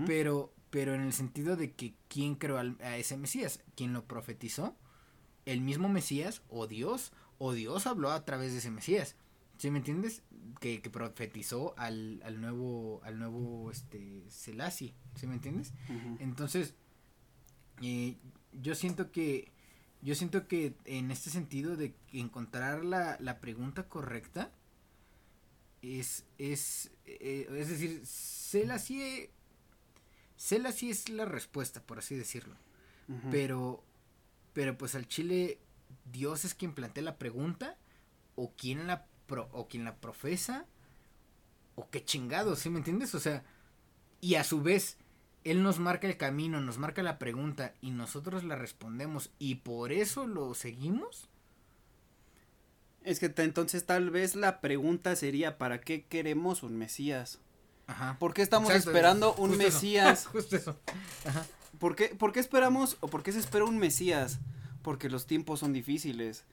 [0.06, 4.76] pero, pero en el sentido de que quién creó a ese Mesías, quién lo profetizó,
[5.46, 9.16] el mismo Mesías o Dios, o Dios habló a través de ese Mesías.
[9.62, 10.24] ¿Sí me entiendes?
[10.60, 15.72] Que, que profetizó al, al nuevo, al nuevo, este, Selassie, ¿sí me entiendes?
[16.18, 16.74] Entonces,
[17.84, 18.18] eh,
[18.54, 19.52] yo siento que,
[20.02, 24.52] yo siento que en este sentido de encontrar la, la pregunta correcta,
[25.84, 29.30] es, es, eh, es decir, Selassie,
[30.38, 32.56] Selassie es la respuesta, por así decirlo,
[33.30, 33.84] pero,
[34.54, 35.60] pero pues al Chile,
[36.12, 37.78] Dios es quien plantea la pregunta,
[38.36, 39.06] o quien la
[39.52, 40.66] o quien la profesa,
[41.76, 43.16] o qué chingado, ¿sí me entiendes?
[43.16, 43.44] O sea,
[44.20, 44.98] y a su vez,
[45.44, 49.92] él nos marca el camino, nos marca la pregunta y nosotros la respondemos y por
[49.92, 51.30] eso lo seguimos.
[53.04, 57.40] Es que entonces tal vez la pregunta sería, ¿para qué queremos un Mesías?
[57.88, 58.18] Ajá.
[58.20, 60.28] ¿Por qué estamos esperando un Mesías?
[60.32, 60.80] Justo eso.
[61.26, 61.46] Ajá.
[61.80, 64.40] ¿Por qué, ¿Por qué esperamos o por qué se espera un Mesías?
[64.84, 66.44] Porque los tiempos son difíciles.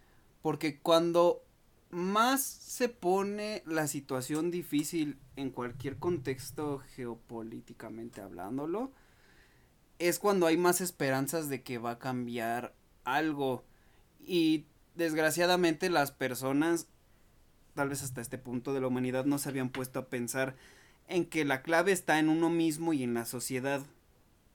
[0.40, 1.42] Porque cuando
[1.90, 8.92] más se pone la situación difícil en cualquier contexto geopolíticamente hablándolo,
[9.98, 12.74] es cuando hay más esperanzas de que va a cambiar
[13.04, 13.64] algo.
[14.20, 16.86] Y desgraciadamente las personas,
[17.74, 20.54] tal vez hasta este punto de la humanidad, no se habían puesto a pensar
[21.08, 23.80] en que la clave está en uno mismo y en la sociedad.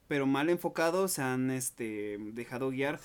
[0.06, 3.00] Pero mal enfocados se han este, dejado guiar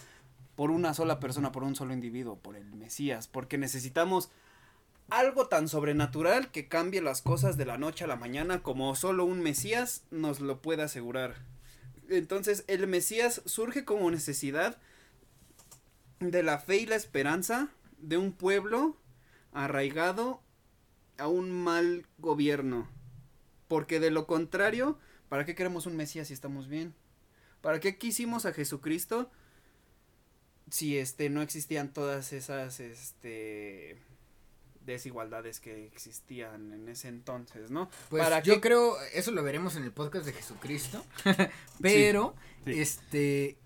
[0.59, 4.29] por una sola persona, por un solo individuo, por el Mesías, porque necesitamos
[5.09, 9.23] algo tan sobrenatural que cambie las cosas de la noche a la mañana como solo
[9.23, 11.35] un Mesías nos lo puede asegurar.
[12.09, 14.77] Entonces el Mesías surge como necesidad
[16.19, 18.97] de la fe y la esperanza de un pueblo
[19.53, 20.41] arraigado
[21.17, 22.89] a un mal gobierno.
[23.69, 24.99] Porque de lo contrario,
[25.29, 26.93] ¿para qué queremos un Mesías si estamos bien?
[27.61, 29.31] ¿Para qué quisimos a Jesucristo
[30.69, 33.97] si este no existían todas esas este
[34.85, 37.89] desigualdades que existían en ese entonces, ¿no?
[38.09, 41.05] Pues yo creo, eso lo veremos en el podcast de Jesucristo,
[41.81, 42.35] pero
[42.65, 43.57] este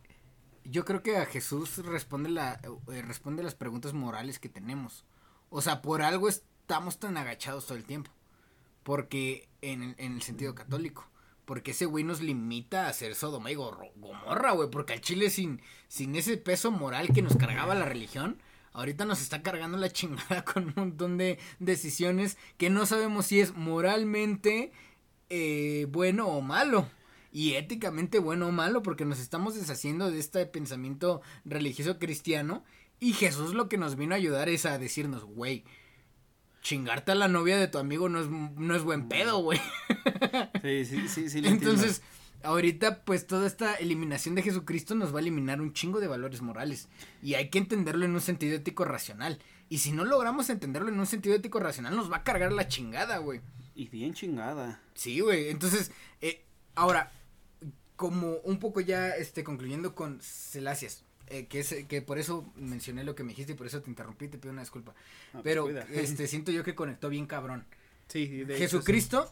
[0.66, 2.60] yo creo que a Jesús responde la
[2.92, 5.06] eh, responde las preguntas morales que tenemos.
[5.50, 8.12] O sea, por algo estamos tan agachados todo el tiempo.
[8.84, 11.08] Porque en, en el sentido católico.
[11.54, 14.72] Porque ese güey nos limita a ser Sodoma y Gomorra, güey.
[14.72, 19.22] Porque al Chile sin, sin ese peso moral que nos cargaba la religión, ahorita nos
[19.22, 24.72] está cargando la chingada con un montón de decisiones que no sabemos si es moralmente
[25.30, 26.90] eh, bueno o malo.
[27.32, 32.64] Y éticamente bueno o malo, porque nos estamos deshaciendo de este pensamiento religioso cristiano
[33.00, 35.66] Y Jesús lo que nos vino a ayudar es a decirnos, güey,
[36.64, 39.60] chingarte a la novia de tu amigo no es, no es buen pedo, güey.
[40.62, 41.42] Sí, sí, sí, sí.
[41.44, 42.02] Entonces,
[42.42, 46.42] ahorita pues toda esta eliminación de Jesucristo nos va a eliminar un chingo de valores
[46.42, 46.88] morales.
[47.22, 49.40] Y hay que entenderlo en un sentido ético racional.
[49.68, 52.68] Y si no logramos entenderlo en un sentido ético racional, nos va a cargar la
[52.68, 53.42] chingada, güey.
[53.76, 54.82] Y bien chingada.
[54.94, 55.50] Sí, güey.
[55.50, 55.92] Entonces,
[56.22, 56.46] eh,
[56.76, 57.12] ahora,
[57.96, 61.03] como un poco ya este, concluyendo con Celasias.
[61.28, 63.90] Eh, que es que por eso mencioné lo que me dijiste y por eso te
[63.90, 64.94] interrumpí, te pido una disculpa.
[65.30, 67.66] Ah, pues Pero este siento yo que conectó bien cabrón.
[68.08, 69.32] Sí, de Jesucristo,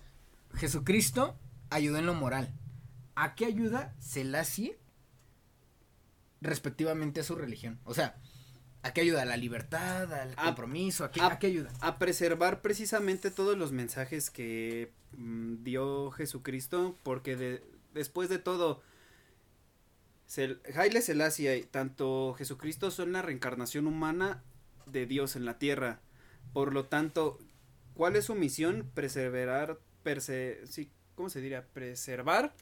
[0.56, 1.38] Jesucristo
[1.70, 2.54] ayudó en lo moral.
[3.16, 4.78] ¿A qué ayuda Selassie
[6.40, 7.80] respectivamente a su religión?
[7.84, 8.16] O sea,
[8.84, 9.24] ¿a qué ayuda?
[9.24, 10.12] ¿A la libertad?
[10.14, 11.04] ¿Al compromiso?
[11.04, 11.72] ¿A qué, a, qué ayuda?
[11.82, 17.64] A preservar precisamente todos los mensajes que mm, dio Jesucristo, porque de,
[17.94, 18.82] después de todo,
[20.76, 24.41] Haile Selassie, tanto Jesucristo son la reencarnación humana
[24.86, 25.99] de Dios en la tierra.
[26.53, 27.38] Por lo tanto,
[27.95, 28.90] ¿cuál es su misión?
[28.94, 29.80] Preservar,
[30.70, 31.66] sí, ¿cómo se diría?
[31.74, 32.53] Preservar.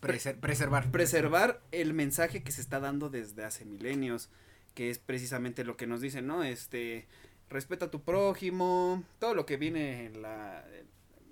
[0.00, 0.90] preservar.
[0.90, 4.28] Preservar el mensaje que se está dando desde hace milenios,
[4.74, 6.42] que es precisamente lo que nos dicen, ¿no?
[6.42, 7.06] Este,
[7.48, 10.64] respeta a tu prójimo, todo lo que viene en la,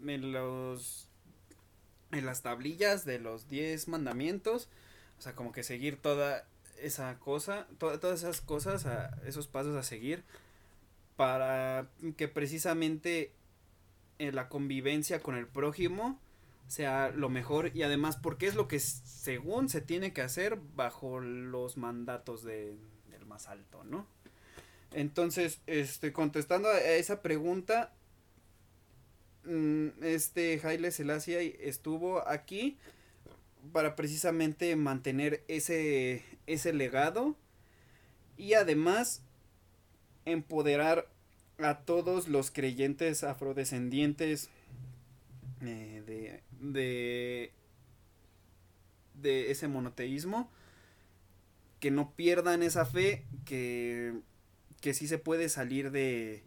[0.06, 1.08] en los,
[2.12, 4.68] en las tablillas de los diez mandamientos
[5.22, 6.44] o sea, como que seguir toda
[6.80, 10.24] esa cosa, todas esas cosas, a, esos pasos a seguir
[11.14, 11.86] para
[12.16, 13.30] que precisamente
[14.18, 16.18] eh, la convivencia con el prójimo
[16.66, 21.20] sea lo mejor y además porque es lo que según se tiene que hacer bajo
[21.20, 22.76] los mandatos de,
[23.08, 24.08] del más alto, ¿no?
[24.90, 27.92] Entonces, este, contestando a esa pregunta,
[29.44, 32.76] mm, este Haile Selassie estuvo aquí
[33.72, 37.36] para precisamente mantener ese, ese legado
[38.36, 39.22] y además
[40.24, 41.08] empoderar
[41.58, 44.50] a todos los creyentes afrodescendientes
[45.60, 47.52] eh, de, de,
[49.14, 50.50] de ese monoteísmo
[51.80, 54.14] que no pierdan esa fe que,
[54.80, 56.42] que sí se puede salir de,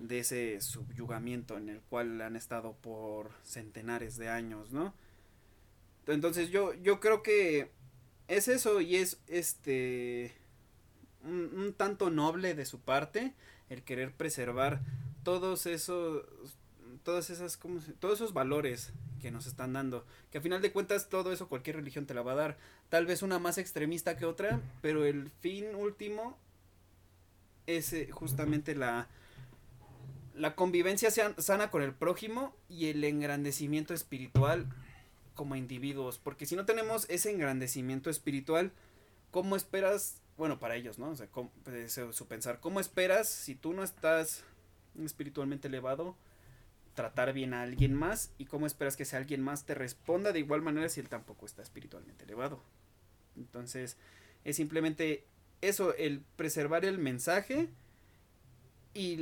[0.00, 4.94] de ese subyugamiento en el cual han estado por centenares de años, ¿no?
[6.06, 7.70] Entonces yo, yo creo que
[8.28, 10.34] es eso y es este
[11.22, 13.34] un, tanto noble de su parte
[13.68, 14.80] el querer preservar
[15.24, 16.24] todos esos
[17.02, 21.08] todas esas como todos esos valores que nos están dando que a final de cuentas
[21.08, 22.58] todo eso cualquier religión te la va a dar.
[22.88, 26.38] Tal vez una más extremista que otra pero el fin último
[27.66, 29.08] es eh, justamente la
[30.34, 34.66] la convivencia sana con el prójimo y el engrandecimiento espiritual
[35.36, 38.72] como individuos, porque si no tenemos ese engrandecimiento espiritual,
[39.30, 41.10] ¿cómo esperas, bueno, para ellos, ¿no?
[41.10, 41.28] O sea,
[41.62, 44.42] pues, su pensar, ¿cómo esperas si tú no estás
[45.04, 46.16] espiritualmente elevado,
[46.94, 50.40] tratar bien a alguien más y cómo esperas que ese alguien más te responda de
[50.40, 52.60] igual manera si él tampoco está espiritualmente elevado?
[53.36, 53.98] Entonces,
[54.44, 55.26] es simplemente
[55.60, 57.68] eso, el preservar el mensaje
[58.94, 59.16] y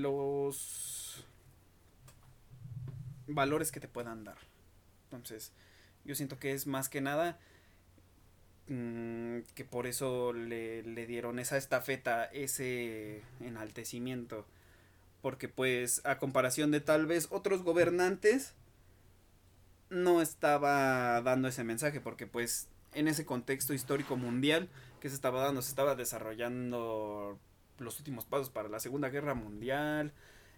[0.00, 1.24] los
[3.26, 4.51] valores que te puedan dar.
[5.12, 5.52] Entonces,
[6.04, 7.38] yo siento que es más que nada
[8.68, 14.46] mm, que por eso le, le, dieron esa estafeta, ese enaltecimiento.
[15.20, 18.54] Porque pues a comparación de tal vez otros gobernantes,
[19.90, 22.00] no estaba dando ese mensaje.
[22.00, 24.68] Porque pues en ese contexto histórico mundial
[25.00, 27.38] que se estaba dando, se estaba desarrollando
[27.78, 30.12] los últimos pasos para la Segunda Guerra Mundial.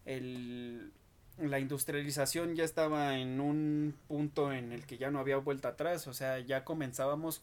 [0.05, 0.93] El,
[1.39, 6.07] la industrialización ya estaba en un punto en el que ya no había vuelta atrás,
[6.07, 7.43] o sea, ya comenzábamos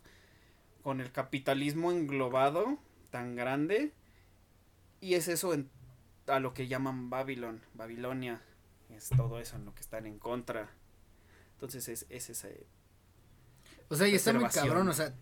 [0.82, 2.78] con el capitalismo englobado
[3.10, 3.92] tan grande
[5.02, 5.70] y es eso en,
[6.28, 8.42] a lo que llaman Babilón, Babilonia,
[8.90, 10.70] es todo eso en lo que están en contra.
[11.54, 12.66] Entonces es, es ese
[13.90, 15.14] O sea, y está muy cabrón, o sea,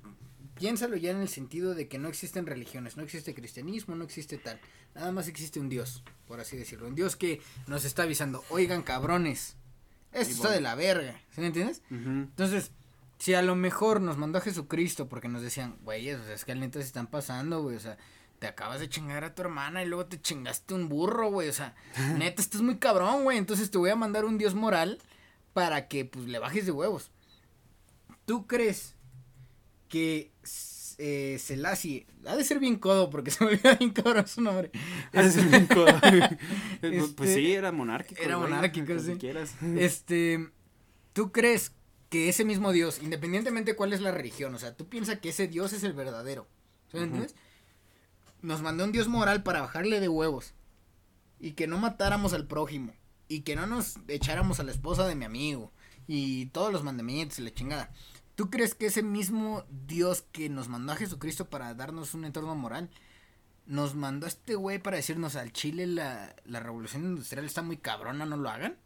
[0.60, 4.38] piénsalo ya en el sentido de que no existen religiones, no existe cristianismo, no existe
[4.38, 4.60] tal.
[4.96, 6.88] Nada más existe un Dios, por así decirlo.
[6.88, 9.56] Un Dios que nos está avisando, oigan cabrones,
[10.12, 11.82] esto está de la verga, ¿sí me entiendes?
[11.90, 12.72] Entonces,
[13.20, 16.46] si a lo mejor nos mandó a Jesucristo porque nos decían, güey, o sea, es
[16.46, 17.98] que al neta se están pasando, güey, o sea,
[18.40, 21.54] te acabas de chingar a tu hermana y luego te chingaste un burro, güey, o
[21.54, 21.76] sea,
[22.18, 25.00] neta, estás muy cabrón, güey, entonces te voy a mandar un Dios moral
[25.54, 27.12] para que, pues, le bajes de huevos.
[28.26, 28.96] ¿Tú crees
[29.90, 30.32] que
[31.00, 34.72] eh, Selassie, ha de ser bien codo porque se me olvidó bien cabrón su nombre.
[35.14, 35.88] Ha de ser bien codo.
[36.82, 38.22] Pues, pues sí, era monárquico.
[38.22, 39.16] Era monárquico, sí.
[39.16, 39.56] quieras.
[39.78, 40.50] Este,
[41.14, 41.74] ¿tú crees
[42.10, 45.48] que ese mismo Dios, independientemente cuál es la religión, o sea, tú piensas que ese
[45.48, 46.48] Dios es el verdadero,
[46.92, 47.36] ¿sí entiendes?
[48.42, 50.54] nos mandó un Dios moral para bajarle de huevos
[51.40, 52.94] y que no matáramos al prójimo
[53.28, 55.72] y que no nos echáramos a la esposa de mi amigo
[56.08, 57.92] y todos los mandamientos y la chingada.
[58.40, 62.56] ¿Tú crees que ese mismo Dios que nos mandó a Jesucristo para darnos un entorno
[62.56, 62.90] moral,
[63.66, 67.76] nos mandó a este güey para decirnos al Chile la, la revolución industrial está muy
[67.76, 68.78] cabrona, no lo hagan?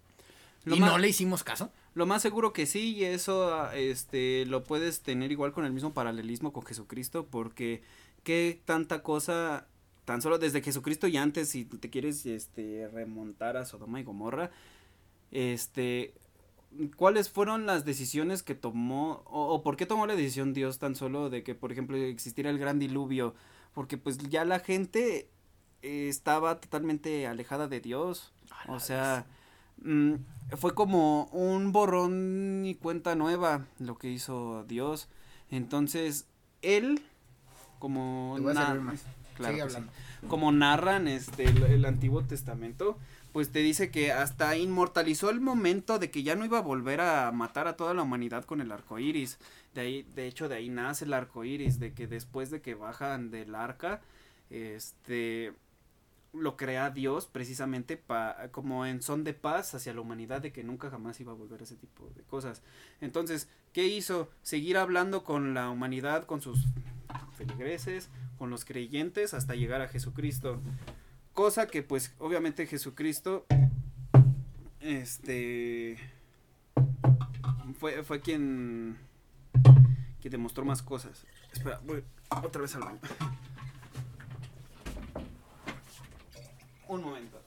[0.65, 1.71] ¿Y no le hicimos caso?
[1.93, 5.93] Lo más seguro que sí, y eso este, lo puedes tener igual con el mismo
[5.93, 7.83] paralelismo con Jesucristo, porque
[8.23, 9.67] qué tanta cosa,
[10.05, 14.49] tan solo desde Jesucristo y antes, si te quieres este, remontar a Sodoma y Gomorra,
[15.29, 16.15] este,
[16.95, 21.29] ¿cuáles fueron las decisiones que tomó, o, por qué tomó la decisión Dios tan solo
[21.29, 23.35] de que, por ejemplo, existiera el gran diluvio?
[23.73, 25.29] Porque pues ya la gente
[25.81, 28.33] estaba totalmente alejada de Dios,
[28.67, 29.25] o sea...
[29.77, 30.15] Mm,
[30.57, 35.09] fue como un borrón y cuenta nueva lo que hizo Dios.
[35.49, 36.27] Entonces,
[36.61, 37.01] él,
[37.79, 38.37] como,
[40.27, 42.97] como narran este, el, Antiguo Testamento,
[43.33, 47.01] pues te dice que hasta inmortalizó el momento de que ya no iba a volver
[47.01, 49.39] a matar a toda la humanidad con el arco iris.
[49.73, 52.75] De ahí, de hecho, de ahí nace el arco iris, de que después de que
[52.75, 54.01] bajan del arca,
[54.51, 55.51] este
[56.33, 58.01] lo crea Dios precisamente
[58.51, 61.61] como en son de paz hacia la humanidad de que nunca jamás iba a volver
[61.61, 62.63] a ese tipo de cosas.
[63.01, 64.29] Entonces, ¿qué hizo?
[64.41, 66.65] Seguir hablando con la humanidad, con sus
[67.37, 70.59] feligreses, con los creyentes hasta llegar a Jesucristo.
[71.33, 73.45] Cosa que pues obviamente Jesucristo
[74.79, 75.97] este
[77.79, 78.99] fue, fue quien
[80.21, 81.25] quien demostró más cosas.
[81.51, 82.99] Espera, voy otra vez al baño.
[86.87, 87.42] Un momento.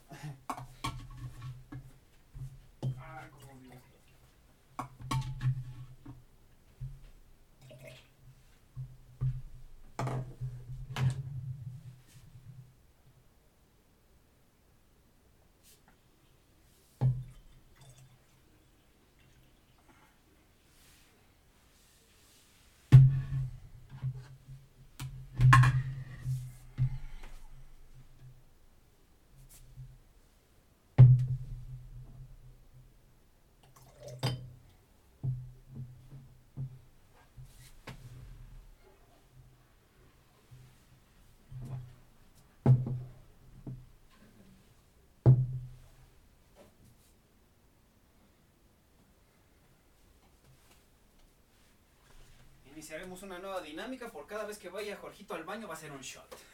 [52.77, 54.11] Iniciaremos una nueva dinámica.
[54.11, 56.29] Por cada vez que vaya Jorgito al baño va a ser un shot.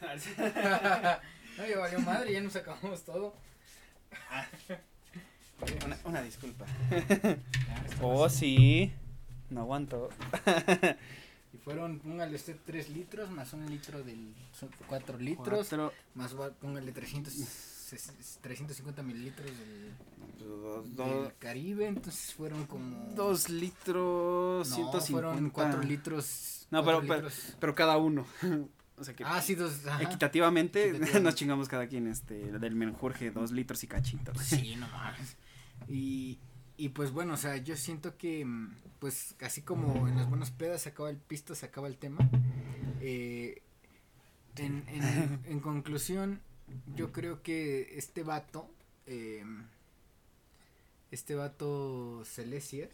[1.58, 3.34] no, ya valió madre, ya nos acabamos todo.
[6.04, 6.64] Una, disculpa.
[8.00, 8.90] oh, sí.
[9.50, 10.08] No aguanto.
[11.52, 14.34] y fueron, póngale usted 3 litros más un litro del.
[14.88, 15.74] 4 litros.
[16.14, 17.34] Más póngale 300.
[18.40, 19.50] 350 mililitros
[20.96, 23.12] del, Caribe, entonces fueron como...
[23.14, 25.06] 2 litros, no, 150.
[25.10, 26.66] fueron 4 litros.
[26.70, 27.02] No, pero,
[27.60, 28.26] pero, cada uno.
[28.98, 33.52] o sea que ah, sí, dos, equitativamente, nos chingamos cada quien este del menjurje, 2
[33.52, 34.36] litros y cachitos.
[34.38, 35.36] Sí, no mames.
[35.88, 36.38] Y,
[36.76, 38.46] y pues bueno, o sea, yo siento que
[38.98, 42.28] pues así como en las buenas pedas se acaba el pisto, se acaba el tema.
[43.00, 43.62] Eh,
[44.56, 46.40] en, en, en conclusión,
[46.94, 48.70] yo creo que este vato,
[49.06, 49.44] eh,
[51.10, 52.88] este vato Celestia,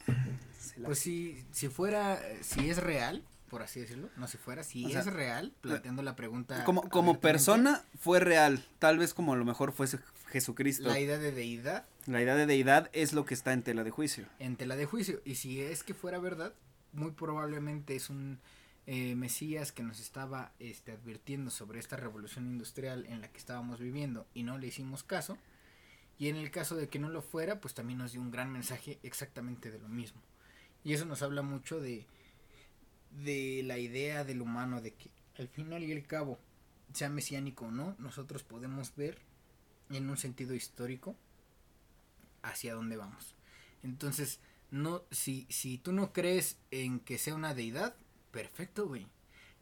[0.84, 5.06] pues si, si fuera, si es real, por así decirlo, no si fuera, si es
[5.06, 6.64] real, planteando la pregunta.
[6.64, 9.98] Como, como persona fue real, tal vez como a lo mejor fuese
[10.28, 10.88] Jesucristo.
[10.88, 11.84] La idea de deidad.
[12.06, 14.26] La idea de deidad es lo que está en tela de juicio.
[14.38, 16.54] En tela de juicio, y si es que fuera verdad,
[16.92, 18.38] muy probablemente es un
[18.92, 23.78] eh, Mesías que nos estaba este, advirtiendo sobre esta revolución industrial en la que estábamos
[23.78, 25.38] viviendo y no le hicimos caso.
[26.18, 28.50] Y en el caso de que no lo fuera, pues también nos dio un gran
[28.50, 30.20] mensaje exactamente de lo mismo.
[30.82, 32.04] Y eso nos habla mucho de,
[33.22, 36.40] de la idea del humano, de que al final y al cabo,
[36.92, 39.18] sea mesiánico o no, nosotros podemos ver
[39.90, 41.14] en un sentido histórico
[42.42, 43.36] hacia dónde vamos.
[43.84, 44.40] Entonces,
[44.72, 47.94] no, si, si tú no crees en que sea una deidad,
[48.30, 49.06] perfecto, güey.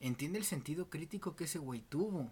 [0.00, 2.30] Entiende el sentido crítico que ese güey tuvo.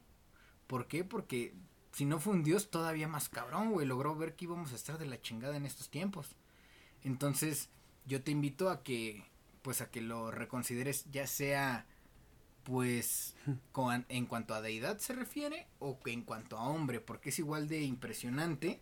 [0.67, 1.05] ¿Por qué?
[1.05, 1.55] Porque
[1.93, 3.87] si no fue un dios todavía más cabrón, güey.
[3.87, 6.37] Logró ver que íbamos a estar de la chingada en estos tiempos.
[7.03, 7.69] Entonces,
[8.05, 9.25] yo te invito a que,
[9.63, 11.87] pues a que lo reconsideres, ya sea,
[12.65, 13.35] pues,
[13.73, 17.39] con, en cuanto a deidad se refiere, o que en cuanto a hombre, porque es
[17.39, 18.81] igual de impresionante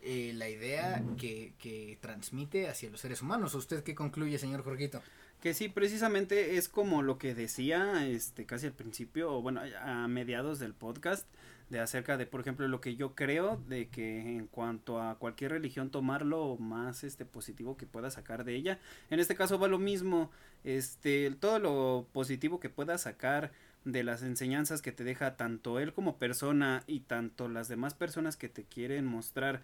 [0.00, 3.54] eh, la idea que, que transmite hacia los seres humanos.
[3.54, 5.02] ¿Usted qué concluye, señor Jorgito?
[5.40, 10.08] Que sí, precisamente es como lo que decía, este, casi al principio, o bueno, a
[10.08, 11.28] mediados del podcast,
[11.70, 15.52] de acerca de, por ejemplo, lo que yo creo de que en cuanto a cualquier
[15.52, 18.78] religión tomar lo más este positivo que pueda sacar de ella.
[19.10, 20.30] En este caso va lo mismo,
[20.64, 23.52] este, todo lo positivo que pueda sacar
[23.84, 28.36] de las enseñanzas que te deja tanto él como persona y tanto las demás personas
[28.36, 29.62] que te quieren mostrar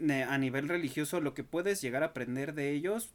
[0.00, 3.10] eh, a nivel religioso lo que puedes llegar a aprender de ellos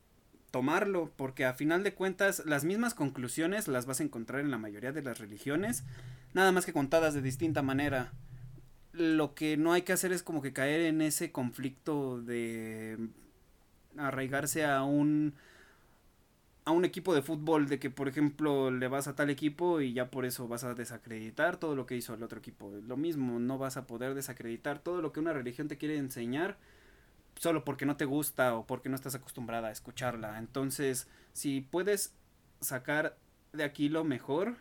[0.51, 4.57] tomarlo porque a final de cuentas las mismas conclusiones las vas a encontrar en la
[4.57, 5.83] mayoría de las religiones
[6.33, 8.11] nada más que contadas de distinta manera.
[8.91, 12.97] Lo que no hay que hacer es como que caer en ese conflicto de
[13.97, 15.33] arraigarse a un
[16.65, 19.93] a un equipo de fútbol de que por ejemplo le vas a tal equipo y
[19.93, 22.71] ya por eso vas a desacreditar todo lo que hizo el otro equipo.
[22.87, 26.57] Lo mismo no vas a poder desacreditar todo lo que una religión te quiere enseñar
[27.39, 30.37] solo porque no te gusta o porque no estás acostumbrada a escucharla.
[30.37, 32.13] Entonces, si puedes
[32.59, 33.17] sacar
[33.53, 34.57] de aquí lo mejor,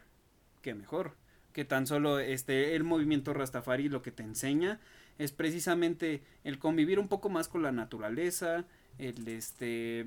[0.63, 1.17] que mejor.
[1.53, 4.79] Que tan solo este el movimiento Rastafari lo que te enseña
[5.19, 8.65] es precisamente el convivir un poco más con la naturaleza,
[8.99, 10.07] el este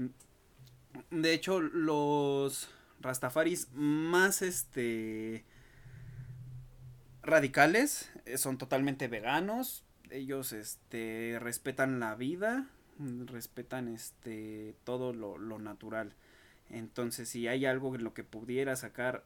[1.09, 2.69] de hecho los
[3.01, 5.43] Rastafaris más este
[7.21, 12.67] radicales eh, son totalmente veganos, ellos este respetan la vida,
[13.25, 16.13] respetan este todo lo, lo natural.
[16.69, 19.25] Entonces, si hay algo en lo que pudiera sacar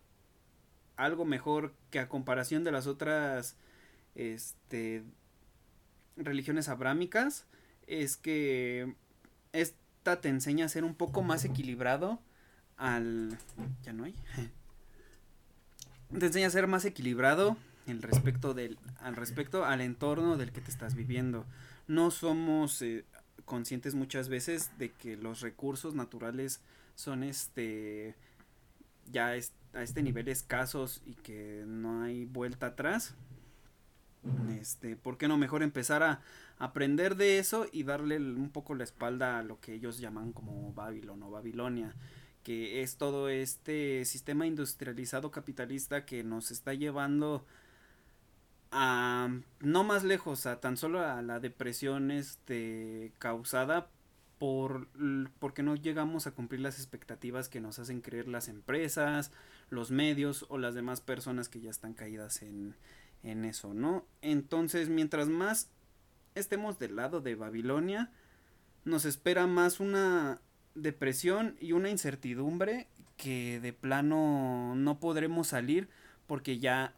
[0.98, 3.56] algo mejor que a comparación de las otras
[4.16, 5.04] este
[6.16, 7.46] religiones abrámicas
[7.88, 8.96] es que
[9.52, 12.20] esta te enseña a ser un poco más equilibrado
[12.78, 13.38] al
[13.84, 14.16] ya no hay
[16.20, 17.58] te enseña a ser más equilibrado
[17.88, 21.46] al respecto al entorno del que te estás viviendo.
[21.88, 23.06] No somos eh,
[23.46, 26.62] conscientes muchas veces de que los recursos naturales
[26.96, 28.16] son este
[29.12, 33.16] ya a este nivel escasos y que no hay vuelta atrás.
[34.60, 36.22] Este, ¿por qué no mejor empezar a
[36.58, 40.74] aprender de eso y darle un poco la espalda a lo que ellos llaman como
[40.74, 41.94] Babilón o Babilonia?
[42.46, 47.44] que es todo este sistema industrializado capitalista que nos está llevando
[49.62, 53.88] no más lejos, a tan solo a la depresión este, causada
[54.38, 54.88] por
[55.40, 59.32] porque no llegamos a cumplir las expectativas que nos hacen creer las empresas,
[59.70, 62.76] los medios o las demás personas que ya están caídas en,
[63.24, 64.06] en eso, ¿no?
[64.22, 65.70] Entonces, mientras más
[66.36, 68.12] estemos del lado de Babilonia,
[68.84, 70.42] nos espera más una
[70.76, 75.88] depresión y una incertidumbre que de plano no podremos salir
[76.28, 76.94] porque ya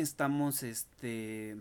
[0.00, 1.56] estamos, este,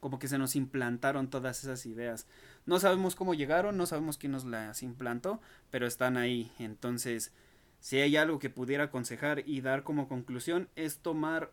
[0.00, 2.26] como que se nos implantaron todas esas ideas.
[2.66, 6.52] No sabemos cómo llegaron, no sabemos quién nos las implantó, pero están ahí.
[6.58, 7.32] Entonces,
[7.80, 11.52] si hay algo que pudiera aconsejar y dar como conclusión, es tomar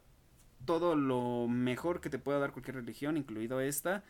[0.65, 4.03] todo lo mejor que te pueda dar cualquier religión, incluido esta,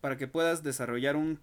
[0.00, 1.38] para que puedas desarrollar un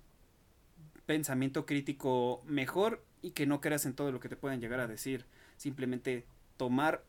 [1.06, 4.88] pensamiento crítico mejor y que no creas en todo lo que te puedan llegar a
[4.88, 5.26] decir.
[5.58, 6.26] Simplemente
[6.58, 7.04] tomar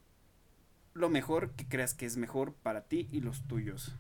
[0.99, 3.95] lo mejor que creas que es mejor para ti y los tuyos.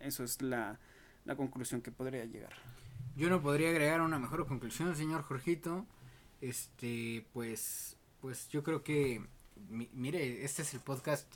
[0.00, 0.78] Eso es la,
[1.24, 2.52] la conclusión que podría llegar.
[3.16, 5.86] Yo no podría agregar una mejor conclusión, señor Jorgito.
[6.40, 9.24] Este, pues, pues yo creo que,
[9.68, 11.26] mire, este es el podcast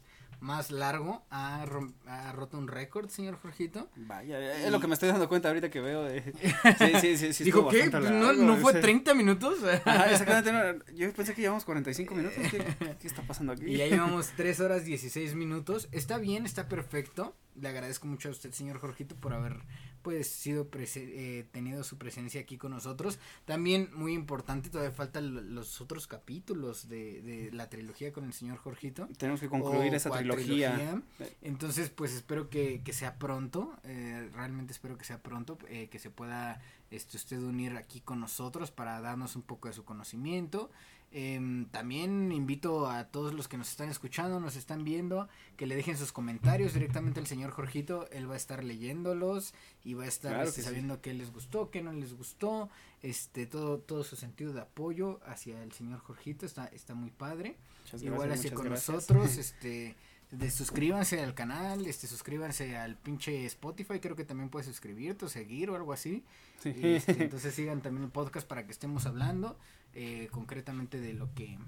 [0.43, 1.64] más largo ha,
[2.06, 3.89] ha roto un récord, señor Jorgito.
[3.94, 6.02] Vaya, es lo que me estoy dando cuenta ahorita que veo.
[6.02, 6.20] De...
[6.78, 7.32] Sí, sí, sí.
[7.32, 7.89] sí Dijo, ¿qué?
[7.89, 9.59] ¿No, ¿No, fue 30 minutos?
[10.10, 10.85] exactamente.
[10.94, 12.39] yo pensé que llevamos 45 minutos.
[12.51, 12.64] ¿Qué,
[13.01, 13.66] ¿Qué, está pasando aquí?
[13.66, 15.89] Y ya llevamos 3 horas 16 minutos.
[15.93, 17.36] Está bien, está perfecto.
[17.55, 19.60] Le agradezco mucho a usted, señor Jorgito, por haber
[20.02, 23.18] pues sido eh, tenido su presencia aquí con nosotros.
[23.44, 28.58] También muy importante, todavía faltan los otros capítulos de, de la trilogía con el señor
[28.58, 29.08] Jorgito.
[29.18, 31.02] Tenemos que concluir esa trilogía.
[31.40, 35.98] Entonces, pues espero que, que sea pronto, eh, realmente espero que sea pronto, eh, que
[35.98, 36.60] se pueda
[36.90, 40.70] este, usted unir aquí con nosotros para darnos un poco de su conocimiento.
[41.14, 45.28] Eh, también invito a todos los que nos están escuchando, nos están viendo,
[45.59, 48.09] que le dejen sus comentarios directamente al señor Jorgito.
[48.10, 49.52] Él va a estar leyéndolos
[49.84, 52.70] y va a estar este, sabiendo qué les gustó, qué no les gustó,
[53.02, 57.56] este, todo, todo su sentido de apoyo hacia el señor Jorgito está, está muy padre.
[58.01, 59.97] Igual así con nosotros, este,
[60.30, 65.28] de suscríbanse al canal, este, suscríbanse al pinche Spotify, creo que también puedes suscribirte o
[65.28, 66.24] seguir o algo así.
[66.64, 69.59] Este, entonces sigan también el podcast para que estemos hablando
[69.94, 71.59] eh, concretamente de lo que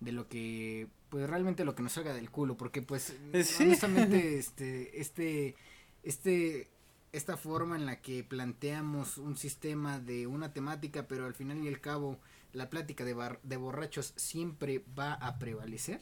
[0.00, 4.38] de lo que pues realmente lo que nos salga del culo porque pues eh, honestamente
[4.38, 5.54] este este
[6.02, 6.68] este
[7.12, 11.68] esta forma en la que planteamos un sistema de una temática pero al final y
[11.68, 12.18] al cabo
[12.52, 16.00] la plática de, de borrachos siempre va a prevalecer.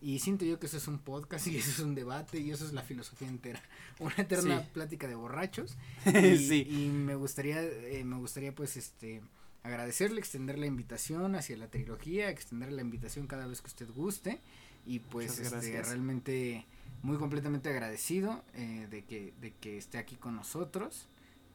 [0.00, 2.64] Y siento yo que eso es un podcast y eso es un debate y eso
[2.64, 3.62] es la filosofía entera.
[3.98, 5.76] Una eterna plática de borrachos.
[6.06, 6.66] Y, sí.
[6.68, 9.22] y me gustaría, eh, me gustaría pues este
[9.64, 14.40] agradecerle, extender la invitación hacia la trilogía, extender la invitación cada vez que usted guste.
[14.86, 16.66] Y pues este, realmente
[17.02, 21.08] muy completamente agradecido eh, de, que, de que esté aquí con nosotros.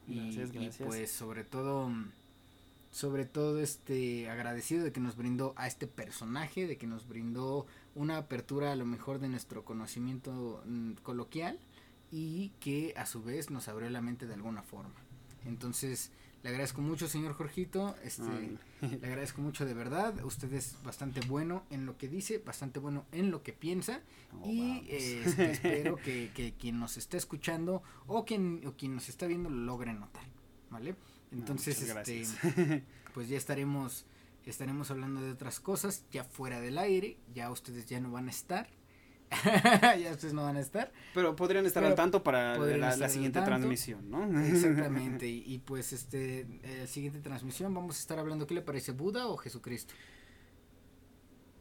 [0.06, 1.90] Gracias, y, pues sobre todo
[2.90, 7.66] sobre todo este agradecido de que nos brindó a este personaje, de que nos brindó
[7.94, 11.60] una apertura a lo mejor de nuestro conocimiento mm, coloquial
[12.10, 14.94] y que a su vez nos abrió la mente de alguna forma.
[15.46, 16.10] Entonces,
[16.42, 17.94] le agradezco mucho, señor Jorgito.
[18.02, 18.22] Este,
[18.80, 20.24] le agradezco mucho de verdad.
[20.24, 24.00] Usted es bastante bueno en lo que dice, bastante bueno en lo que piensa.
[24.40, 29.08] Oh, y este, espero que, que, quien nos está escuchando o quien, o quien nos
[29.10, 30.24] está viendo lo logre notar.
[30.70, 30.94] ¿Vale?
[31.30, 32.24] Entonces, este,
[33.14, 34.06] pues ya estaremos,
[34.46, 37.18] estaremos hablando de otras cosas ya fuera del aire.
[37.34, 38.68] Ya ustedes ya no van a estar.
[40.02, 40.92] ya ustedes no van a estar.
[41.14, 44.40] Pero podrían estar al tanto para la, siguiente transmisión, ¿no?
[44.44, 45.28] Exactamente.
[45.28, 46.46] Y, pues este,
[46.80, 49.94] la siguiente transmisión vamos a estar hablando, ¿qué le parece, Buda o Jesucristo?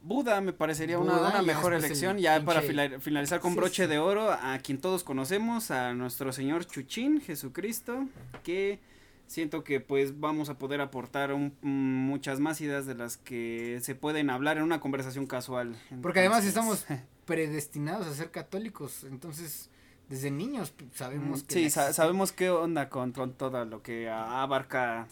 [0.02, 4.80] Buda me parecería una, mejor elección, ya para finalizar con broche de oro, a quien
[4.80, 8.08] todos conocemos, a nuestro Señor Chuchín, Jesucristo,
[8.44, 8.80] que
[9.28, 14.30] siento que pues vamos a poder aportar muchas más ideas de las que se pueden
[14.30, 15.76] hablar en una conversación casual.
[16.02, 16.86] Porque además estamos
[17.30, 19.70] predestinados a ser católicos, entonces
[20.10, 21.54] desde niños sabemos que...
[21.54, 25.08] Sí, sabemos qué onda con, todo lo que abarca...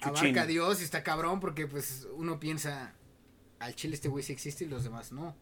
[0.00, 2.94] Abarca Dios y está cabrón porque pues uno piensa,
[3.58, 5.36] al chile este güey sí existe y los demás no.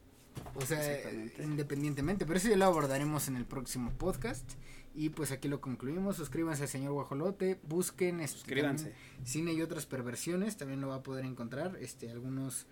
[0.57, 1.01] O sea,
[1.39, 4.51] independientemente, pero eso ya lo abordaremos en el próximo podcast.
[4.97, 6.17] Y pues aquí lo concluimos.
[6.17, 7.61] Suscríbanse al señor Guajolote.
[7.69, 8.95] Busquen este, Suscríbanse.
[9.25, 10.57] cine y otras perversiones.
[10.57, 11.77] También lo va a poder encontrar.
[11.81, 12.67] Este, algunos,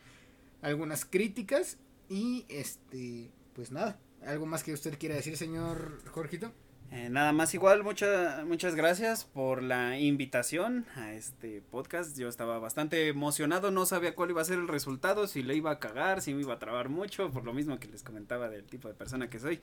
[0.63, 1.79] algunas críticas.
[2.09, 3.99] Y este, pues nada.
[4.27, 6.53] ¿Algo más que usted quiera decir, señor Jorgito?
[6.91, 12.17] Eh, nada más igual, muchas muchas gracias por la invitación a este podcast.
[12.17, 15.73] Yo estaba bastante emocionado, no sabía cuál iba a ser el resultado, si le iba
[15.73, 18.65] a cagar, si me iba a trabar mucho, por lo mismo que les comentaba del
[18.65, 19.61] tipo de persona que soy.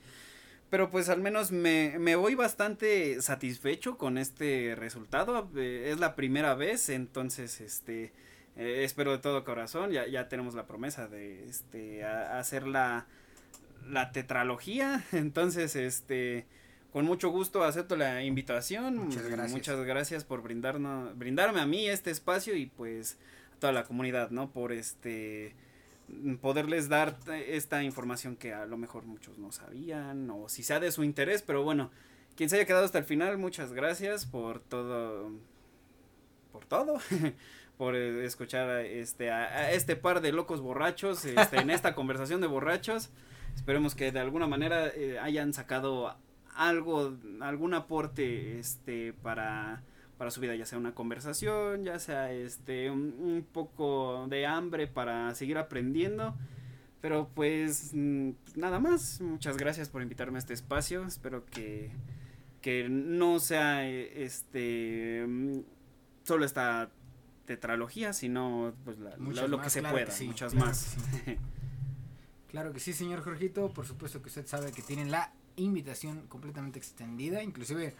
[0.68, 5.50] Pero pues al menos me, me voy bastante satisfecho con este resultado.
[5.56, 8.12] Eh, es la primera vez, entonces este
[8.56, 9.90] eh, espero de todo corazón.
[9.90, 13.06] Ya, ya tenemos la promesa de este hacer la,
[13.88, 15.04] la tetralogía.
[15.12, 16.46] Entonces, este
[16.92, 18.98] con mucho gusto acepto la invitación.
[18.98, 19.52] Muchas gracias.
[19.52, 23.16] Muchas gracias por brindarnos, brindarme a mí este espacio y pues
[23.56, 24.50] a toda la comunidad, ¿no?
[24.50, 25.54] Por este
[26.42, 30.92] poderles dar esta información que a lo mejor muchos no sabían o si sea de
[30.92, 31.90] su interés, pero bueno,
[32.36, 35.30] quien se haya quedado hasta el final, muchas gracias por todo
[36.52, 36.98] por todo.
[37.78, 42.46] por escuchar a este a, este par de locos borrachos este, en esta conversación de
[42.46, 43.10] borrachos.
[43.54, 46.16] Esperemos que de alguna manera eh, hayan sacado
[46.54, 49.82] algo, algún aporte este para,
[50.18, 55.34] para su vida, ya sea una conversación, ya sea este un, poco de hambre para
[55.34, 56.34] seguir aprendiendo.
[57.00, 61.04] Pero pues mm, nada más, muchas gracias por invitarme a este espacio.
[61.04, 61.90] Espero que,
[62.60, 65.60] que no sea este mm,
[66.24, 66.90] solo esta
[67.44, 70.96] tetralogía, sino pues lo que se pueda, muchas más.
[72.52, 76.78] claro que sí, señor Jorgito, por supuesto que usted sabe que tienen la invitación completamente
[76.78, 77.94] extendida, inclusive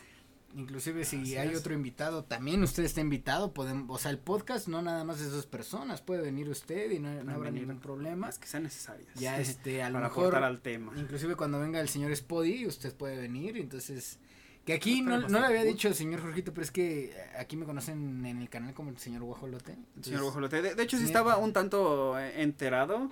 [0.54, 4.82] inclusive si hay otro invitado, también usted está invitado, podemos, o sea, el podcast no
[4.82, 8.30] nada más de dos personas, puede venir usted y no, habrá ningún problema.
[8.32, 9.08] Que sean necesarias.
[9.14, 10.92] Ya este, a lo mejor, al tema.
[10.96, 14.18] inclusive cuando venga el señor Spody, usted puede venir, entonces,
[14.64, 17.64] que aquí no, no, le había dicho el señor Jorgito, pero es que aquí me
[17.64, 19.76] conocen en el canal como el señor Guajolote.
[20.00, 23.10] señor Guajolote, de, hecho sí estaba un tanto enterado,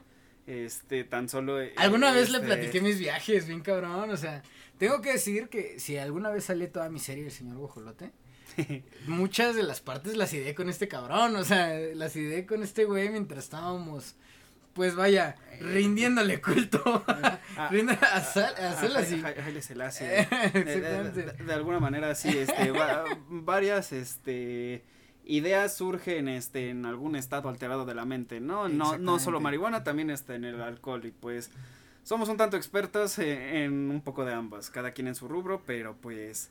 [0.50, 1.60] este, tan solo.
[1.60, 4.10] Eh, alguna vez le este platiqué mis viajes, bien cabrón.
[4.10, 4.42] O sea,
[4.78, 8.10] tengo que decir que si alguna vez sale toda mi serie El señor Guajolote,
[9.06, 11.36] muchas de las partes las ideé con este cabrón.
[11.36, 14.16] O sea, las ideé con este güey mientras estábamos.
[14.72, 17.04] Pues vaya, rindiéndole culto.
[17.06, 17.40] a,
[19.86, 20.04] así.
[20.04, 22.72] De, alguna manera, sí, este,
[23.28, 24.84] varias, este,
[25.30, 28.68] ideas surgen este en algún estado alterado de la mente, ¿no?
[28.68, 31.50] No, no solo marihuana, también está en el alcohol y pues
[32.02, 35.62] somos un tanto expertos eh, en un poco de ambas, cada quien en su rubro,
[35.64, 36.50] pero pues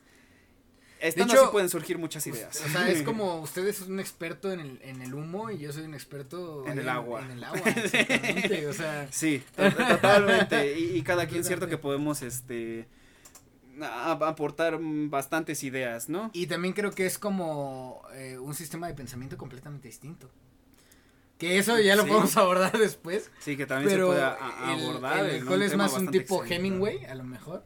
[0.99, 2.63] estando de hecho, pueden surgir muchas ideas.
[2.65, 5.73] O sea, es como ustedes son un experto en el, en el humo y yo
[5.73, 7.21] soy un experto en el agua.
[7.21, 9.07] En el agua, exactamente, o sea.
[9.11, 10.79] Sí, totalmente.
[10.79, 12.87] Y, y cada quien cierto que podemos este
[13.81, 16.31] aportar bastantes ideas, ¿no?
[16.33, 20.29] Y también creo que es como eh, un sistema de pensamiento completamente distinto.
[21.37, 23.31] Que eso ya lo podemos abordar después.
[23.39, 25.25] Sí, que también se puede abordar.
[25.25, 27.63] El, alcohol es más un tipo Hemingway, a lo mejor.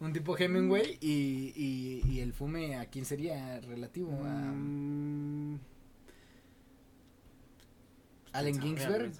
[0.00, 4.10] Un tipo Hemingway y, y, y, el fume, ¿a quién sería relativo?
[4.24, 4.52] A...
[4.52, 5.60] Mm.
[8.32, 9.12] Allen Ginsberg.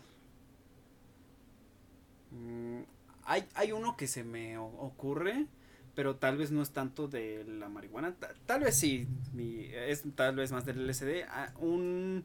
[2.33, 2.81] Mm,
[3.25, 5.47] hay, hay uno que se me ocurre,
[5.95, 8.15] pero tal vez no es tanto de la marihuana.
[8.47, 9.07] Tal, vez sí,
[9.73, 11.25] es tal vez más del LSD.
[11.29, 12.25] Ah, un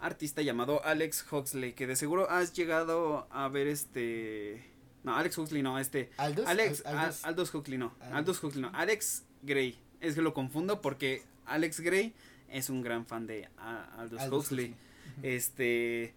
[0.00, 4.70] artista llamado Alex Huxley, que de seguro has llegado a ver este...
[5.04, 6.10] No, Alex Huxley no, este...
[6.16, 6.84] Aldous, Alex,
[7.24, 9.78] Aldous, Huxley no, Aldous Huxley no, Alex Gray.
[10.00, 12.14] Es que lo confundo porque Alex Gray
[12.48, 13.48] es un gran fan de
[13.96, 14.74] Aldous, Huxley.
[15.22, 16.14] Este...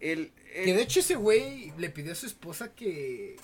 [0.00, 0.30] El,
[0.64, 3.36] que de hecho ese güey le pidió a su esposa que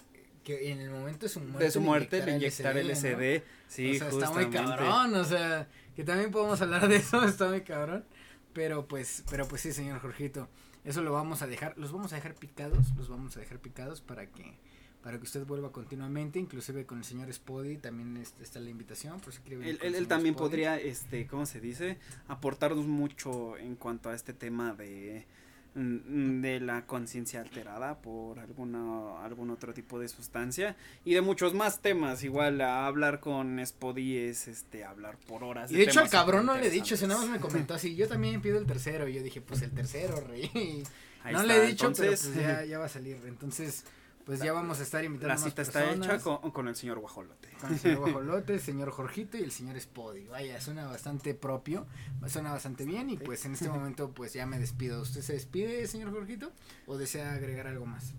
[0.44, 3.98] que en el momento de su muerte, de su muerte le inyectar LSD, sí, o
[3.98, 8.04] sea, está muy cabrón, o sea, que también podemos hablar de eso, está muy cabrón.
[8.52, 10.48] Pero pues, pero pues sí, señor Jorgito.
[10.84, 14.00] Eso lo vamos a dejar, los vamos a dejar picados, los vamos a dejar picados
[14.00, 14.58] para que
[15.02, 19.34] para que usted vuelva continuamente, inclusive con el señor Spody también está la invitación, por
[19.34, 21.98] si quiere Él, él, también podría, este, ¿cómo se dice?
[22.26, 25.26] Aportarnos mucho en cuanto a este tema de
[25.74, 31.80] de la conciencia alterada por alguna, algún otro tipo de sustancia y de muchos más
[31.80, 32.22] temas.
[32.22, 35.72] Igual a hablar con Spody es este, hablar por horas.
[35.72, 37.96] Y de, hecho al cabrón no le he dicho, si nada más me comentó así,
[37.96, 39.08] yo también pido el tercero.
[39.08, 40.84] Y yo dije, pues el tercero, rey.
[41.32, 43.18] no le he dicho, pero pues ya, ya va a salir.
[43.26, 43.84] Entonces,
[44.24, 47.48] pues ya vamos a estar invitando La cita está hecha con, el señor Guajolote.
[47.60, 50.26] Con el señor Guajolote, el señor Jorgito y el señor Spody.
[50.28, 51.86] Vaya, suena bastante propio,
[52.26, 55.02] suena bastante bien y pues en este momento pues ya me despido.
[55.02, 56.52] ¿Usted se despide, señor Jorgito?
[56.86, 58.14] ¿O desea agregar algo más?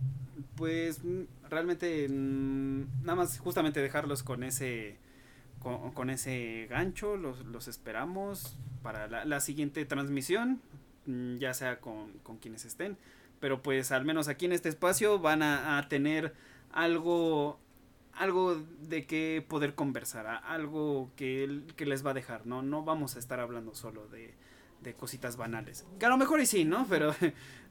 [0.55, 4.99] Pues mm, realmente mm, nada más justamente dejarlos con ese
[5.95, 10.61] con, ese gancho, los, los esperamos para la, la siguiente transmisión,
[11.07, 12.99] mm, ya sea con, con quienes estén
[13.39, 16.33] pero pues al menos aquí en este espacio van a, tener
[16.71, 17.59] algo
[18.13, 22.61] algo de qué poder conversar, algo que, que, les va a dejar, ¿no?
[22.61, 24.33] No vamos a estar hablando solo de,
[24.81, 25.85] de cositas banales.
[25.99, 26.85] Que a lo mejor y sí, ¿no?
[26.89, 27.13] Pero,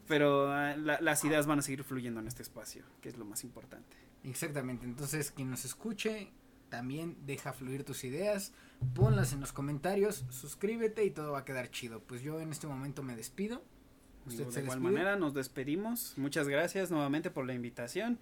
[0.07, 3.43] pero ah, las ideas van a seguir fluyendo en este espacio, que es lo más
[3.43, 3.97] importante.
[4.23, 6.31] Exactamente, entonces quien nos escuche
[6.69, 8.53] también deja fluir tus ideas,
[8.93, 12.01] ponlas en los comentarios, suscríbete y todo va a quedar chido.
[12.01, 13.63] Pues yo en este momento me despido
[14.25, 16.13] de igual manera, nos despedimos.
[16.17, 18.19] Muchas gracias nuevamente por la invitación.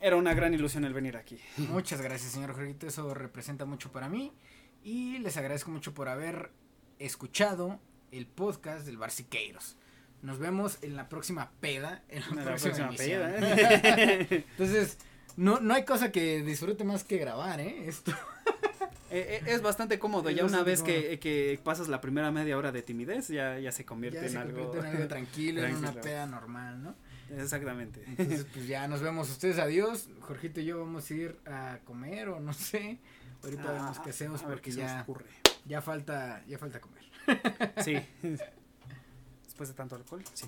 [0.00, 1.38] Era una gran ilusión el venir aquí.
[1.56, 2.86] Muchas gracias, señor Jorgito.
[2.86, 4.32] Eso representa mucho para mí.
[4.82, 6.50] Y les agradezco mucho por haber
[6.98, 7.80] escuchado
[8.12, 9.76] el podcast del Bar Siqueiros.
[10.20, 12.02] Nos vemos en la próxima peda.
[12.08, 13.34] En la, próxima, peda.
[13.36, 14.44] ¿eh?
[14.50, 14.98] Entonces,
[15.36, 17.88] no, no hay cosa que disfrute más que grabar, ¿eh?
[17.88, 18.12] Esto.
[19.10, 20.30] Eh, eh, es bastante cómodo.
[20.30, 23.84] ya una vez que, que, pasas la primera media hora de timidez, ya, ya se
[23.84, 24.70] convierte en algo.
[25.08, 26.94] tranquilo, en una peda normal, ¿no?
[27.30, 28.02] Exactamente.
[28.06, 29.30] Entonces, pues ya nos vemos.
[29.30, 30.08] Ustedes adiós.
[30.20, 32.98] Jorgito y yo vamos a ir a comer o no sé.
[33.42, 35.06] Ahorita ah, vemos qué hacemos porque ya,
[35.66, 37.02] ya falta, ya falta comer.
[37.82, 37.98] Sí.
[39.44, 40.46] Después de tanto alcohol, sí.